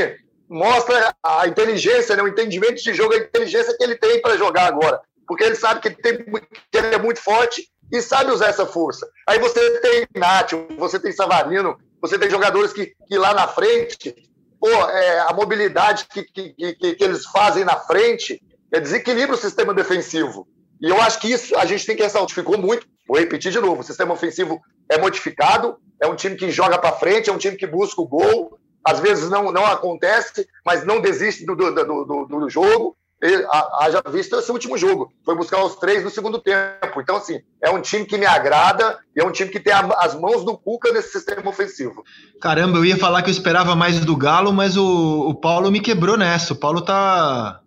mostra 0.49 1.15
a 1.23 1.47
inteligência, 1.49 2.15
né, 2.15 2.23
o 2.23 2.29
entendimento 2.29 2.83
de 2.83 2.95
jogo, 2.95 3.15
a 3.15 3.19
inteligência 3.19 3.77
que 3.77 3.83
ele 3.83 3.97
tem 3.97 4.21
para 4.21 4.37
jogar 4.37 4.67
agora. 4.67 5.01
Porque 5.27 5.43
ele 5.43 5.57
sabe 5.57 5.81
que 5.81 5.89
ele, 5.89 5.97
tem, 5.97 6.25
que 6.71 6.79
ele 6.79 6.95
é 6.95 6.99
muito 6.99 7.21
forte 7.21 7.69
e 7.93 8.01
sabe 8.01 8.31
usar 8.31 8.49
essa 8.49 8.67
força. 8.67 9.09
Aí 9.29 9.39
você 9.39 9.81
tem 9.81 10.07
Nacho, 10.15 10.67
você 10.79 11.01
tem 11.01 11.11
Savarino, 11.11 11.77
você 12.01 12.19
tem 12.19 12.31
jogadores 12.31 12.73
que, 12.73 12.95
que 13.09 13.19
lá 13.19 13.35
na 13.35 13.49
frente, 13.49 14.15
pô, 14.61 14.69
é, 14.69 15.21
a 15.21 15.33
mobilidade 15.33 16.07
que, 16.07 16.23
que, 16.23 16.75
que, 16.75 16.95
que 16.95 17.05
eles 17.05 17.27
fazem 17.27 17.65
na 17.65 17.77
frente 17.77 18.41
é, 18.73 18.79
desequilibra 18.79 19.35
o 19.35 19.39
sistema 19.39 19.75
defensivo. 19.75 20.47
E 20.81 20.89
eu 20.89 21.01
acho 21.01 21.19
que 21.21 21.33
isso 21.33 21.57
a 21.57 21.65
gente 21.65 21.87
tem 21.87 21.97
que 21.97 22.03
ressaltar. 22.03 22.35
Ficou 22.35 22.59
muito 22.59 22.87
Vou 23.07 23.19
repetir 23.19 23.53
de 23.53 23.61
novo: 23.61 23.81
o 23.81 23.85
sistema 23.85 24.13
ofensivo 24.13 24.61
é 24.91 24.99
modificado, 24.99 25.77
é 26.01 26.07
um 26.07 26.17
time 26.17 26.37
que 26.37 26.51
joga 26.51 26.79
para 26.79 26.93
frente, 26.93 27.31
é 27.31 27.33
um 27.33 27.39
time 27.39 27.57
que 27.57 27.67
busca 27.67 28.01
o 28.01 28.09
gol. 28.09 28.59
Às 28.85 29.01
vezes 29.01 29.29
não, 29.29 29.51
não 29.51 29.67
acontece, 29.67 30.47
mas 30.65 30.85
não 30.85 31.01
desiste 31.01 31.45
do, 31.45 31.57
do, 31.57 31.73
do, 31.73 32.25
do 32.27 32.49
jogo. 32.49 32.97
Haja 33.81 34.03
visto 34.11 34.37
esse 34.37 34.53
último 34.53 34.77
jogo. 34.77 35.11
Foi 35.25 35.35
buscar 35.35 35.65
os 35.65 35.75
três 35.77 36.05
no 36.05 36.11
segundo 36.11 36.39
tempo. 36.39 37.01
Então, 37.01 37.17
assim, 37.17 37.41
é 37.61 37.71
um 37.71 37.81
time 37.81 38.05
que 38.05 38.17
me 38.17 38.27
agrada 38.27 38.99
e 39.17 39.21
é 39.21 39.25
um 39.25 39.33
time 39.33 39.51
que 39.51 39.59
tem 39.59 39.73
as 39.73 40.15
mãos 40.15 40.45
do 40.45 40.57
Cuca 40.57 40.93
nesse 40.93 41.13
sistema 41.13 41.49
ofensivo. 41.49 42.05
Caramba, 42.41 42.79
eu 42.79 42.85
ia 42.85 42.97
falar 42.97 43.23
que 43.23 43.31
eu 43.31 43.33
esperava 43.33 43.75
mais 43.75 43.99
do 44.05 44.17
Galo, 44.17 44.53
mas 44.53 44.77
o, 44.77 45.29
o 45.29 45.35
Paulo 45.35 45.71
me 45.71 45.81
quebrou 45.81 46.17
nessa. 46.17 46.53
O 46.53 46.61
Paulo 46.61 46.83
tá, 46.83 47.61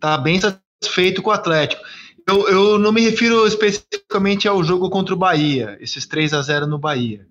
tá 0.00 0.16
bem 0.16 0.40
satisfeito 0.40 1.20
com 1.20 1.28
o 1.28 1.34
Atlético. 1.34 1.82
Eu, 2.26 2.48
eu 2.48 2.78
não 2.78 2.92
me 2.92 3.02
refiro 3.02 3.46
especificamente 3.46 4.48
ao 4.48 4.62
jogo 4.64 4.88
contra 4.88 5.14
o 5.14 5.18
Bahia, 5.18 5.76
esses 5.80 6.06
3 6.06 6.32
a 6.32 6.42
0 6.42 6.66
no 6.66 6.78
Bahia. 6.78 7.26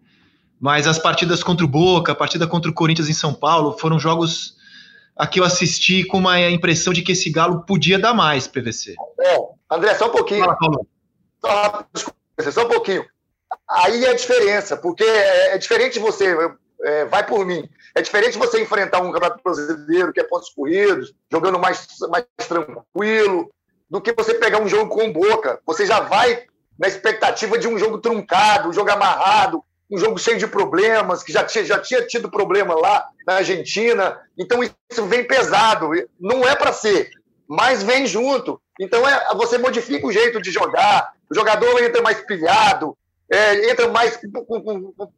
Mas 0.59 0.87
as 0.87 0.99
partidas 0.99 1.43
contra 1.43 1.65
o 1.65 1.69
Boca, 1.69 2.11
a 2.11 2.15
partida 2.15 2.47
contra 2.47 2.69
o 2.69 2.73
Corinthians 2.73 3.09
em 3.09 3.13
São 3.13 3.33
Paulo, 3.33 3.77
foram 3.77 3.99
jogos 3.99 4.55
a 5.15 5.27
que 5.27 5.39
eu 5.39 5.43
assisti 5.43 6.03
com 6.03 6.17
uma 6.17 6.39
impressão 6.49 6.93
de 6.93 7.01
que 7.01 7.11
esse 7.11 7.29
Galo 7.29 7.63
podia 7.65 7.99
dar 7.99 8.13
mais, 8.13 8.47
PVC. 8.47 8.95
É, 9.19 9.37
André, 9.69 9.93
só 9.95 10.07
um 10.07 10.11
pouquinho. 10.11 10.45
Fala, 10.45 10.57
Paulo. 10.57 10.87
Só, 11.43 11.85
desculpa, 11.93 12.51
só 12.51 12.65
um 12.65 12.69
pouquinho. 12.69 13.05
Aí 13.69 14.05
é 14.05 14.09
a 14.09 14.15
diferença, 14.15 14.77
porque 14.77 15.03
é, 15.03 15.55
é 15.55 15.57
diferente 15.57 15.99
você, 15.99 16.35
é, 16.83 17.05
vai 17.05 17.25
por 17.25 17.45
mim, 17.45 17.67
é 17.95 18.01
diferente 18.01 18.37
você 18.37 18.61
enfrentar 18.61 19.01
um 19.01 19.11
campeonato 19.11 19.41
brasileiro 19.43 20.11
que 20.11 20.19
é 20.19 20.23
pontos 20.23 20.49
corridos, 20.49 21.13
jogando 21.31 21.59
mais, 21.59 21.87
mais 22.09 22.25
tranquilo, 22.47 23.51
do 23.93 24.01
que 24.01 24.11
você 24.11 24.33
pegar 24.33 24.59
um 24.59 24.67
jogo 24.67 24.89
com 24.89 25.13
boca. 25.13 25.59
Você 25.67 25.85
já 25.85 25.99
vai 25.99 26.45
na 26.79 26.87
expectativa 26.87 27.59
de 27.59 27.67
um 27.67 27.77
jogo 27.77 27.99
truncado, 27.99 28.69
um 28.69 28.73
jogo 28.73 28.89
amarrado, 28.89 29.63
um 29.89 29.99
jogo 29.99 30.17
cheio 30.17 30.39
de 30.39 30.47
problemas, 30.47 31.21
que 31.21 31.31
já 31.31 31.43
tinha, 31.43 31.63
já 31.63 31.77
tinha 31.77 32.01
tido 32.01 32.27
problema 32.27 32.73
lá 32.73 33.07
na 33.27 33.35
Argentina. 33.35 34.19
Então 34.35 34.63
isso 34.63 35.05
vem 35.05 35.23
pesado. 35.23 35.91
Não 36.19 36.43
é 36.43 36.55
para 36.55 36.73
ser, 36.73 37.11
mas 37.47 37.83
vem 37.83 38.07
junto. 38.07 38.59
Então 38.81 39.07
é, 39.07 39.27
você 39.35 39.59
modifica 39.59 40.07
o 40.07 40.11
jeito 40.11 40.41
de 40.41 40.49
jogar, 40.49 41.13
o 41.29 41.35
jogador 41.35 41.79
entra 41.83 42.01
mais 42.01 42.19
pilhado, 42.21 42.97
é, 43.31 43.71
entra 43.71 43.87
mais 43.87 44.19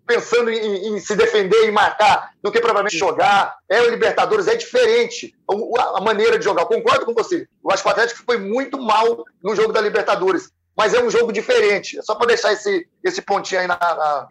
pensando 0.05 0.49
em, 0.49 0.95
em, 0.95 0.99
se 0.99 1.15
defender 1.15 1.67
e 1.67 1.71
marcar 1.71 2.31
do 2.41 2.51
que 2.51 2.59
provavelmente 2.59 2.97
jogar. 2.97 3.57
É 3.69 3.81
o 3.81 3.89
Libertadores, 3.89 4.47
é 4.47 4.55
diferente 4.55 5.33
a, 5.77 5.97
a 5.97 6.01
maneira 6.01 6.37
de 6.37 6.45
jogar. 6.45 6.65
concordo 6.65 7.05
com 7.05 7.13
você. 7.13 7.47
Eu 7.63 7.71
acho 7.71 7.83
que 7.83 7.89
o 7.89 7.91
Atlético 7.91 8.23
foi 8.25 8.37
muito 8.37 8.79
mal 8.79 9.23
no 9.43 9.55
jogo 9.55 9.73
da 9.73 9.81
Libertadores, 9.81 10.49
mas 10.77 10.93
é 10.93 11.03
um 11.03 11.09
jogo 11.09 11.33
diferente. 11.33 11.97
É 11.97 12.01
só 12.01 12.15
para 12.15 12.27
deixar 12.27 12.53
esse, 12.53 12.87
esse 13.03 13.21
pontinho 13.21 13.61
aí 13.61 13.67
na, 13.67 13.77
na 13.77 14.27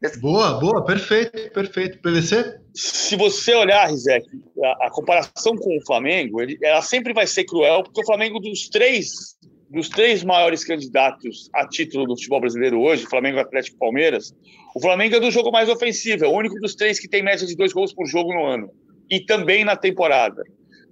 nesse... 0.00 0.20
Boa, 0.20 0.60
boa, 0.60 0.84
perfeito, 0.84 1.50
perfeito. 1.52 1.98
PVC? 1.98 2.60
Se 2.74 3.16
você 3.16 3.54
olhar, 3.54 3.88
Rizek, 3.88 4.26
a, 4.62 4.86
a 4.86 4.90
comparação 4.90 5.56
com 5.56 5.76
o 5.76 5.84
Flamengo, 5.86 6.40
ele, 6.40 6.58
ela 6.62 6.82
sempre 6.82 7.12
vai 7.12 7.26
ser 7.26 7.44
cruel, 7.44 7.82
porque 7.82 8.02
o 8.02 8.06
Flamengo, 8.06 8.38
dos 8.38 8.68
três 8.68 9.34
dos 9.74 9.88
três 9.88 10.22
maiores 10.22 10.64
candidatos 10.64 11.50
a 11.52 11.66
título 11.66 12.06
do 12.06 12.16
futebol 12.16 12.40
brasileiro 12.40 12.80
hoje, 12.80 13.06
Flamengo, 13.06 13.40
Atlético 13.40 13.76
e 13.76 13.80
Palmeiras, 13.80 14.32
o 14.74 14.80
Flamengo 14.80 15.16
é 15.16 15.20
do 15.20 15.30
jogo 15.30 15.50
mais 15.50 15.68
ofensivo, 15.68 16.24
é 16.24 16.28
o 16.28 16.32
único 16.32 16.54
dos 16.60 16.76
três 16.76 17.00
que 17.00 17.08
tem 17.08 17.22
média 17.22 17.44
de 17.44 17.56
dois 17.56 17.72
gols 17.72 17.92
por 17.92 18.06
jogo 18.06 18.32
no 18.32 18.44
ano 18.44 18.70
e 19.10 19.20
também 19.20 19.64
na 19.64 19.76
temporada. 19.76 20.42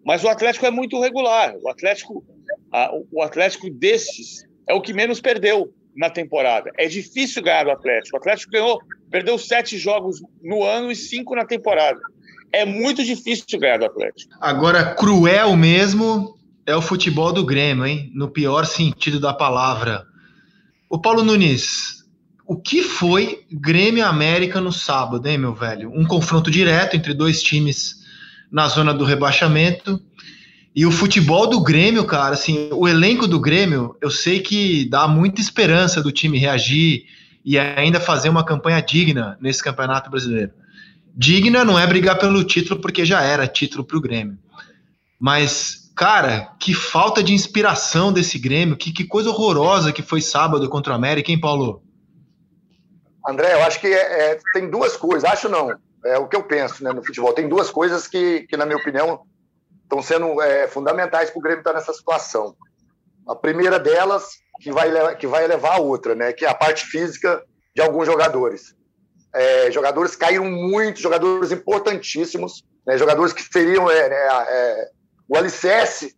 Mas 0.05 0.25
o 0.25 0.29
Atlético 0.29 0.67
é 0.67 0.71
muito 0.71 1.01
regular. 1.01 1.55
O 1.63 1.69
Atlético, 1.69 2.25
a, 2.73 2.91
o 3.13 3.23
Atlético 3.23 3.71
desses 3.71 4.45
é 4.69 4.75
o 4.75 4.81
que 4.81 4.93
menos 4.93 5.21
perdeu 5.21 5.73
na 5.97 6.11
temporada. 6.11 6.71
É 6.77 6.89
difícil 6.89 7.43
ganhar 7.43 7.65
do 7.65 7.71
Atlético. 7.71 8.17
O 8.17 8.19
Atlético 8.19 8.51
ganhou, 8.51 8.81
perdeu 9.11 9.39
sete 9.39 9.79
jogos 9.79 10.21
no 10.43 10.65
ano 10.65 10.91
e 10.91 10.97
cinco 10.97 11.37
na 11.37 11.45
temporada. 11.45 12.01
É 12.53 12.65
muito 12.65 13.05
difícil 13.05 13.61
ganhar 13.61 13.79
do 13.79 13.87
Atlético. 13.87 14.35
Agora, 14.41 14.95
cruel 14.95 15.57
mesmo 15.57 16.35
é 16.67 16.77
o 16.77 16.83
futebol 16.83 17.33
do 17.33 17.45
Grêmio, 17.45 17.87
hein? 17.87 18.11
No 18.15 18.29
pior 18.29 18.65
sentido 18.65 19.19
da 19.19 19.33
palavra. 19.33 20.07
O 20.89 20.99
Paulo 20.99 21.25
Nunes, 21.25 22.05
o 22.47 22.57
que 22.57 22.83
foi 22.83 23.45
Grêmio 23.51 24.07
América 24.07 24.61
no 24.61 24.73
sábado, 24.73 25.27
hein, 25.27 25.39
meu 25.39 25.55
velho? 25.55 25.91
Um 25.95 26.05
confronto 26.05 26.51
direto 26.51 26.97
entre 26.97 27.15
dois 27.15 27.43
times 27.43 28.03
na 28.51 28.69
zona 28.69 28.93
do 28.93 29.05
rebaixamento. 29.05 30.01
E 30.75 30.87
o 30.87 30.91
futebol 30.91 31.47
do 31.47 31.63
Grêmio, 31.63 32.05
cara, 32.05 32.35
assim, 32.35 32.71
o 32.73 32.89
elenco 32.89 33.27
do 33.27 33.41
Grêmio, 33.41 33.97
eu 34.01 34.11
sei 34.11 34.41
que 34.41 34.89
dá 34.89 35.07
muita 35.07 35.41
esperança 35.41 36.03
do 36.03 36.13
time 36.13 36.39
reagir 36.39 37.05
e 37.45 37.59
ainda 37.59 38.01
fazer 38.01 38.29
uma 38.29 38.45
campanha 38.45 38.81
digna 38.81 39.37
nesse 39.41 39.63
Campeonato 39.63 40.11
Brasileiro. 40.11 40.53
Digna 41.15 41.65
não 41.65 41.79
é 41.79 41.87
brigar 41.87 42.19
pelo 42.19 42.43
título, 42.45 42.81
porque 42.81 43.05
já 43.05 43.21
era 43.23 43.47
título 43.47 43.85
para 43.85 43.99
o 43.99 44.01
Grêmio. 44.01 44.39
Mas 45.21 45.82
Cara, 45.95 46.53
que 46.59 46.75
falta 46.75 47.23
de 47.23 47.35
inspiração 47.35 48.13
desse 48.13 48.39
Grêmio, 48.39 48.77
que, 48.77 48.93
que 48.93 49.05
coisa 49.05 49.29
horrorosa 49.29 49.93
que 49.93 50.03
foi 50.03 50.21
sábado 50.21 50.69
contra 50.69 50.93
o 50.93 50.97
América, 50.97 51.31
hein, 51.31 51.41
Paulo? 51.41 51.83
André, 53.27 53.53
eu 53.55 53.63
acho 53.63 53.79
que 53.79 53.87
é, 53.87 54.33
é, 54.33 54.39
tem 54.53 54.69
duas 54.69 54.97
coisas, 54.97 55.25
acho 55.25 55.49
não, 55.49 55.71
é 56.05 56.19
o 56.19 56.27
que 56.27 56.35
eu 56.35 56.43
penso 56.43 56.83
né, 56.83 56.93
no 56.93 57.05
futebol. 57.05 57.33
Tem 57.33 57.49
duas 57.49 57.71
coisas 57.71 58.09
que, 58.09 58.47
que 58.49 58.57
na 58.57 58.67
minha 58.67 58.79
opinião, 58.79 59.21
estão 59.83 60.03
sendo 60.03 60.41
é, 60.41 60.67
fundamentais 60.67 61.31
para 61.31 61.39
o 61.39 61.43
Grêmio 61.43 61.61
estar 61.61 61.75
nessa 61.75 61.93
situação. 61.93 62.57
A 63.29 63.37
primeira 63.37 63.79
delas, 63.79 64.27
que 64.61 64.73
vai, 64.73 65.17
que 65.17 65.27
vai 65.27 65.47
levar 65.47 65.77
a 65.77 65.81
outra, 65.81 66.15
né, 66.15 66.33
que 66.33 66.45
é 66.45 66.49
a 66.49 66.55
parte 66.55 66.87
física 66.87 67.43
de 67.75 67.83
alguns 67.83 68.07
jogadores. 68.07 68.75
É, 69.35 69.71
jogadores 69.71 70.17
caíram 70.17 70.45
muito, 70.45 71.01
jogadores 71.01 71.53
importantíssimos, 71.53 72.65
né, 72.87 72.99
jogadores 72.99 73.33
que 73.33 73.43
seriam 73.43 73.91
é, 73.91 73.99
é, 73.99 74.11
é 74.11 74.91
o 75.29 75.37
alicerce 75.37 76.17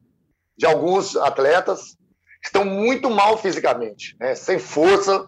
de 0.57 0.67
alguns 0.67 1.17
atletas 1.17 1.97
estão 2.45 2.65
muito 2.65 3.11
mal 3.11 3.39
fisicamente, 3.39 4.17
né? 4.21 4.35
sem 4.35 4.59
força, 4.59 5.27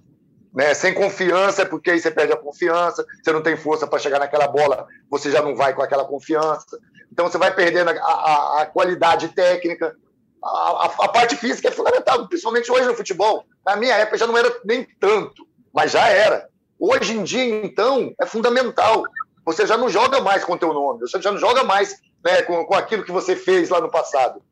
né? 0.54 0.74
sem 0.74 0.94
confiança, 0.94 1.64
porque 1.64 1.90
aí 1.90 2.00
você 2.00 2.10
perde 2.10 2.32
a 2.32 2.36
confiança, 2.36 3.04
você 3.22 3.32
não 3.32 3.42
tem 3.42 3.56
força 3.56 3.86
para 3.86 3.98
chegar 3.98 4.18
naquela 4.18 4.46
bola, 4.46 4.86
você 5.10 5.30
já 5.30 5.42
não 5.42 5.56
vai 5.56 5.74
com 5.74 5.82
aquela 5.82 6.04
confiança. 6.04 6.78
Então 7.10 7.28
você 7.28 7.38
vai 7.38 7.54
perdendo 7.54 7.90
a, 7.90 7.92
a, 7.92 8.62
a 8.62 8.66
qualidade 8.66 9.28
técnica. 9.28 9.96
A, 10.44 10.84
a, 10.84 11.08
parte 11.08 11.34
física 11.36 11.68
é 11.68 11.72
fundamental, 11.72 12.28
principalmente 12.28 12.70
hoje 12.70 12.86
no 12.86 12.94
futebol. 12.94 13.44
Na 13.64 13.74
minha 13.74 13.94
época 13.94 14.18
já 14.18 14.26
não 14.26 14.36
era 14.36 14.54
nem 14.64 14.86
tanto, 15.00 15.46
mas 15.74 15.90
já 15.92 16.08
era. 16.08 16.48
Hoje 16.78 17.16
em 17.16 17.24
dia, 17.24 17.64
então, 17.64 18.12
é 18.20 18.26
fundamental. 18.26 19.02
Você 19.44 19.66
já 19.66 19.76
não 19.76 19.88
joga 19.88 20.20
mais 20.20 20.44
com 20.44 20.52
o 20.52 20.58
teu 20.58 20.72
nome, 20.74 21.00
você 21.00 21.20
já 21.20 21.32
não 21.32 21.38
joga 21.38 21.64
mais 21.64 21.96
né, 22.26 22.42
com, 22.42 22.64
com 22.64 22.74
aquilo 22.74 23.04
que 23.04 23.12
você 23.12 23.36
fez 23.36 23.68
lá 23.68 23.80
no 23.80 23.88
passado. 23.88 24.42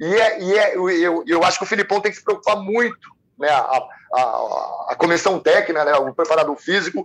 E, 0.00 0.14
é, 0.14 0.40
e 0.40 0.56
é, 0.56 0.76
eu, 0.76 1.24
eu 1.26 1.42
acho 1.42 1.58
que 1.58 1.64
o 1.64 1.68
Filipão 1.68 2.00
tem 2.00 2.12
que 2.12 2.18
se 2.18 2.24
preocupar 2.24 2.56
muito, 2.56 3.10
né, 3.36 3.48
a, 3.48 3.82
a, 4.14 4.86
a 4.90 4.96
comissão 4.96 5.40
técnica, 5.40 5.84
né, 5.84 5.92
o 5.96 6.14
preparador 6.14 6.54
físico, 6.56 7.04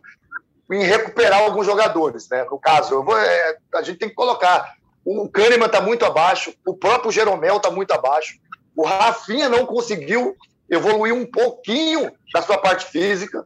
em 0.72 0.84
recuperar 0.84 1.42
alguns 1.42 1.66
jogadores. 1.66 2.30
Né? 2.30 2.46
No 2.50 2.60
caso, 2.60 3.04
vou, 3.04 3.18
é, 3.18 3.58
a 3.74 3.82
gente 3.82 3.98
tem 3.98 4.10
que 4.10 4.16
colocar. 4.16 4.76
O 5.04 5.28
Kahneman 5.28 5.66
está 5.66 5.82
muito 5.82 6.06
abaixo, 6.06 6.54
o 6.64 6.76
próprio 6.76 7.12
Jeromel 7.12 7.58
está 7.58 7.72
muito 7.72 7.92
abaixo, 7.92 8.38
o 8.76 8.86
Rafinha 8.86 9.50
não 9.50 9.66
conseguiu 9.66 10.38
evoluir 10.70 11.16
um 11.16 11.26
pouquinho 11.26 12.12
da 12.32 12.44
sua 12.44 12.60
parte 12.60 12.86
física. 12.86 13.44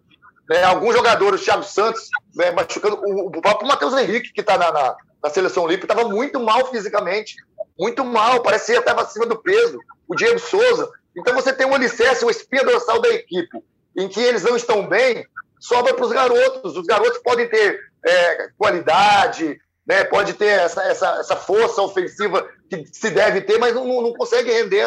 Né? 0.50 0.64
Alguns 0.64 0.94
jogadores, 0.94 1.42
o 1.42 1.44
Thiago 1.44 1.64
Santos, 1.64 2.10
né, 2.36 2.52
machucando, 2.52 3.02
o, 3.04 3.28
o 3.28 3.42
próprio 3.42 3.68
Matheus 3.68 3.94
Henrique, 3.94 4.32
que 4.32 4.42
está 4.42 4.58
na, 4.58 4.72
na, 4.72 4.96
na 5.24 5.30
seleção 5.30 5.64
olímpica, 5.64 5.92
estava 5.92 6.08
muito 6.08 6.40
mal 6.40 6.68
fisicamente, 6.68 7.36
muito 7.78 8.06
mal, 8.06 8.42
parecia 8.42 8.76
que 8.76 8.82
estava 8.82 9.02
acima 9.02 9.26
do 9.26 9.38
peso. 9.38 9.80
O 10.08 10.16
Diego 10.16 10.38
Souza. 10.38 10.90
Então 11.18 11.34
você 11.34 11.52
tem 11.52 11.66
um 11.66 11.74
alicerce, 11.74 12.24
uma 12.24 12.32
espinha 12.32 12.64
dorsal 12.64 13.02
da 13.02 13.10
equipe, 13.10 13.58
em 13.98 14.08
que 14.08 14.20
eles 14.20 14.44
não 14.44 14.56
estão 14.56 14.88
bem, 14.88 15.26
sobra 15.60 15.94
para 15.94 16.06
os 16.06 16.12
garotos. 16.12 16.78
Os 16.78 16.86
garotos 16.86 17.18
podem 17.24 17.50
ter 17.50 17.80
é, 18.06 18.50
qualidade, 18.58 19.58
né, 19.86 20.04
pode 20.04 20.34
ter 20.34 20.48
essa, 20.48 20.84
essa, 20.84 21.20
essa 21.20 21.36
força 21.36 21.82
ofensiva 21.82 22.48
que 22.70 22.86
se 22.92 23.10
deve 23.10 23.42
ter, 23.42 23.58
mas 23.58 23.74
não, 23.74 23.86
não 23.86 24.14
consegue 24.14 24.52
render. 24.52 24.84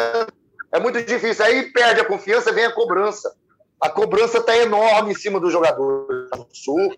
É 0.71 0.79
muito 0.79 1.01
difícil. 1.03 1.43
Aí 1.43 1.71
perde 1.71 2.01
a 2.01 2.05
confiança, 2.05 2.51
vem 2.51 2.65
a 2.65 2.71
cobrança. 2.71 3.33
A 3.81 3.89
cobrança 3.89 4.39
está 4.39 4.55
enorme 4.57 5.11
em 5.11 5.15
cima 5.15 5.39
do 5.39 5.49
jogador 5.49 6.07
do 6.07 6.47
Sul. 6.51 6.95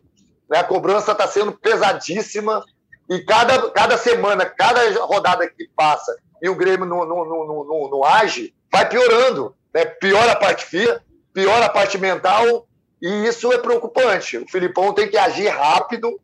Né? 0.50 0.58
A 0.60 0.64
cobrança 0.64 1.12
está 1.12 1.28
sendo 1.28 1.52
pesadíssima. 1.52 2.64
E 3.10 3.20
cada, 3.20 3.70
cada 3.72 3.98
semana, 3.98 4.46
cada 4.46 4.90
rodada 5.04 5.48
que 5.48 5.70
passa 5.76 6.16
e 6.42 6.50
o 6.50 6.56
Grêmio 6.56 6.86
não, 6.86 7.06
não, 7.06 7.26
não, 7.26 7.64
não, 7.64 7.90
não 7.90 8.04
age, 8.04 8.54
vai 8.72 8.88
piorando. 8.90 9.56
Né? 9.74 9.86
Piora 9.86 10.32
a 10.32 10.36
parte 10.36 10.66
física, 10.66 11.04
piora 11.34 11.66
a 11.66 11.70
parte 11.70 11.98
mental, 11.98 12.68
e 13.02 13.28
isso 13.28 13.52
é 13.54 13.58
preocupante. 13.58 14.38
O 14.38 14.50
Filipão 14.50 14.94
tem 14.94 15.08
que 15.08 15.18
agir 15.18 15.48
rápido, 15.50 16.20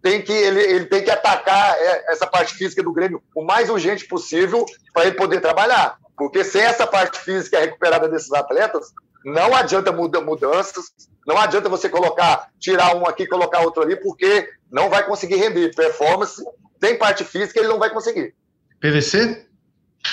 tem 0.00 0.22
que, 0.22 0.32
ele, 0.32 0.60
ele 0.60 0.86
tem 0.86 1.04
que 1.04 1.10
atacar 1.10 1.76
é, 1.78 2.12
essa 2.12 2.26
parte 2.26 2.54
física 2.54 2.82
do 2.82 2.92
Grêmio 2.92 3.22
o 3.34 3.44
mais 3.44 3.68
urgente 3.68 4.06
possível 4.06 4.64
para 4.92 5.06
ele 5.06 5.16
poder 5.16 5.40
trabalhar. 5.40 5.98
Porque 6.16 6.42
sem 6.42 6.62
essa 6.62 6.86
parte 6.86 7.18
física 7.20 7.60
recuperada 7.60 8.08
desses 8.08 8.32
atletas, 8.32 8.92
não 9.28 9.54
adianta 9.54 9.92
mudanças, 9.92 10.86
não 11.26 11.36
adianta 11.36 11.68
você 11.68 11.88
colocar, 11.88 12.50
tirar 12.58 12.96
um 12.96 13.06
aqui, 13.06 13.26
colocar 13.26 13.60
outro 13.60 13.82
ali, 13.82 13.96
porque 13.96 14.48
não 14.70 14.88
vai 14.88 15.06
conseguir 15.06 15.36
render. 15.36 15.74
Performance, 15.74 16.42
tem 16.80 16.96
parte 16.96 17.24
física, 17.24 17.58
ele 17.60 17.68
não 17.68 17.78
vai 17.78 17.90
conseguir. 17.90 18.34
PVC? 18.80 19.46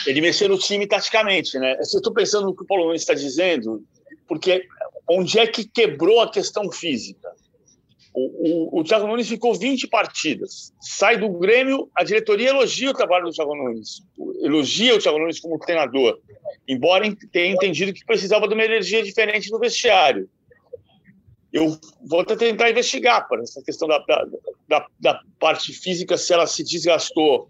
Ele 0.06 0.22
mexeu 0.22 0.50
no 0.50 0.58
time 0.58 0.88
taticamente, 0.88 1.58
né? 1.58 1.76
Eu 1.76 1.82
estou 1.82 2.14
pensando 2.14 2.48
no 2.48 2.56
que 2.56 2.64
o 2.64 2.66
Paulo 2.66 2.86
Nunes 2.86 3.02
está 3.02 3.14
dizendo, 3.14 3.84
porque 4.28 4.68
onde 5.08 5.40
é 5.40 5.48
que 5.48 5.64
quebrou 5.64 6.22
a 6.22 6.30
questão 6.30 6.72
física? 6.72 7.32
O, 8.18 8.78
o, 8.78 8.80
o 8.80 8.84
Thiago 8.86 9.08
Nunes 9.08 9.28
ficou 9.28 9.54
20 9.54 9.90
partidas. 9.90 10.74
Sai 10.80 11.18
do 11.18 11.30
Grêmio, 11.30 11.90
a 11.94 12.02
diretoria 12.02 12.50
elogia 12.50 12.90
o 12.90 12.94
trabalho 12.94 13.26
do 13.26 13.32
Thiago 13.32 13.54
Nunes, 13.54 14.02
elogia 14.42 14.96
o 14.96 15.00
Thiago 15.00 15.20
Nunes 15.20 15.42
como 15.42 15.60
treinador, 15.60 16.18
embora 16.66 17.14
tenha 17.34 17.54
entendido 17.54 17.92
que 17.92 18.06
precisava 18.06 18.48
de 18.48 18.54
uma 18.54 18.64
energia 18.64 19.04
diferente 19.04 19.52
no 19.52 19.60
vestiário. 19.60 20.30
Eu 21.52 21.78
vou 22.06 22.22
até 22.22 22.38
tentar 22.38 22.70
investigar 22.70 23.28
para 23.28 23.42
essa 23.42 23.62
questão 23.62 23.86
da, 23.86 23.98
da, 24.66 24.88
da, 24.98 25.22
parte 25.38 25.74
física, 25.74 26.18
se 26.18 26.34
ela 26.34 26.48
se 26.48 26.64
desgastou 26.64 27.50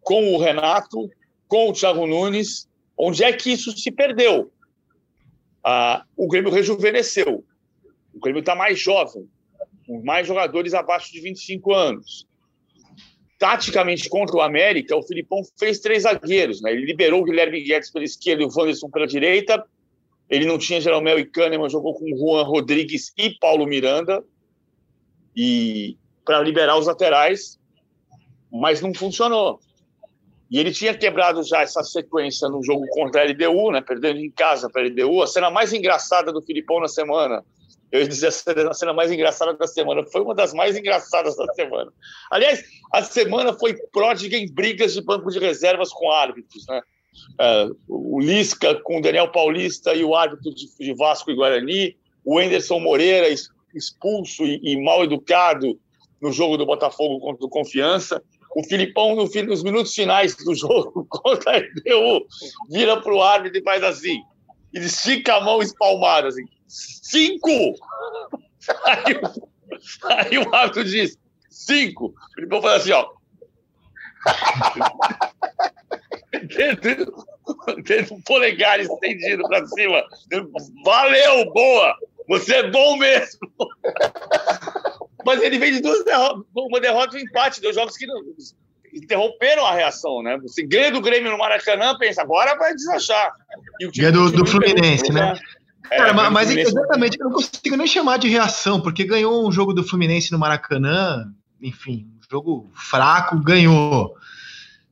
com 0.00 0.34
o 0.34 0.38
Renato, 0.38 1.10
com 1.46 1.68
o 1.68 1.72
Thiago 1.74 2.06
Nunes, 2.06 2.66
onde 2.96 3.24
é 3.24 3.32
que 3.32 3.52
isso 3.52 3.76
se 3.76 3.90
perdeu? 3.90 4.50
Ah, 5.62 6.02
o 6.16 6.26
Grêmio 6.26 6.50
rejuvenesceu, 6.50 7.44
o 8.14 8.20
Grêmio 8.20 8.40
está 8.40 8.54
mais 8.54 8.78
jovem, 8.80 9.28
com 9.88 10.02
mais 10.04 10.26
jogadores 10.26 10.74
abaixo 10.74 11.10
de 11.10 11.18
25 11.18 11.72
anos. 11.72 12.28
Taticamente 13.38 14.10
contra 14.10 14.36
o 14.36 14.42
América, 14.42 14.94
o 14.94 15.02
Filipão 15.02 15.40
fez 15.58 15.78
três 15.80 16.02
zagueiros. 16.02 16.60
Né? 16.60 16.72
Ele 16.72 16.84
liberou 16.84 17.22
o 17.22 17.24
Guilherme 17.24 17.62
Guedes 17.62 17.90
pela 17.90 18.04
esquerda 18.04 18.42
e 18.42 18.46
o 18.46 18.50
Wanderson 18.54 18.90
pela 18.90 19.06
direita. 19.06 19.64
Ele 20.28 20.44
não 20.44 20.58
tinha 20.58 20.78
Jeromel 20.78 21.18
e 21.18 21.24
Kahneman, 21.24 21.70
jogou 21.70 21.94
com 21.94 22.06
Juan 22.14 22.42
Rodrigues 22.42 23.14
e 23.16 23.30
Paulo 23.30 23.64
Miranda. 23.66 24.22
E 25.34 25.96
para 26.22 26.42
liberar 26.42 26.76
os 26.76 26.86
laterais, 26.86 27.58
mas 28.52 28.82
não 28.82 28.92
funcionou. 28.92 29.58
E 30.50 30.58
ele 30.58 30.72
tinha 30.72 30.92
quebrado 30.92 31.42
já 31.42 31.62
essa 31.62 31.82
sequência 31.82 32.46
no 32.48 32.62
jogo 32.62 32.86
contra 32.90 33.22
a 33.22 33.24
LDU, 33.24 33.70
né, 33.70 33.80
perdendo 33.80 34.20
em 34.20 34.30
casa 34.30 34.68
para 34.68 34.82
a 34.82 34.84
LDU. 34.86 35.22
A 35.22 35.26
cena 35.26 35.50
mais 35.50 35.72
engraçada 35.72 36.30
do 36.30 36.42
Filipão 36.42 36.80
na 36.80 36.88
semana 36.88 37.42
Eu 37.90 38.00
ia 38.00 38.08
dizer 38.08 38.28
a 38.28 38.74
cena 38.74 38.92
mais 38.92 39.10
engraçada 39.10 39.54
da 39.54 39.66
semana. 39.66 40.04
Foi 40.10 40.20
uma 40.20 40.34
das 40.34 40.52
mais 40.52 40.76
engraçadas 40.76 41.36
da 41.36 41.46
semana. 41.54 41.90
Aliás, 42.30 42.62
a 42.92 43.02
semana 43.02 43.52
foi 43.52 43.74
pródiga 43.92 44.36
em 44.36 44.52
brigas 44.52 44.92
de 44.92 45.02
banco 45.02 45.30
de 45.30 45.38
reservas 45.38 45.90
com 45.90 46.10
árbitros, 46.10 46.66
né? 46.68 46.82
Uh, 47.40 47.76
o 47.88 48.20
Lisca 48.20 48.74
com 48.82 48.98
o 48.98 49.02
Daniel 49.02 49.32
Paulista 49.32 49.94
e 49.94 50.04
o 50.04 50.14
árbitro 50.14 50.54
de, 50.54 50.66
de 50.78 50.94
Vasco 50.94 51.30
e 51.30 51.34
Guarani, 51.34 51.96
o 52.24 52.38
Anderson 52.38 52.78
Moreira 52.78 53.28
expulso 53.74 54.44
e, 54.44 54.60
e, 54.62 54.80
mal 54.82 55.02
educado 55.02 55.78
no 56.20 56.32
jogo 56.32 56.56
do 56.56 56.66
Botafogo 56.66 57.20
contra 57.20 57.44
o 57.44 57.48
Confiança. 57.48 58.22
O 58.56 58.62
Filipão, 58.64 59.14
no, 59.14 59.24
nos 59.24 59.62
minutos 59.62 59.94
finais 59.94 60.36
do 60.36 60.54
jogo 60.54 61.06
contra 61.10 61.52
a 61.52 61.58
LDU, 61.58 62.26
vira 62.70 63.00
para 63.00 63.14
o 63.14 63.22
árbitro 63.22 63.58
e 63.58 63.62
faz 63.62 63.82
assim. 63.82 64.20
Ele 64.72 64.86
estica 64.86 65.36
a 65.36 65.40
mão 65.40 65.62
espalmada, 65.62 66.28
assim. 66.28 66.44
Cinco! 66.68 67.74
Aí, 68.84 69.20
aí 70.04 70.38
o 70.38 70.54
árbitro 70.54 70.84
diz: 70.84 71.18
cinco. 71.48 72.06
O 72.06 72.34
Filipão 72.34 72.62
faz 72.62 72.82
assim, 72.82 72.92
ó. 72.92 73.08
Dedo, 76.30 77.26
dedo 77.82 78.22
polegar 78.26 78.78
estendido 78.80 79.42
para 79.48 79.66
cima. 79.66 80.04
Valeu, 80.84 81.50
boa! 81.52 81.96
Você 82.28 82.56
é 82.56 82.70
bom 82.70 82.96
mesmo! 82.98 83.40
Mas 85.24 85.42
ele 85.42 85.58
vem 85.58 85.72
de 85.72 85.80
duas 85.80 86.04
derrotas, 86.04 86.44
uma 86.54 86.80
derrota 86.80 87.16
e 87.16 87.22
um 87.22 87.24
empate, 87.24 87.60
dois 87.60 87.74
jogos 87.74 87.96
que 87.96 88.06
não, 88.06 88.22
interromperam 88.92 89.64
a 89.64 89.74
reação, 89.74 90.22
né? 90.22 90.38
Você 90.42 90.62
ganha 90.62 90.90
do 90.90 91.00
Grêmio 91.00 91.30
no 91.30 91.38
Maracanã, 91.38 91.96
pensa, 91.98 92.22
agora 92.22 92.56
vai 92.56 92.74
desachar. 92.74 93.32
Ganha 93.96 94.12
do, 94.12 94.30
do 94.30 94.46
Fluminense, 94.46 95.12
né? 95.12 95.38
É, 95.90 95.96
Cara, 95.96 96.12
mas, 96.12 96.32
mas 96.32 96.50
exatamente, 96.50 97.18
eu 97.18 97.26
não 97.26 97.32
consigo 97.32 97.76
nem 97.76 97.86
chamar 97.86 98.18
de 98.18 98.28
reação, 98.28 98.80
porque 98.80 99.04
ganhou 99.04 99.46
um 99.46 99.52
jogo 99.52 99.72
do 99.72 99.82
Fluminense 99.82 100.32
no 100.32 100.38
Maracanã, 100.38 101.26
enfim, 101.60 102.06
um 102.18 102.30
jogo 102.30 102.70
fraco, 102.74 103.38
ganhou. 103.38 104.14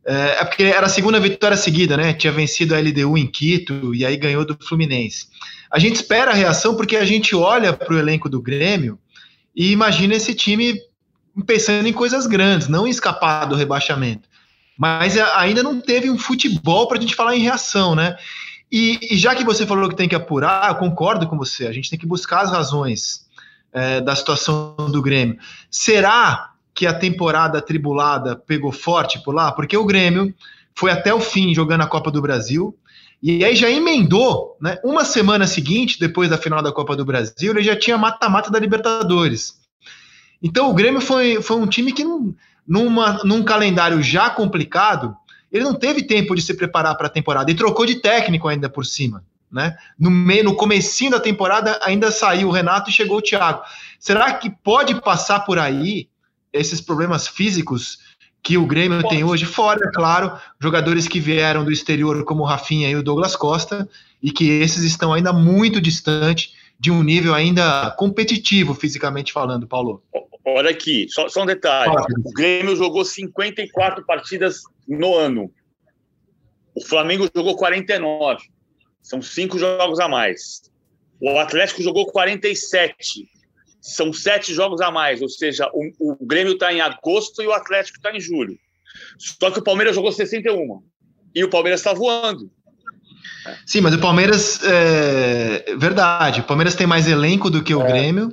É, 0.05 0.39
é 0.41 0.45
porque 0.45 0.63
era 0.63 0.87
a 0.87 0.91
segunda 0.91 1.19
vitória 1.19 1.57
seguida, 1.57 1.97
né? 1.97 2.13
Tinha 2.13 2.33
vencido 2.33 2.75
a 2.75 2.79
LDU 2.79 3.19
em 3.19 3.27
Quito 3.27 3.95
e 3.95 4.07
aí 4.07 4.17
ganhou 4.17 4.45
do 4.45 4.57
Fluminense. 4.61 5.27
A 5.71 5.79
gente 5.79 5.97
espera 5.97 6.31
a 6.31 6.35
reação 6.35 6.77
porque 6.77 6.97
a 6.97 7.05
gente 7.05 7.35
olha 7.35 7.73
para 7.73 7.93
o 7.93 7.99
elenco 7.99 8.29
do 8.29 8.41
Grêmio 8.41 8.99
e 9.55 9.73
imagina 9.73 10.15
esse 10.15 10.35
time 10.35 10.79
pensando 11.45 11.87
em 11.87 11.93
coisas 11.93 12.27
grandes, 12.27 12.69
não 12.69 12.87
em 12.87 12.91
escapar 12.91 13.47
do 13.47 13.57
rebaixamento. 13.57 14.29
Mas 14.79 15.19
ainda 15.19 15.63
não 15.63 15.81
teve 15.81 16.09
um 16.11 16.19
futebol 16.19 16.87
para 16.87 16.99
a 16.99 17.01
gente 17.01 17.15
falar 17.15 17.35
em 17.35 17.41
reação, 17.41 17.95
né? 17.95 18.17
E, 18.71 19.15
e, 19.15 19.17
já 19.17 19.35
que 19.35 19.45
você 19.45 19.65
falou 19.67 19.89
que 19.89 19.97
tem 19.97 20.09
que 20.09 20.15
apurar, 20.15 20.69
eu 20.69 20.77
concordo 20.77 21.27
com 21.29 21.39
você, 21.39 21.67
a 21.67 21.73
gente 21.73 21.89
tem 21.89 21.99
que 21.99 22.07
buscar 22.07 22.41
as 22.41 22.51
razões 22.51 23.27
é, 23.73 24.01
da 24.01 24.15
situação 24.17 24.75
do 24.91 25.01
Grêmio. 25.01 25.39
Será 25.71 26.51
que 26.75 26.87
a 26.87 26.93
temporada 26.93 27.63
tribulada 27.63 28.37
pegou 28.37 28.73
forte 28.73 29.23
por 29.23 29.35
lá? 29.35 29.53
Porque 29.53 29.77
o 29.77 29.85
Grêmio 29.85 30.35
foi 30.75 30.91
até 30.91 31.15
o 31.15 31.21
fim 31.21 31.55
jogando 31.55 31.83
a 31.83 31.87
Copa 31.87 32.11
do 32.11 32.21
Brasil, 32.21 32.77
e 33.23 33.45
aí 33.45 33.57
já 33.57 33.71
emendou, 33.71 34.57
né? 34.61 34.79
Uma 34.85 35.05
semana 35.05 35.47
seguinte, 35.47 35.99
depois 35.99 36.29
da 36.29 36.37
final 36.37 36.63
da 36.63 36.71
Copa 36.71 36.95
do 36.95 37.05
Brasil, 37.05 37.53
ele 37.53 37.63
já 37.63 37.75
tinha 37.75 37.97
mata-mata 37.97 38.51
da 38.51 38.59
Libertadores. 38.59 39.59
Então 40.43 40.71
o 40.71 40.75
Grêmio 40.75 41.01
foi, 41.01 41.41
foi 41.41 41.57
um 41.57 41.67
time 41.67 41.93
que, 41.93 42.05
numa, 42.69 43.25
num 43.25 43.43
calendário 43.43 44.03
já 44.03 44.29
complicado, 44.29 45.17
ele 45.57 45.65
não 45.65 45.75
teve 45.75 46.03
tempo 46.03 46.35
de 46.35 46.43
se 46.43 46.55
preparar 46.55 46.97
para 46.97 47.07
a 47.07 47.11
temporada 47.11 47.51
e 47.51 47.55
trocou 47.55 47.87
de 47.87 47.97
técnico 47.97 48.49
ainda 48.49 48.69
por 48.69 48.85
cima. 48.85 49.25
Né? 49.51 49.77
No 49.99 50.11
meio, 50.11 50.45
no 50.45 50.57
comecinho 50.57 51.13
da 51.13 51.21
temporada 51.21 51.79
ainda 51.83 52.11
saiu 52.11 52.49
o 52.49 52.53
Renato 52.53 52.91
e 52.91 52.93
chegou 52.93 53.19
o 53.19 53.23
Thiago. 53.23 53.63
Será 53.99 54.35
que 54.35 54.51
pode 54.51 55.01
passar 55.01 55.41
por 55.41 55.59
aí 55.59 56.09
esses 56.53 56.81
problemas 56.81 57.29
físicos 57.29 57.99
que 58.43 58.57
o 58.57 58.67
Grêmio 58.67 59.03
pode. 59.03 59.15
tem 59.15 59.25
hoje? 59.25 59.45
Fora, 59.45 59.81
é 59.85 59.91
claro, 59.93 60.33
jogadores 60.61 61.09
que 61.09 61.19
vieram 61.19 61.65
do 61.65 61.73
exterior 61.73 62.25
como 62.25 62.43
o 62.43 62.47
Rafinha 62.47 62.89
e 62.89 62.97
o 62.97 63.03
Douglas 63.03 63.35
Costa 63.35 63.89
e 64.23 64.31
que 64.31 64.49
esses 64.49 64.85
estão 64.85 65.13
ainda 65.13 65.33
muito 65.33 65.81
distante 65.81 66.55
de 66.79 66.91
um 66.91 67.03
nível 67.03 67.35
ainda 67.35 67.91
competitivo 67.99 68.75
fisicamente 68.75 69.33
falando, 69.33 69.67
Paulo. 69.67 70.03
Olha 70.49 70.71
aqui, 70.71 71.09
só, 71.11 71.29
só 71.29 71.43
um 71.43 71.47
detalhe. 71.47 71.93
O 72.25 72.33
Grêmio 72.33 72.77
jogou 72.77 73.05
54 73.05 74.07
partidas 74.07 74.63
no 74.87 75.17
ano. 75.17 75.51
O 76.73 76.85
Flamengo 76.85 77.29
jogou 77.35 77.57
49. 77.57 78.45
São 79.03 79.21
cinco 79.21 79.59
jogos 79.59 79.99
a 79.99 80.07
mais. 80.07 80.63
O 81.21 81.37
Atlético 81.37 81.83
jogou 81.83 82.07
47. 82.07 83.29
São 83.81 84.13
sete 84.13 84.55
jogos 84.55 84.81
a 84.81 84.89
mais. 84.89 85.21
Ou 85.21 85.29
seja, 85.29 85.69
o, 85.75 86.13
o 86.13 86.27
Grêmio 86.27 86.53
está 86.53 86.73
em 86.73 86.81
agosto 86.81 87.43
e 87.43 87.47
o 87.49 87.53
Atlético 87.53 87.99
está 87.99 88.15
em 88.15 88.21
julho. 88.21 88.57
Só 89.19 89.51
que 89.51 89.59
o 89.59 89.65
Palmeiras 89.65 89.97
jogou 89.97 90.13
61. 90.13 90.81
E 91.35 91.43
o 91.43 91.51
Palmeiras 91.51 91.81
está 91.81 91.93
voando. 91.93 92.49
Sim, 93.67 93.81
mas 93.81 93.95
o 93.95 94.01
Palmeiras. 94.01 94.61
É 94.63 95.75
verdade. 95.77 96.41
O 96.41 96.45
Palmeiras 96.45 96.77
tem 96.77 96.87
mais 96.87 97.09
elenco 97.09 97.51
do 97.51 97.65
que 97.65 97.75
o 97.75 97.83
é. 97.83 97.87
Grêmio. 97.89 98.33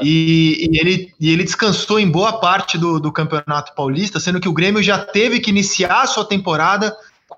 E, 0.00 0.68
e, 0.70 0.78
ele, 0.78 1.14
e 1.20 1.32
ele 1.32 1.44
descansou 1.44 1.98
em 1.98 2.10
boa 2.10 2.40
parte 2.40 2.78
do, 2.78 2.98
do 2.98 3.12
Campeonato 3.12 3.74
Paulista, 3.74 4.18
sendo 4.20 4.40
que 4.40 4.48
o 4.48 4.52
Grêmio 4.52 4.82
já 4.82 4.98
teve 4.98 5.40
que 5.40 5.50
iniciar 5.50 6.02
a 6.02 6.06
sua 6.06 6.24
temporada 6.24 6.96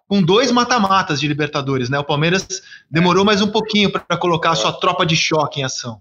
com 0.09 0.23
dois 0.23 0.51
mata-matas 0.51 1.21
de 1.21 1.27
Libertadores, 1.27 1.89
né? 1.89 1.99
O 1.99 2.05
Palmeiras 2.05 2.47
demorou 2.91 3.25
mais 3.25 3.43
um 3.43 3.51
pouquinho 3.51 3.91
para 3.91 4.17
colocar 4.17 4.51
a 4.51 4.55
sua 4.55 4.73
tropa 4.73 5.05
de 5.05 5.17
choque 5.17 5.61
em 5.61 5.65
ação. 5.65 6.01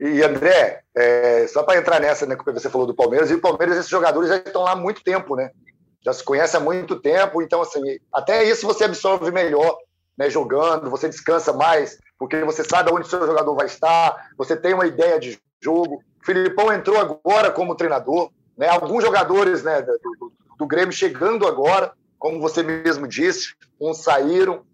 E 0.00 0.22
André, 0.22 0.82
é, 0.94 1.46
só 1.48 1.64
para 1.64 1.78
entrar 1.78 2.00
nessa, 2.00 2.24
né, 2.24 2.36
que 2.36 2.52
você 2.52 2.70
falou 2.70 2.86
do 2.86 2.94
Palmeiras, 2.94 3.30
e 3.30 3.34
o 3.34 3.40
Palmeiras, 3.40 3.76
esses 3.76 3.90
jogadores 3.90 4.28
já 4.28 4.36
estão 4.36 4.62
lá 4.62 4.72
há 4.72 4.76
muito 4.76 5.02
tempo, 5.02 5.34
né? 5.34 5.50
Já 6.04 6.12
se 6.12 6.22
conhece 6.22 6.56
há 6.56 6.60
muito 6.60 6.96
tempo, 6.96 7.42
então, 7.42 7.60
assim, 7.60 7.80
até 8.12 8.44
isso 8.44 8.64
você 8.64 8.84
absorve 8.84 9.32
melhor, 9.32 9.76
né, 10.18 10.28
jogando, 10.28 10.90
você 10.90 11.08
descansa 11.08 11.52
mais, 11.52 11.98
porque 12.18 12.42
você 12.44 12.64
sabe 12.64 12.90
onde 12.92 13.06
o 13.06 13.10
seu 13.10 13.24
jogador 13.24 13.54
vai 13.54 13.66
estar, 13.66 14.30
você 14.36 14.56
tem 14.56 14.74
uma 14.74 14.86
ideia 14.86 15.20
de 15.20 15.40
jogo. 15.62 16.02
O 16.20 16.26
Filipão 16.26 16.72
entrou 16.72 16.98
agora 16.98 17.52
como 17.52 17.76
treinador, 17.76 18.30
né? 18.56 18.68
Alguns 18.68 19.04
jogadores 19.04 19.62
né, 19.62 19.80
do, 19.80 20.32
do, 20.58 20.66
Grêmio 20.66 20.92
chegando 20.92 21.46
agora, 21.46 21.92
como 22.18 22.40
você 22.40 22.64
mesmo 22.64 23.06
disse, 23.06 23.54
uns 23.80 23.98
saíram. 23.98 24.66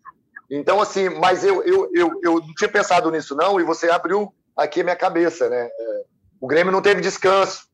Então, 0.51 0.81
assim, 0.81 1.11
mas 1.11 1.45
eu, 1.45 1.63
eu, 1.63 1.91
eu, 1.95 2.21
eu 2.23 2.41
não 2.41 2.55
tinha 2.55 2.71
pensado 2.71 3.11
nisso, 3.11 3.37
não, 3.37 3.61
e 3.61 3.65
você 3.65 3.91
abriu 3.91 4.35
aqui 4.57 4.81
a 4.81 4.85
minha 4.85 4.97
cabeça, 4.97 5.51
né? 5.51 5.67
É, 5.67 6.03
o 6.41 6.47
Grêmio 6.47 6.73
não 6.73 6.81
teve 6.81 7.03
descanso. 7.03 7.67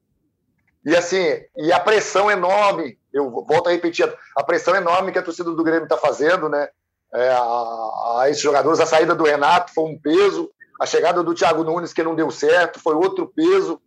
E 0.84 0.96
assim, 0.96 1.24
e 1.56 1.72
a 1.72 1.78
pressão 1.78 2.30
enorme, 2.30 2.98
eu 3.12 3.30
volto 3.30 3.68
a 3.68 3.70
repetir, 3.70 4.12
a 4.36 4.42
pressão 4.42 4.74
enorme 4.74 5.12
que 5.12 5.18
a 5.18 5.22
torcida 5.22 5.50
do 5.52 5.62
Grêmio 5.62 5.84
está 5.84 5.96
fazendo, 5.96 6.48
né? 6.48 6.68
É, 7.14 7.28
a, 7.30 8.20
a, 8.20 8.26
esses 8.28 8.42
jogadores. 8.42 8.80
A 8.80 8.86
saída 8.86 9.14
do 9.14 9.24
Renato 9.24 9.72
foi 9.72 9.84
um 9.84 9.98
peso, 9.98 10.50
a 10.80 10.86
chegada 10.86 11.22
do 11.22 11.34
Thiago 11.34 11.64
Nunes, 11.64 11.92
que 11.92 12.02
não 12.02 12.14
deu 12.14 12.30
certo, 12.30 12.80
foi 12.80 12.94
outro 12.94 13.30
peso. 13.34 13.80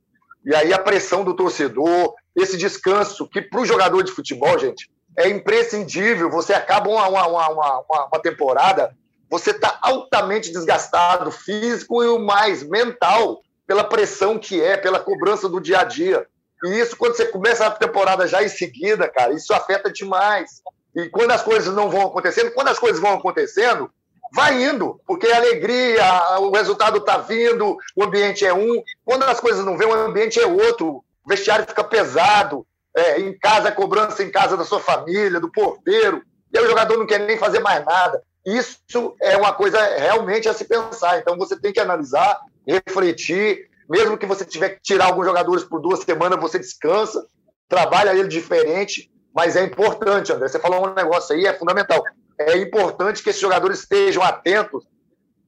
E 0.46 0.54
aí 0.54 0.74
a 0.74 0.80
pressão 0.80 1.24
do 1.24 1.36
torcedor, 1.36 2.14
esse 2.36 2.58
descanso, 2.58 3.28
que 3.28 3.42
para 3.42 3.62
o 3.62 3.66
jogador 3.66 4.04
de 4.04 4.12
futebol, 4.12 4.60
gente, 4.60 4.90
é 5.18 5.30
imprescindível. 5.30 6.30
Você 6.30 6.54
acaba 6.54 6.90
uma, 6.90 7.08
uma, 7.08 7.28
uma, 7.28 7.84
uma 7.90 8.22
temporada, 8.22 8.96
você 9.30 9.52
está 9.52 9.80
altamente 9.82 10.52
desgastado, 10.52 11.32
físico 11.32 12.04
e 12.04 12.08
o 12.08 12.20
mais 12.20 12.62
mental, 12.62 13.42
pela 13.66 13.84
pressão 13.84 14.38
que 14.38 14.62
é, 14.62 14.76
pela 14.76 15.00
cobrança 15.00 15.48
do 15.48 15.62
dia 15.62 15.80
a 15.80 15.84
dia. 15.84 16.28
E 16.64 16.80
isso, 16.80 16.96
quando 16.96 17.16
você 17.16 17.26
começa 17.26 17.66
a 17.66 17.72
temporada 17.72 18.28
já 18.28 18.44
em 18.44 18.50
seguida, 18.50 19.10
cara, 19.10 19.34
isso 19.34 19.54
afeta 19.54 19.92
demais. 19.92 20.62
E 20.96 21.10
quando 21.10 21.32
as 21.32 21.42
coisas 21.42 21.74
não 21.74 21.90
vão 21.90 22.08
acontecendo, 22.08 22.52
quando 22.52 22.68
as 22.68 22.80
coisas 22.80 23.00
vão 23.00 23.14
acontecendo, 23.14 23.90
vai 24.34 24.64
indo, 24.64 25.00
porque 25.06 25.28
a 25.28 25.38
alegria, 25.38 26.04
o 26.40 26.52
resultado 26.52 26.98
está 26.98 27.18
vindo, 27.18 27.78
o 27.96 28.04
ambiente 28.04 28.46
é 28.46 28.54
um. 28.54 28.84
Quando 29.06 29.24
as 29.24 29.40
coisas 29.40 29.64
não 29.66 29.78
vêm, 29.78 29.88
o 29.88 29.94
ambiente 29.94 30.40
é 30.40 30.46
outro. 30.46 31.04
O 31.24 31.30
vestiário 31.30 31.66
fica 31.68 31.84
pesado, 31.84 32.66
é, 32.96 33.20
em 33.20 33.38
casa, 33.38 33.72
cobrança 33.72 34.24
em 34.24 34.30
casa 34.30 34.58
da 34.58 34.64
sua 34.64 34.80
família, 34.80 35.40
do 35.40 35.52
porteiro, 35.52 36.22
e 36.54 36.58
aí 36.58 36.64
o 36.64 36.70
jogador 36.70 36.98
não 36.98 37.08
quer 37.08 37.20
nem 37.20 37.38
fazer 37.38 37.60
mais 37.60 37.84
nada. 37.86 38.22
Isso 38.46 39.16
é 39.22 39.38
uma 39.38 39.54
coisa 39.54 39.80
realmente 39.98 40.50
a 40.50 40.54
se 40.54 40.66
pensar. 40.66 41.20
Então 41.20 41.38
você 41.38 41.60
tem 41.60 41.72
que 41.72 41.80
analisar, 41.80 42.40
refletir, 42.68 43.70
mesmo 43.90 44.18
que 44.18 44.26
você 44.26 44.46
tiver 44.46 44.70
que 44.70 44.82
tirar 44.82 45.06
alguns 45.06 45.26
jogadores 45.26 45.64
por 45.64 45.82
duas 45.82 46.02
semanas, 46.02 46.40
você 46.40 46.60
descansa, 46.60 47.26
trabalha 47.68 48.14
ele 48.14 48.28
diferente 48.28 49.10
mas 49.34 49.56
é 49.56 49.64
importante, 49.64 50.32
André. 50.32 50.48
Você 50.48 50.60
falou 50.60 50.88
um 50.88 50.94
negócio 50.94 51.36
aí, 51.36 51.46
é 51.46 51.54
fundamental. 51.54 52.04
É 52.38 52.58
importante 52.58 53.24
que 53.24 53.30
esses 53.30 53.42
jogadores 53.42 53.80
estejam 53.80 54.22
atentos 54.22 54.86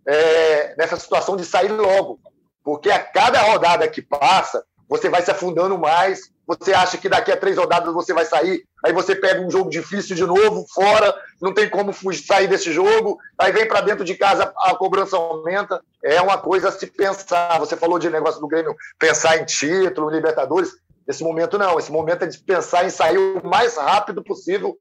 é, 0.08 0.76
nessa 0.78 0.98
situação 0.98 1.36
de 1.36 1.46
sair 1.46 1.72
logo. 1.72 2.20
Porque 2.64 2.90
a 2.90 3.00
cada 3.00 3.42
rodada 3.42 3.88
que 3.88 4.02
passa, 4.02 4.64
você 4.90 5.10
vai 5.10 5.22
se 5.22 5.32
afundando 5.32 5.78
mais 5.78 6.32
você 6.48 6.74
acha 6.74 6.98
que 6.98 7.10
daqui 7.10 7.32
a 7.32 7.38
três 7.38 7.58
rodadas 7.58 7.94
você 7.94 8.14
vai 8.14 8.26
sair, 8.26 8.64
aí 8.84 8.94
você 8.94 9.16
pega 9.16 9.42
um 9.42 9.50
jogo 9.50 9.70
difícil 9.70 10.16
de 10.16 10.26
novo, 10.26 10.66
fora, 10.74 11.16
não 11.42 11.54
tem 11.54 11.68
como 11.68 11.92
sair 12.14 12.48
desse 12.48 12.72
jogo, 12.72 13.18
aí 13.38 13.52
vem 13.52 13.68
para 13.68 13.82
dentro 13.82 14.06
de 14.06 14.16
casa, 14.16 14.54
a 14.58 14.76
cobrança 14.76 15.18
aumenta. 15.18 15.82
É 16.04 16.22
uma 16.22 16.38
coisa 16.38 16.70
a 16.70 16.72
se 16.72 16.86
pensar. 16.86 17.60
Você 17.60 17.76
falou 17.76 17.98
de 17.98 18.12
negócio 18.12 18.40
do 18.40 18.48
Grêmio, 18.48 18.76
pensar 19.00 19.38
em 19.38 19.46
título, 19.46 20.10
Libertadores. 20.10 20.74
Esse 21.08 21.24
momento 21.24 21.58
não, 21.58 21.78
esse 21.78 21.92
momento 21.92 22.24
é 22.24 22.28
de 22.28 22.38
pensar 22.40 22.86
em 22.86 22.90
sair 22.90 23.18
o 23.18 23.48
mais 23.48 23.78
rápido 23.78 24.24
possível 24.24 24.76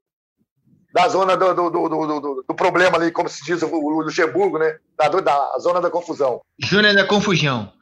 da 0.93 1.09
zona 1.09 1.35
do, 1.35 1.53
do, 1.53 1.69
do, 1.69 2.43
do, 2.47 2.55
problema 2.55 2.97
ali, 2.97 3.11
como 3.11 3.27
se 3.27 3.43
diz 3.43 3.61
o 3.61 3.99
Luxemburgo, 3.99 4.57
né? 4.57 4.77
Da, 4.97 5.09
da 5.09 5.57
zona 5.59 5.81
da 5.81 5.89
confusão. 5.89 6.39
Zona 6.65 6.93
da 6.93 7.05
confusão. 7.05 7.73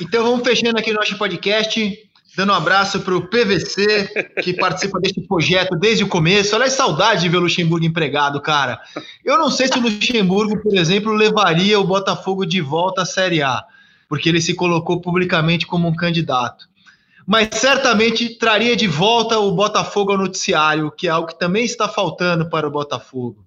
Então 0.00 0.24
vamos 0.24 0.46
fechando 0.46 0.76
aqui 0.76 0.90
o 0.90 0.94
nosso 0.94 1.16
podcast. 1.16 2.08
Dando 2.36 2.52
um 2.52 2.56
abraço 2.56 3.00
para 3.00 3.16
o 3.16 3.26
PVC, 3.26 4.34
que 4.42 4.54
participa 4.58 5.00
deste 5.00 5.20
projeto 5.20 5.76
desde 5.76 6.04
o 6.04 6.08
começo. 6.08 6.54
Olha 6.54 6.66
a 6.66 6.70
saudade 6.70 7.22
de 7.22 7.28
ver 7.28 7.38
o 7.38 7.40
Luxemburgo 7.40 7.86
empregado, 7.86 8.40
cara. 8.40 8.80
Eu 9.24 9.38
não 9.38 9.50
sei 9.50 9.66
se 9.66 9.78
o 9.78 9.82
Luxemburgo, 9.82 10.60
por 10.60 10.76
exemplo, 10.76 11.12
levaria 11.12 11.80
o 11.80 11.86
Botafogo 11.86 12.44
de 12.44 12.60
volta 12.60 13.02
à 13.02 13.06
Série 13.06 13.42
A, 13.42 13.64
porque 14.08 14.28
ele 14.28 14.40
se 14.40 14.54
colocou 14.54 15.00
publicamente 15.00 15.66
como 15.66 15.88
um 15.88 15.94
candidato. 15.94 16.67
Mas 17.28 17.50
certamente 17.52 18.38
traria 18.38 18.74
de 18.74 18.86
volta 18.86 19.38
o 19.38 19.52
Botafogo 19.52 20.12
ao 20.12 20.18
noticiário, 20.18 20.90
que 20.90 21.06
é 21.06 21.10
algo 21.10 21.28
que 21.28 21.38
também 21.38 21.62
está 21.62 21.86
faltando 21.86 22.48
para 22.48 22.66
o 22.66 22.70
Botafogo. 22.70 23.44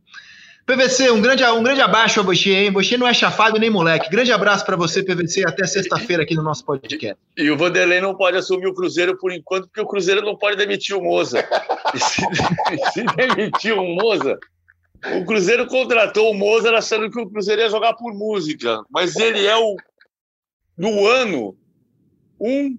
PVC, 0.67 1.09
um 1.09 1.19
grande, 1.19 1.43
um 1.43 1.63
grande 1.63 1.81
abraço 1.81 2.19
a 2.19 2.23
você, 2.23 2.51
hein? 2.51 2.71
Você 2.71 2.95
não 2.95 3.07
é 3.07 3.13
chafado 3.13 3.57
nem 3.57 3.71
moleque. 3.71 4.07
Grande 4.07 4.31
abraço 4.31 4.63
para 4.63 4.77
você, 4.77 5.01
PVC, 5.01 5.43
até 5.47 5.65
sexta-feira 5.65 6.21
aqui 6.21 6.35
no 6.35 6.43
nosso 6.43 6.63
podcast. 6.63 7.19
E, 7.35 7.41
e 7.41 7.49
o 7.49 7.57
Vanderlei 7.57 7.99
não 7.99 8.13
pode 8.13 8.37
assumir 8.37 8.67
o 8.67 8.73
Cruzeiro 8.75 9.17
por 9.17 9.31
enquanto, 9.31 9.65
porque 9.65 9.81
o 9.81 9.87
Cruzeiro 9.87 10.21
não 10.21 10.37
pode 10.37 10.57
demitir 10.57 10.95
o 10.95 11.01
Moza. 11.01 11.43
se, 11.95 12.21
se 12.93 13.03
demitir 13.15 13.73
o 13.73 13.95
Moza, 13.95 14.37
o 15.19 15.25
Cruzeiro 15.25 15.65
contratou 15.65 16.29
o 16.29 16.35
Moza 16.35 16.69
achando 16.69 17.09
que 17.09 17.19
o 17.19 17.27
Cruzeiro 17.27 17.63
ia 17.63 17.69
jogar 17.69 17.95
por 17.95 18.13
música, 18.13 18.83
mas 18.91 19.15
ele 19.15 19.43
é 19.43 19.57
o, 19.57 19.75
no 20.77 21.07
ano, 21.07 21.57
um, 22.39 22.77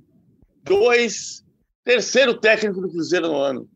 dois, 0.62 1.44
terceiro 1.84 2.34
técnico 2.34 2.80
do 2.80 2.90
Cruzeiro 2.90 3.28
no 3.28 3.36
ano. 3.36 3.68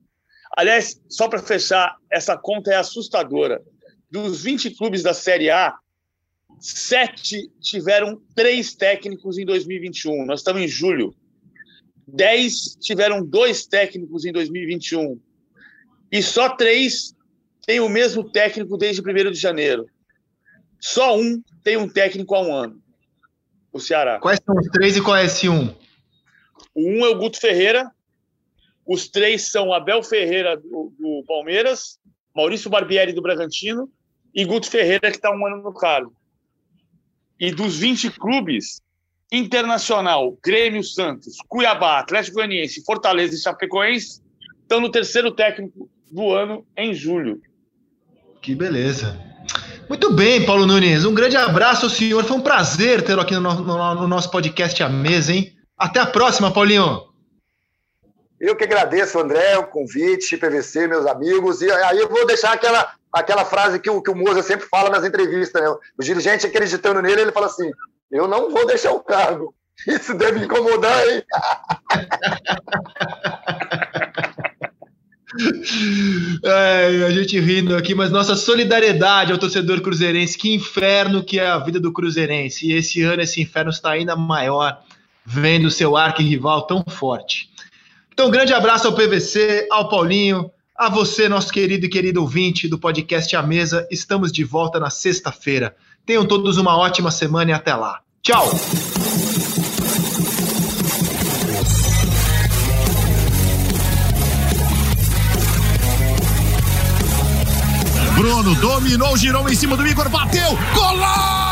Aliás, 0.57 1.01
só 1.09 1.29
para 1.29 1.43
fechar, 1.43 1.97
essa 2.11 2.37
conta 2.37 2.73
é 2.73 2.77
assustadora 2.77 3.63
dos 4.11 4.43
20 4.43 4.71
clubes 4.77 5.03
da 5.03 5.13
Série 5.13 5.51
A, 5.51 5.77
sete 6.59 7.51
tiveram 7.61 8.21
três 8.35 8.75
técnicos 8.75 9.39
em 9.39 9.45
2021. 9.45 10.25
Nós 10.25 10.41
estamos 10.41 10.63
em 10.63 10.69
julho. 10.69 11.15
Dez 12.07 12.77
tiveram 12.81 13.25
dois 13.25 13.67
técnicos 13.67 14.25
em 14.25 14.33
2021. 14.33 15.21
E 16.11 16.23
só 16.23 16.51
três 16.51 17.15
têm 17.67 17.81
o 17.81 17.89
mesmo 17.89 18.31
técnico 18.31 18.79
desde 18.79 19.03
1 19.03 19.31
de 19.33 19.39
janeiro. 19.39 19.87
Só 20.81 21.19
um 21.19 21.43
tem 21.65 21.77
um 21.77 21.89
técnico 21.89 22.35
há 22.35 22.41
um 22.41 22.55
ano. 22.55 22.81
O 23.73 23.81
Ceará. 23.81 24.19
Quais 24.21 24.41
são 24.45 24.57
os 24.57 24.69
três 24.69 24.97
e 24.97 25.03
qual 25.03 25.17
é 25.17 25.27
esse 25.27 25.49
um? 25.49 25.75
O 26.77 26.89
um 26.89 27.07
é 27.07 27.09
o 27.09 27.19
Guto 27.19 27.41
Ferreira. 27.41 27.91
Os 28.87 29.09
três 29.09 29.51
são 29.51 29.73
Abel 29.73 30.03
Ferreira 30.03 30.57
do, 30.57 30.93
do 30.99 31.25
Palmeiras, 31.27 31.99
Maurício 32.35 32.71
Barbieri 32.71 33.13
do 33.13 33.23
Bragantino 33.23 33.91
e 34.35 34.45
Guto 34.45 34.71
Ferreira, 34.71 35.11
que 35.11 35.17
está 35.17 35.31
um 35.31 35.47
ano 35.47 35.63
no 35.63 35.73
cargo. 35.73 36.15
E 37.41 37.51
dos 37.51 37.79
20 37.79 38.11
clubes, 38.11 38.83
Internacional, 39.33 40.39
Grêmio 40.45 40.85
Santos, 40.85 41.37
Cuiabá, 41.49 41.99
Atlético 41.99 42.37
Goianiense, 42.37 42.85
Fortaleza 42.85 43.35
e 43.35 43.41
Chapecoense 43.41 44.23
estão 44.63 44.81
no 44.81 44.91
terceiro 44.91 45.33
técnico 45.33 45.89
do 46.11 46.33
ano 46.33 46.65
em 46.77 46.95
julho. 46.95 47.41
Que 48.41 48.55
beleza. 48.55 49.19
Muito 49.89 50.13
bem, 50.13 50.45
Paulo 50.45 50.67
Nunes. 50.67 51.05
Um 51.05 51.15
grande 51.15 51.37
abraço 51.37 51.87
ao 51.87 51.91
senhor. 51.91 52.25
Foi 52.25 52.37
um 52.37 52.41
prazer 52.41 53.03
tê-lo 53.03 53.21
aqui 53.21 53.35
no, 53.35 53.41
no, 53.41 53.95
no, 53.95 54.09
nosso 54.09 54.31
podcast 54.31 54.83
à 54.83 54.89
mesa, 54.89 55.33
hein? 55.33 55.56
Até 55.77 56.01
a 56.01 56.07
próxima, 56.07 56.53
Paulinho. 56.53 57.07
Eu 58.41 58.55
que 58.55 58.65
agradeço, 58.65 59.19
André, 59.19 59.57
o 59.59 59.67
convite, 59.67 60.37
PVC, 60.37 60.87
meus 60.87 61.07
amigos. 61.07 61.63
E 61.63 61.71
aí 61.71 61.99
eu 61.99 62.09
vou 62.09 62.27
deixar 62.27 62.53
aquela, 62.53 62.93
aquela 63.13 63.45
frase 63.45 63.81
que 63.81 63.89
o, 63.89 64.03
que 64.03 64.11
o 64.11 64.15
Moza 64.15 64.43
sempre 64.43 64.67
fala 64.67 64.91
nas 64.91 65.05
entrevistas, 65.05 65.63
né? 65.63 65.69
O 65.99 66.03
dirigente 66.03 66.47
acreditando 66.47 67.01
nele, 67.01 67.23
ele 67.23 67.33
fala 67.33 67.47
assim: 67.47 67.71
eu 68.11 68.29
não 68.29 68.51
vou 68.51 68.67
deixar 68.67 68.93
o 68.93 69.01
cargo. 69.01 69.55
Isso 69.87 70.15
deve 70.15 70.45
incomodar, 70.45 71.09
hein? 71.09 71.23
É, 76.43 77.05
a 77.07 77.11
gente 77.11 77.39
rindo 77.39 77.77
aqui, 77.77 77.95
mas 77.95 78.11
nossa 78.11 78.35
solidariedade 78.35 79.33
ao 79.33 79.39
torcedor 79.39 79.83
cruzeirense. 79.83 80.39
Que 80.39 80.55
inferno 80.55 81.23
que 81.23 81.39
é 81.39 81.47
a 81.47 81.59
vida 81.59 81.79
do 81.79 81.93
cruzeirense. 81.93 82.67
E 82.67 82.73
esse 82.73 83.03
ano 83.03 83.23
esse 83.23 83.43
inferno 83.43 83.71
está 83.71 83.91
ainda 83.91 84.17
maior, 84.17 84.81
vendo 85.27 85.71
seu 85.71 85.97
arqui-rival 85.97 86.63
tão 86.67 86.85
forte. 86.87 87.51
Então, 88.13 88.29
um 88.29 88.31
grande 88.31 88.55
abraço 88.55 88.87
ao 88.87 88.95
PVC, 88.95 89.67
ao 89.71 89.89
Paulinho, 89.89 90.51
a 90.79 90.89
você, 90.89 91.29
nosso 91.29 91.53
querido 91.53 91.87
e 91.87 91.89
querido 91.89 92.21
ouvinte 92.21 92.69
do 92.69 92.79
podcast 92.79 93.35
A 93.35 93.43
Mesa. 93.43 93.87
Estamos 93.91 94.31
de 94.31 94.45
volta 94.45 94.79
na 94.79 94.89
sexta-feira. 94.89 95.75
Tenham 96.07 96.25
todos 96.25 96.57
uma 96.57 96.77
ótima 96.77 97.11
semana 97.11 97.51
e 97.51 97.55
até 97.55 97.75
lá. 97.75 98.01
Tchau! 98.23 98.49
Bruno 108.15 108.55
dominou, 108.55 109.17
girou 109.17 109.49
em 109.49 109.55
cima 109.55 109.77
do 109.77 109.87
Igor, 109.87 110.09
bateu, 110.09 110.57
golaço! 110.75 111.46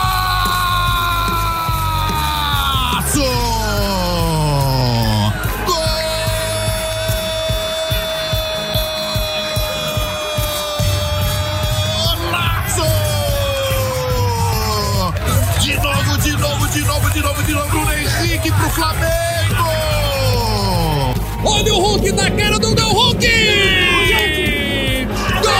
Henrique 17.46 18.50
pro 18.52 18.70
Flamengo! 18.70 19.04
Olha 21.44 21.74
o 21.74 21.78
Hulk 21.80 22.10
na 22.12 22.30
cara 22.30 22.58
do 22.58 22.74
Del 22.74 22.88
Hulk! 22.88 23.26
Gol 25.42 25.52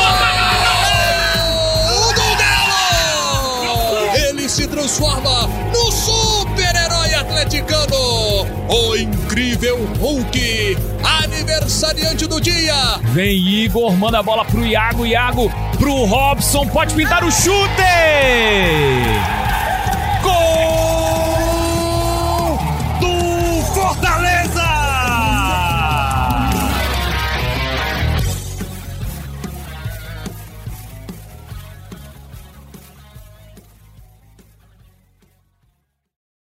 do 2.14 2.36
Galo! 2.38 4.16
Ele 4.16 4.48
se 4.48 4.66
transforma 4.66 5.46
no 5.72 5.92
super-herói 5.92 7.12
atleticano! 7.14 8.46
O 8.68 8.96
incrível 8.96 9.76
Hulk! 10.00 10.78
Aniversariante 11.22 12.26
do 12.26 12.40
dia! 12.40 12.98
Vem 13.12 13.36
Igor, 13.36 13.92
manda 13.92 14.20
a 14.20 14.22
bola 14.22 14.44
pro 14.46 14.64
Iago, 14.64 15.04
Iago 15.04 15.52
pro 15.78 16.06
Robson, 16.06 16.66
pode 16.68 16.94
pintar 16.94 17.22
o 17.24 17.30
chute! 17.30 17.82